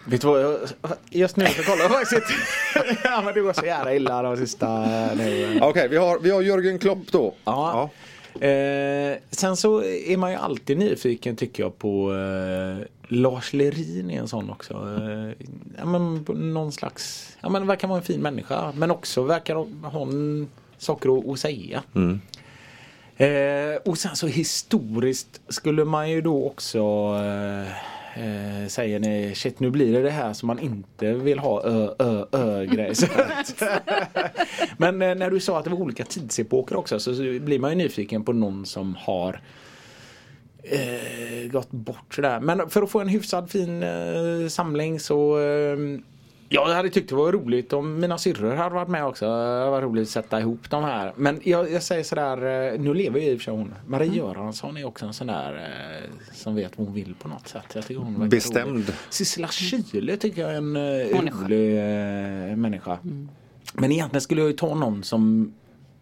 [0.07, 0.59] Vet du vad, jag,
[1.11, 2.23] just nu så kollar jag faktiskt.
[3.05, 4.85] ja men det går så jävla illa de sista
[5.17, 5.59] nu.
[5.63, 7.35] Okej, vi, har, vi har Jörgen Klopp då.
[7.45, 7.91] Ja.
[8.35, 14.21] Eh, sen så är man ju alltid nyfiken tycker jag på eh, Lars Lerin är
[14.21, 14.75] en sån också.
[14.75, 15.47] Eh,
[15.79, 19.55] ja, men någon slags, ja men verkar vara en fin människa men också verkar
[19.89, 21.83] ha en saker att, att säga.
[23.17, 26.81] Eh, och sen så historiskt skulle man ju då också
[28.17, 31.95] eh, säga nej shit nu blir det det här som man inte vill ha ö
[31.99, 32.93] ö ö grej.
[34.77, 37.71] Men eh, när du sa att det var olika tidsepoker också så, så blir man
[37.71, 39.41] ju nyfiken på någon som har
[40.63, 42.41] eh, gått bort sådär.
[42.41, 45.77] Men för att få en hyfsad fin eh, samling så eh,
[46.53, 49.25] Ja, jag hade tyckt det var roligt om mina syrror hade varit med också.
[49.25, 51.13] Det var roligt att sätta ihop de här.
[51.17, 53.75] Men jag, jag säger sådär, eh, nu lever ju i och för sig hon.
[53.87, 57.49] Marie Göransson är också en sån där eh, som vet vad hon vill på något
[57.49, 57.65] sätt.
[57.75, 58.71] Jag tycker hon Bestämd.
[58.71, 58.87] rolig.
[59.11, 61.79] Sissela Kyle tycker jag är en eh, Hon är rolig
[62.51, 62.99] eh, människa.
[63.75, 65.53] Men egentligen skulle jag ju ta någon som,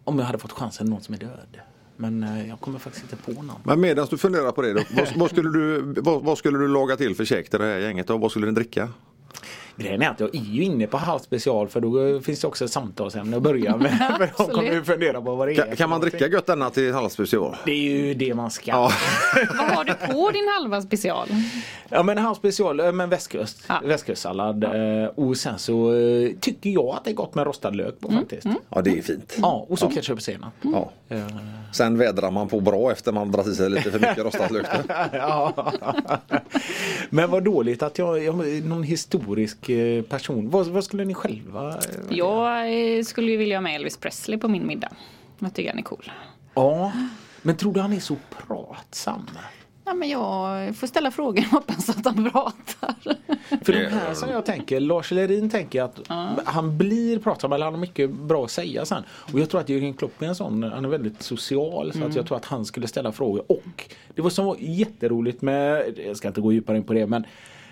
[0.03, 1.59] om jag hade fått chansen, någon som är död.
[1.97, 3.55] Men jag kommer faktiskt inte på någon.
[3.63, 6.67] Men medan du funderar på det, då, vad, vad, skulle du, vad, vad skulle du
[6.67, 8.89] laga till för käk till det här gänget och vad skulle ni dricka?
[9.79, 12.65] Grejen är att jag är ju inne på halv special för då finns det också
[12.65, 13.97] ett samtalsämne att börja med.
[14.17, 15.65] för de kommer ju fundera på vad det är.
[15.65, 17.55] Kan, kan man dricka gött denna till halvspecial?
[17.65, 18.71] Det är ju det man ska.
[18.71, 18.91] Ja.
[19.35, 21.27] Ja, Vad har du på din halva special?
[22.05, 23.63] men halv special, eh, men västkust.
[23.67, 23.81] Ja.
[23.83, 24.63] Västkustsallad.
[24.63, 28.11] eh, Och sen så eh, tycker jag att det är gott med rostad lök på
[28.11, 28.47] faktiskt.
[28.69, 29.37] ja, det är fint.
[29.41, 30.53] Ja, och så ketchup och senap.
[30.61, 30.91] Ja.
[31.09, 31.27] Eh,
[31.73, 34.65] Sen vädrar man på bra efter man dragit i sig lite för mycket rostat lök.
[35.13, 35.53] ja.
[37.09, 39.68] Men vad dåligt att jag, jag någon historisk
[40.09, 40.49] person.
[40.49, 41.69] Vad, vad skulle ni själva?
[41.69, 42.67] eh, Jag
[42.97, 44.89] eh, skulle ju vilja ha med Elvis Presley på min middag.
[45.39, 46.11] Jag tycker han är cool.
[46.53, 46.91] Ja.
[47.41, 48.15] Men tror du han är så
[48.47, 49.29] pratsam?
[49.85, 52.95] Ja, men jag får ställa frågor och hoppas att han pratar.
[53.63, 55.99] För de här som jag tänker, Lars Lerin tänker att
[56.45, 59.03] han blir pratsam eller han har mycket bra att säga sen.
[59.33, 62.15] Och jag tror att Jürgen Klopp är en sån, han är väldigt social så att
[62.15, 63.43] jag tror att han skulle ställa frågor.
[63.51, 67.07] Och det var som var jätteroligt med, jag ska inte gå djupare in på det
[67.07, 67.25] men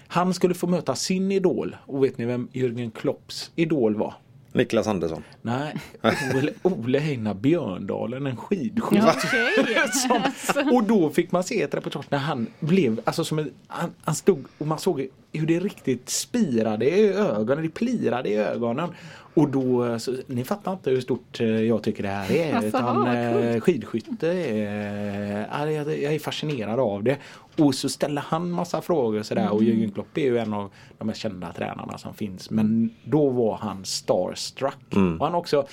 [0.08, 1.76] han skulle få möta sin idol.
[1.86, 4.14] Och vet ni vem Jürgen Klopps idol var?
[4.58, 5.24] Niklas Andersson.
[5.42, 5.76] Nej,
[6.36, 9.04] Ole, Ole Einar Björndalen, en skidskytt.
[9.94, 13.92] Som, och då fick man se ett reportage när han blev, alltså som en, han,
[14.04, 18.90] han stod och man såg hur det riktigt spirade i ögonen, det plirade i ögonen.
[19.34, 22.54] Och då, så, ni fattar inte hur stort eh, jag tycker det här är.
[22.54, 27.18] Alltså, utan eh, skidskytte är, ja, jag, jag är fascinerad av det.
[27.58, 31.08] Och så ställer han massa frågor sådär och Jürgen Klopp är ju en av de
[31.08, 32.50] mest kända tränarna som finns.
[32.50, 34.96] Men då var han starstruck.
[35.20, 35.68] Och han också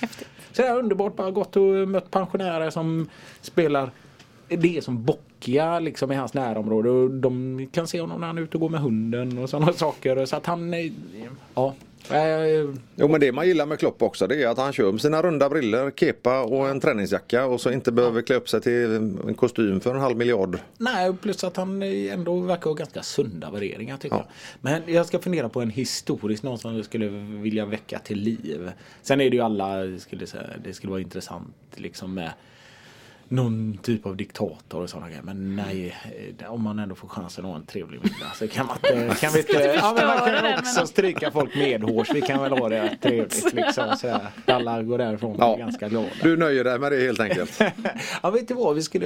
[0.51, 3.09] sådär underbart bara gått och mött pensionärer som
[3.41, 3.91] spelar
[4.47, 8.37] det är som bockiga liksom i hans närområde och de kan se honom när han
[8.37, 10.25] är ute och går med hunden och sådana saker.
[10.25, 10.73] Så att han,
[11.55, 11.73] ja.
[12.95, 15.21] Jo men det man gillar med Klopp också det är att han kör med sina
[15.21, 19.33] runda briller, kepa och en träningsjacka och så inte behöver klä upp sig till en
[19.37, 20.57] kostym för en halv miljard.
[20.77, 24.25] Nej, plus att han ändå verkar ha ganska sunda värderingar tycker Ja.
[24.61, 24.81] jag.
[24.85, 27.07] Men jag ska fundera på en historisk, någon som jag skulle
[27.41, 28.71] vilja väcka till liv.
[29.01, 32.31] Sen är det ju alla, skulle säga, det skulle vara intressant liksom med
[33.27, 35.21] någon typ av diktator och sådana grejer.
[35.23, 35.95] Men nej,
[36.39, 39.15] eh, om man ändå får chansen att ha en trevlig middag så kan man inte...
[39.21, 42.09] Kan vi inte ja, men man kan också men- stryka folk medhårs.
[42.13, 43.95] Vi kan väl ha det trevligt liksom.
[43.97, 44.19] Så.
[44.45, 45.55] Alla går därifrån Ja.
[45.55, 46.07] ganska glada.
[46.23, 47.61] Du nöjer dig med det helt enkelt.
[48.23, 48.75] Ja, vet du vad?
[48.75, 49.05] Vi skulle...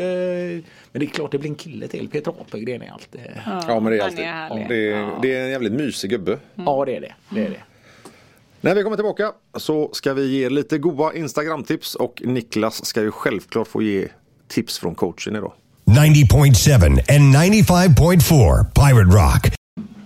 [0.92, 2.10] Men det är klart det blir en kille till.
[2.10, 3.22] Peter Apelgren är alltid...
[3.46, 4.20] Ja, Ja men det är alltid.
[4.26, 4.68] är.
[4.70, 6.40] Det är, det är en jävligt mysig gubbe.
[6.56, 6.64] det
[6.96, 7.14] är det.
[7.30, 7.60] Det är det.
[8.62, 13.12] När vi kommer tillbaka så ska vi ge lite goda Instagram-tips och Niklas ska ju
[13.12, 14.08] självklart få ge
[14.50, 15.54] tips från coachen idag.
[15.86, 16.84] 90.7
[17.16, 19.59] and 95.4 Pirate Rock.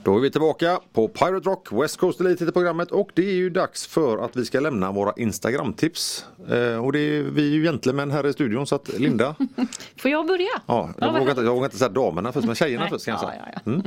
[0.05, 3.33] Då är vi tillbaka på Pirate Rock, West Coast Elite heter programmet och det är
[3.33, 6.25] ju dags för att vi ska lämna våra Instagram-tips.
[6.49, 9.35] Eh, och det är, vi är ju gentlemän här i studion så att Linda,
[9.97, 10.47] Får jag börja?
[10.65, 12.89] ja, jag, vad vågar inte, jag vågar inte säga damerna först men tjejerna Nej.
[12.91, 13.81] först kan jag Ja, ja, ja.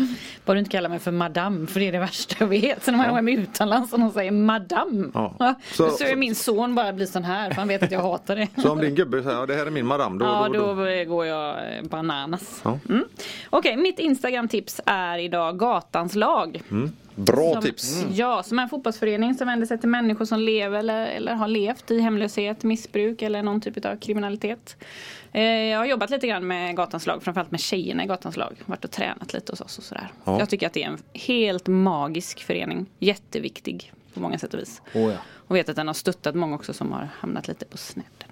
[0.44, 2.84] Bara du inte kallar mig för madame för det är det värsta jag vet.
[2.84, 5.08] Så när man är med utomlands och någon säger madame.
[5.14, 5.34] Ja.
[5.38, 5.54] Ja.
[5.72, 8.36] Så- Så, är min son bara blir sån här för han vet att jag hatar
[8.36, 8.48] det.
[8.62, 10.74] Så om din gubbe säger ja, det här är min madam då, Ja, då, då
[10.74, 11.04] då.
[11.04, 12.60] går jag eh, bananas.
[12.64, 12.78] Ja.
[12.88, 13.04] Mm.
[13.50, 16.62] Okej, mitt Instagram-tips är idag Gatans lag.
[17.14, 18.04] Bra Som- tips!
[18.12, 21.48] Ja, som är en fotbollsförening som vänder sig till människor som lever eller, eller har
[21.48, 24.76] levt i hemlöshet, missbruk eller någon typ av kriminalitet.
[25.32, 28.56] Eh, jag har jobbat lite grann med Gatans lag, framförallt med tjejerna i Gatans lag.
[28.66, 30.12] Varit och tränat lite hos oss och sådär.
[30.24, 30.38] Ja.
[30.38, 32.86] Jag tycker att det är en helt magisk förening.
[32.98, 34.82] Jätteviktig på många sätt och vis.
[34.94, 35.16] Oh, ja.
[35.46, 38.28] Och vet att den har stöttat många också som har hamnat lite på snedden.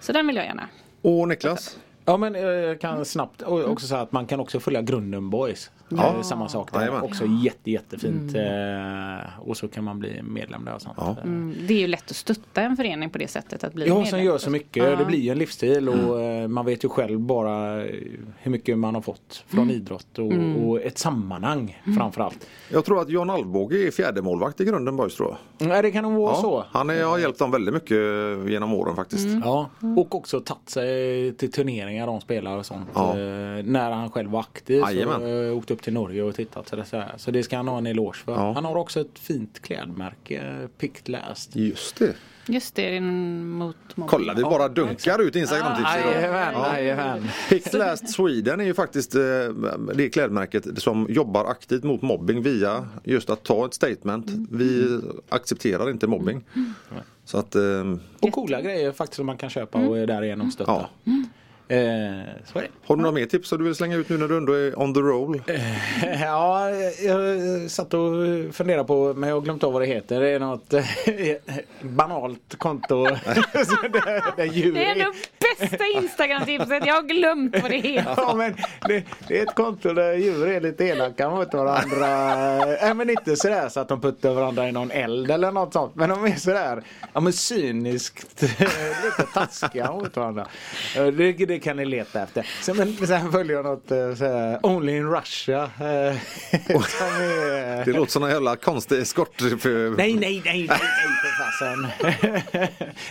[0.00, 0.68] Så den vill jag gärna.
[1.02, 1.78] Och Niklas?
[2.04, 5.30] Ja men eh, jag kan snabbt och också säga att man kan också följa Grunden
[5.30, 5.70] Boys.
[5.88, 6.22] Ja.
[6.22, 6.80] Samma sak där.
[6.80, 7.02] Jajamän.
[7.02, 8.34] Också jätte, jättefint.
[8.36, 10.94] Eh, och så kan man bli medlem där och sånt.
[11.00, 11.10] Ja.
[11.10, 13.64] Eh, Mm, Det är ju lätt att stötta en förening på det sättet.
[13.64, 14.10] Att bli Ja, medlem.
[14.10, 14.84] som gör så mycket.
[14.84, 14.96] Ja.
[14.96, 17.74] Det blir ju en livsstil och eh, man vet ju själv bara
[18.38, 20.32] hur mycket man har fått från idrott och,
[20.68, 22.46] och ett sammanhang framförallt.
[22.68, 25.68] Jag tror att Jan Alvbåge är fjärde målvakt i grunden boys tror jag.
[25.68, 26.64] Nej, det kan nog vara så.
[26.70, 27.98] han är, har hjälpt dem väldigt mycket
[28.50, 29.26] genom åren faktiskt.
[29.44, 32.88] Ja, och också tagit sig till turneringar de spelar och sånt.
[32.94, 33.10] Ja.
[33.10, 35.46] Eh, när han själv var aktiv så Jajamän.
[35.48, 36.68] eh, åkte upp till Norge och tittat.
[36.68, 37.12] Så det, så, här.
[37.16, 38.32] så det ska han ha en eloge för.
[38.32, 38.52] Ja.
[38.52, 41.56] Han har också ett fint klädmärke, Picked Last.
[41.56, 42.14] Just det.
[42.46, 44.08] Just det, mot mobbing.
[44.10, 46.12] Kolla vi bara dunkar ut Instagram-tips idag.
[46.14, 47.28] Jajamän, jajamän.
[47.48, 49.20] Pick Last Sweden är ju faktiskt eh,
[49.94, 54.26] det klädmärket som jobbar aktivt mot mobbing via just att ta ett statement.
[54.50, 56.44] Vi accepterar inte mobbing.
[57.24, 57.62] Så att, eh,
[58.20, 60.86] Och coola grejer faktiskt som man kan köpa och därigenom stötta.
[61.72, 61.78] Eh,
[62.44, 62.68] så är det.
[62.86, 64.78] har du några mer tips som du vill slänga ut nu när du ändå är
[64.78, 65.42] on the roll?
[66.20, 66.70] Ja,
[67.02, 67.20] jag
[67.70, 68.10] satt och
[68.52, 70.20] funderade på, men jag har glömt av vad det heter.
[70.20, 70.84] Det är något eh,
[71.80, 73.06] banalt konto.
[73.66, 75.12] Så det, det, djur Det är ändå
[75.58, 76.86] bästa Instagram-tipset.
[76.86, 78.14] Jag har glömt vad det heter.
[78.16, 78.54] Ja, men
[78.88, 82.06] det, det är ett konto där djur är lite elaka mot varandra.
[82.82, 85.94] Nej, men inte sådär så att de puttar varandra i någon eld eller något sånt.
[85.94, 86.82] Men de är sådär
[87.12, 90.46] ja, men cyniskt lite taskiga mot varandra.
[90.96, 92.46] Eh, Det, det kan ni leta efter.
[92.62, 95.70] Sen, sen följer jag något eh, såhär, Only in Russia.
[95.80, 99.40] eh, är, Det låter som en jävla konstig eskort.
[99.40, 99.54] Nej,
[99.96, 100.68] nej, nej, nej, nej
[101.52, 101.86] fasen.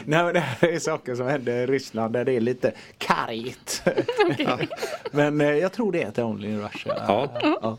[0.05, 3.83] nej, men det här är saker som händer i Ryssland där det är lite kargt.
[5.11, 6.95] men eh, jag tror det heter Only in Russia.
[7.07, 7.39] Ja.
[7.41, 7.77] Ja.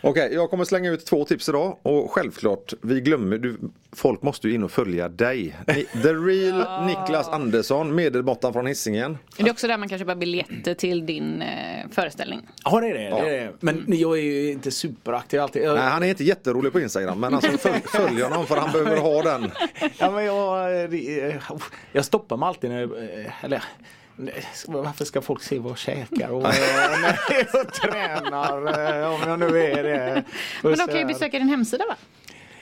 [0.00, 3.58] Okej, jag kommer slänga ut två tips idag och självklart, vi glömmer, du,
[3.92, 5.56] folk måste ju in och följa dig.
[6.02, 9.18] The Real Niklas Andersson, medelmåttan från Hisingen.
[9.36, 12.40] Det är också där man kan köpa biljetter till din eh, föreställning.
[12.64, 12.98] Ja det är det.
[13.00, 13.52] det, är det.
[13.60, 15.62] Men jag är ju inte superaktiv alltid.
[15.62, 18.72] Jag, Nej, han är inte jätterolig på Instagram men alltså följ, följ honom för han
[18.72, 19.50] behöver ha den.
[19.98, 21.34] ja, men jag, eh,
[21.92, 23.62] jag stoppar mig alltid när eh, eller
[24.16, 26.50] nej, varför ska folk se vad jag käkar och, eh,
[27.02, 27.18] när
[27.52, 30.24] jag tränar eh, om jag nu är det.
[30.62, 31.94] Men Och de kan ju besöka din hemsida va?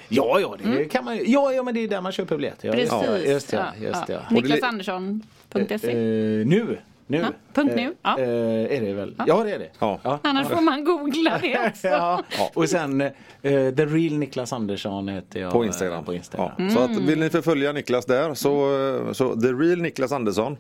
[0.09, 1.19] Ja, ja, det kan man.
[1.27, 2.69] Ja, ja, men det är där man köper biljetter.
[2.69, 2.91] Ja, Precis.
[2.93, 3.67] Ja, just det.
[3.81, 4.13] Just det.
[4.13, 4.21] Ja.
[4.31, 6.79] det li- Niklasandersson.se Eh, nu.
[7.07, 7.19] Nu.
[7.19, 8.19] Ja, punkt nu, ja.
[8.19, 9.15] Eh, är det väl?
[9.27, 9.71] Ja, det är det.
[9.79, 10.19] Ja.
[10.23, 11.89] Annars får man googla det också.
[11.89, 12.23] Ja.
[12.55, 13.11] Och sen eh,
[13.43, 15.53] The Real Niklas Andersson heter jag.
[15.53, 16.05] På eh, Instagram.
[16.05, 16.51] På Instagram.
[16.59, 16.71] Ja.
[16.71, 20.57] Så att vill ni förfölja Niklas där så, så The Real Niklas Andersson.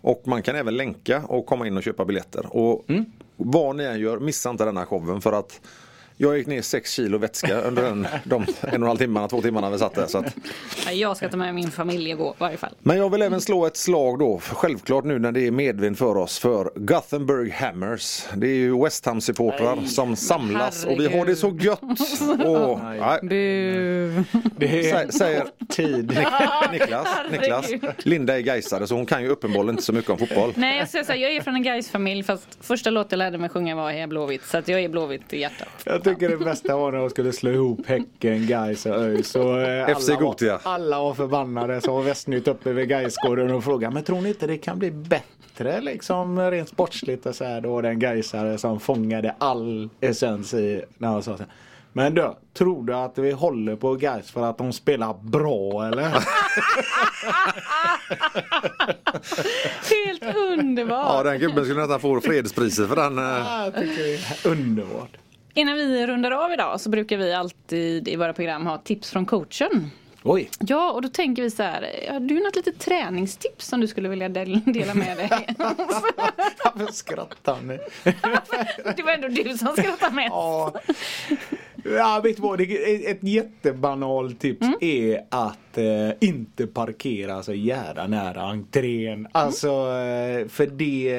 [0.00, 2.56] Och man kan även länka och komma in och köpa biljetter.
[2.56, 2.84] Och
[3.36, 5.60] vad ni än gör, missa inte denna showen för att
[6.22, 9.42] jag gick ner 6 kilo vätska under den, de en och en halv timmarna, två
[9.42, 10.06] timmarna vi satt där.
[10.06, 10.34] Så att,
[10.92, 12.74] Jag ska ta med min familj och gå i varje fall.
[12.82, 16.16] men jag vill även slå ett slag då, självklart nu när det är medvind för
[16.16, 18.24] oss, för Gothenburg Hammers.
[18.34, 21.80] Det är ju West Ham-supportrar som samlas och vi har det så gött.
[22.46, 24.24] Och, nej, Bu.
[24.56, 26.06] Det är Sä- säger tid.
[26.72, 27.90] Niklas, Niklas, Herregud.
[28.02, 30.52] Linda är Gaisare så hon kan ju uppenbarligen inte så mycket om fotboll.
[30.56, 33.18] Nej jag säger så här, jag är från en Gais familj fast första låten jag
[33.18, 35.68] lärde mig sjunga var Heja Blåvitt så att jag är Blåvitt i hjärtat.
[36.14, 39.36] Tycker det bästa var när de skulle slå ihop Häcken, Gais och ÖIS.
[39.36, 40.60] Eh, FC Gothia.
[40.62, 41.80] Alla var förbannade.
[41.80, 44.90] Så var Västnytt uppe vid Gaisgården och frågade Men tror ni inte det kan bli
[44.90, 47.60] bättre liksom rent sportsligt och så här.
[47.60, 51.52] Då var det en Gaisare som fångade all essens i när han sa så här.
[51.94, 56.02] Men du, tror du att vi håller på Gais för att de spelar bra eller?
[59.90, 61.06] Helt underbart.
[61.14, 63.18] Ja, den gubben skulle nästan få fredspriset för den.
[63.18, 63.24] eh,
[63.64, 65.16] Jag tycker det är underbart.
[65.54, 69.26] Innan vi rundar av idag så brukar vi alltid i våra program ha tips från
[69.26, 69.90] coachen.
[70.24, 72.06] Oj, Ja, och då tänker vi så här.
[72.10, 75.46] Har du något litet träningstips som du skulle vilja del- dela med dig?
[75.58, 77.78] varför skrattar ni?
[78.96, 80.28] Det var ändå du som skrattade mest.
[80.30, 80.72] Ja,
[81.84, 82.60] ja vet du vad?
[82.60, 89.28] Ett jättebanalt tips är att eh, inte parkera så jävla nära entrén.
[89.32, 91.12] Alltså eh, för det,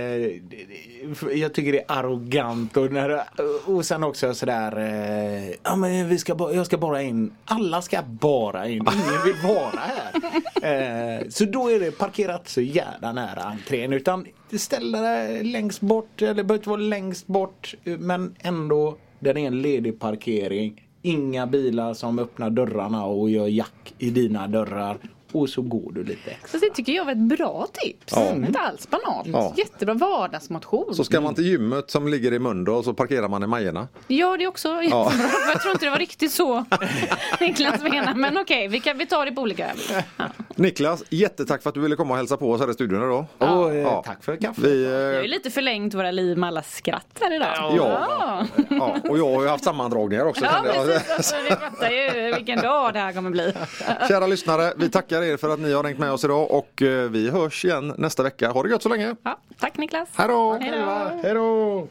[0.49, 3.21] det- för jag tycker det är arrogant och, när,
[3.65, 7.33] och sen också sådär eh, ja men vi ska jag ska bara in.
[7.45, 8.73] Alla ska bara in.
[8.93, 10.11] Ingen vill vara här.
[10.63, 14.25] Eh, så då är det parkerat så jävla nära entrén utan
[14.57, 19.41] ställ dig längst bort eller det behöver inte vara längst bort men ändå där det
[19.41, 20.87] är en ledig parkering.
[21.01, 24.97] Inga bilar som öppnar dörrarna och gör jack i dina dörrar.
[25.33, 26.59] Och så går du lite extra.
[26.59, 28.13] Så det tycker jag var ett bra tips.
[28.15, 28.29] Ja.
[28.35, 29.27] Inte alls banalt.
[29.27, 29.53] Ja.
[29.57, 30.95] Jättebra vardagsmotion.
[30.95, 33.87] Så ska man till gymmet som ligger i Mölndal och så parkerar man i Majerna.
[34.07, 35.11] Ja, det är också jättebra.
[35.47, 36.65] Jag tror inte det var riktigt så
[37.39, 38.13] Niklas menar.
[38.13, 39.71] Men okej, vi, kan, vi tar det på olika
[40.17, 40.25] ja.
[40.55, 43.25] Niklas, jättetack för att du ville komma och hälsa på oss här i studion idag.
[43.37, 44.03] Och, eh, Ja.
[44.05, 44.63] Tack för kaffet.
[44.63, 47.49] Vi, Vi har ju eh, lite förlängt våra liv med alla skratt här idag.
[47.77, 48.45] Ja.
[48.69, 50.45] ja, och jag har ju haft sammandragningar också.
[50.45, 51.11] Ja, precis.
[51.11, 53.53] Alltså, vi fattar ju vilken dag det här kommer bli.
[54.07, 57.09] Kära lyssnare, vi tackar er för att ni har hängt med oss idag och eh,
[57.09, 58.51] vi hörs igen nästa vecka.
[58.51, 59.15] Ha det gött så länge.
[59.23, 60.09] Ja, tack Niklas.
[60.15, 60.57] Hej då!
[60.61, 61.19] Hej då.
[61.23, 61.87] Hej då!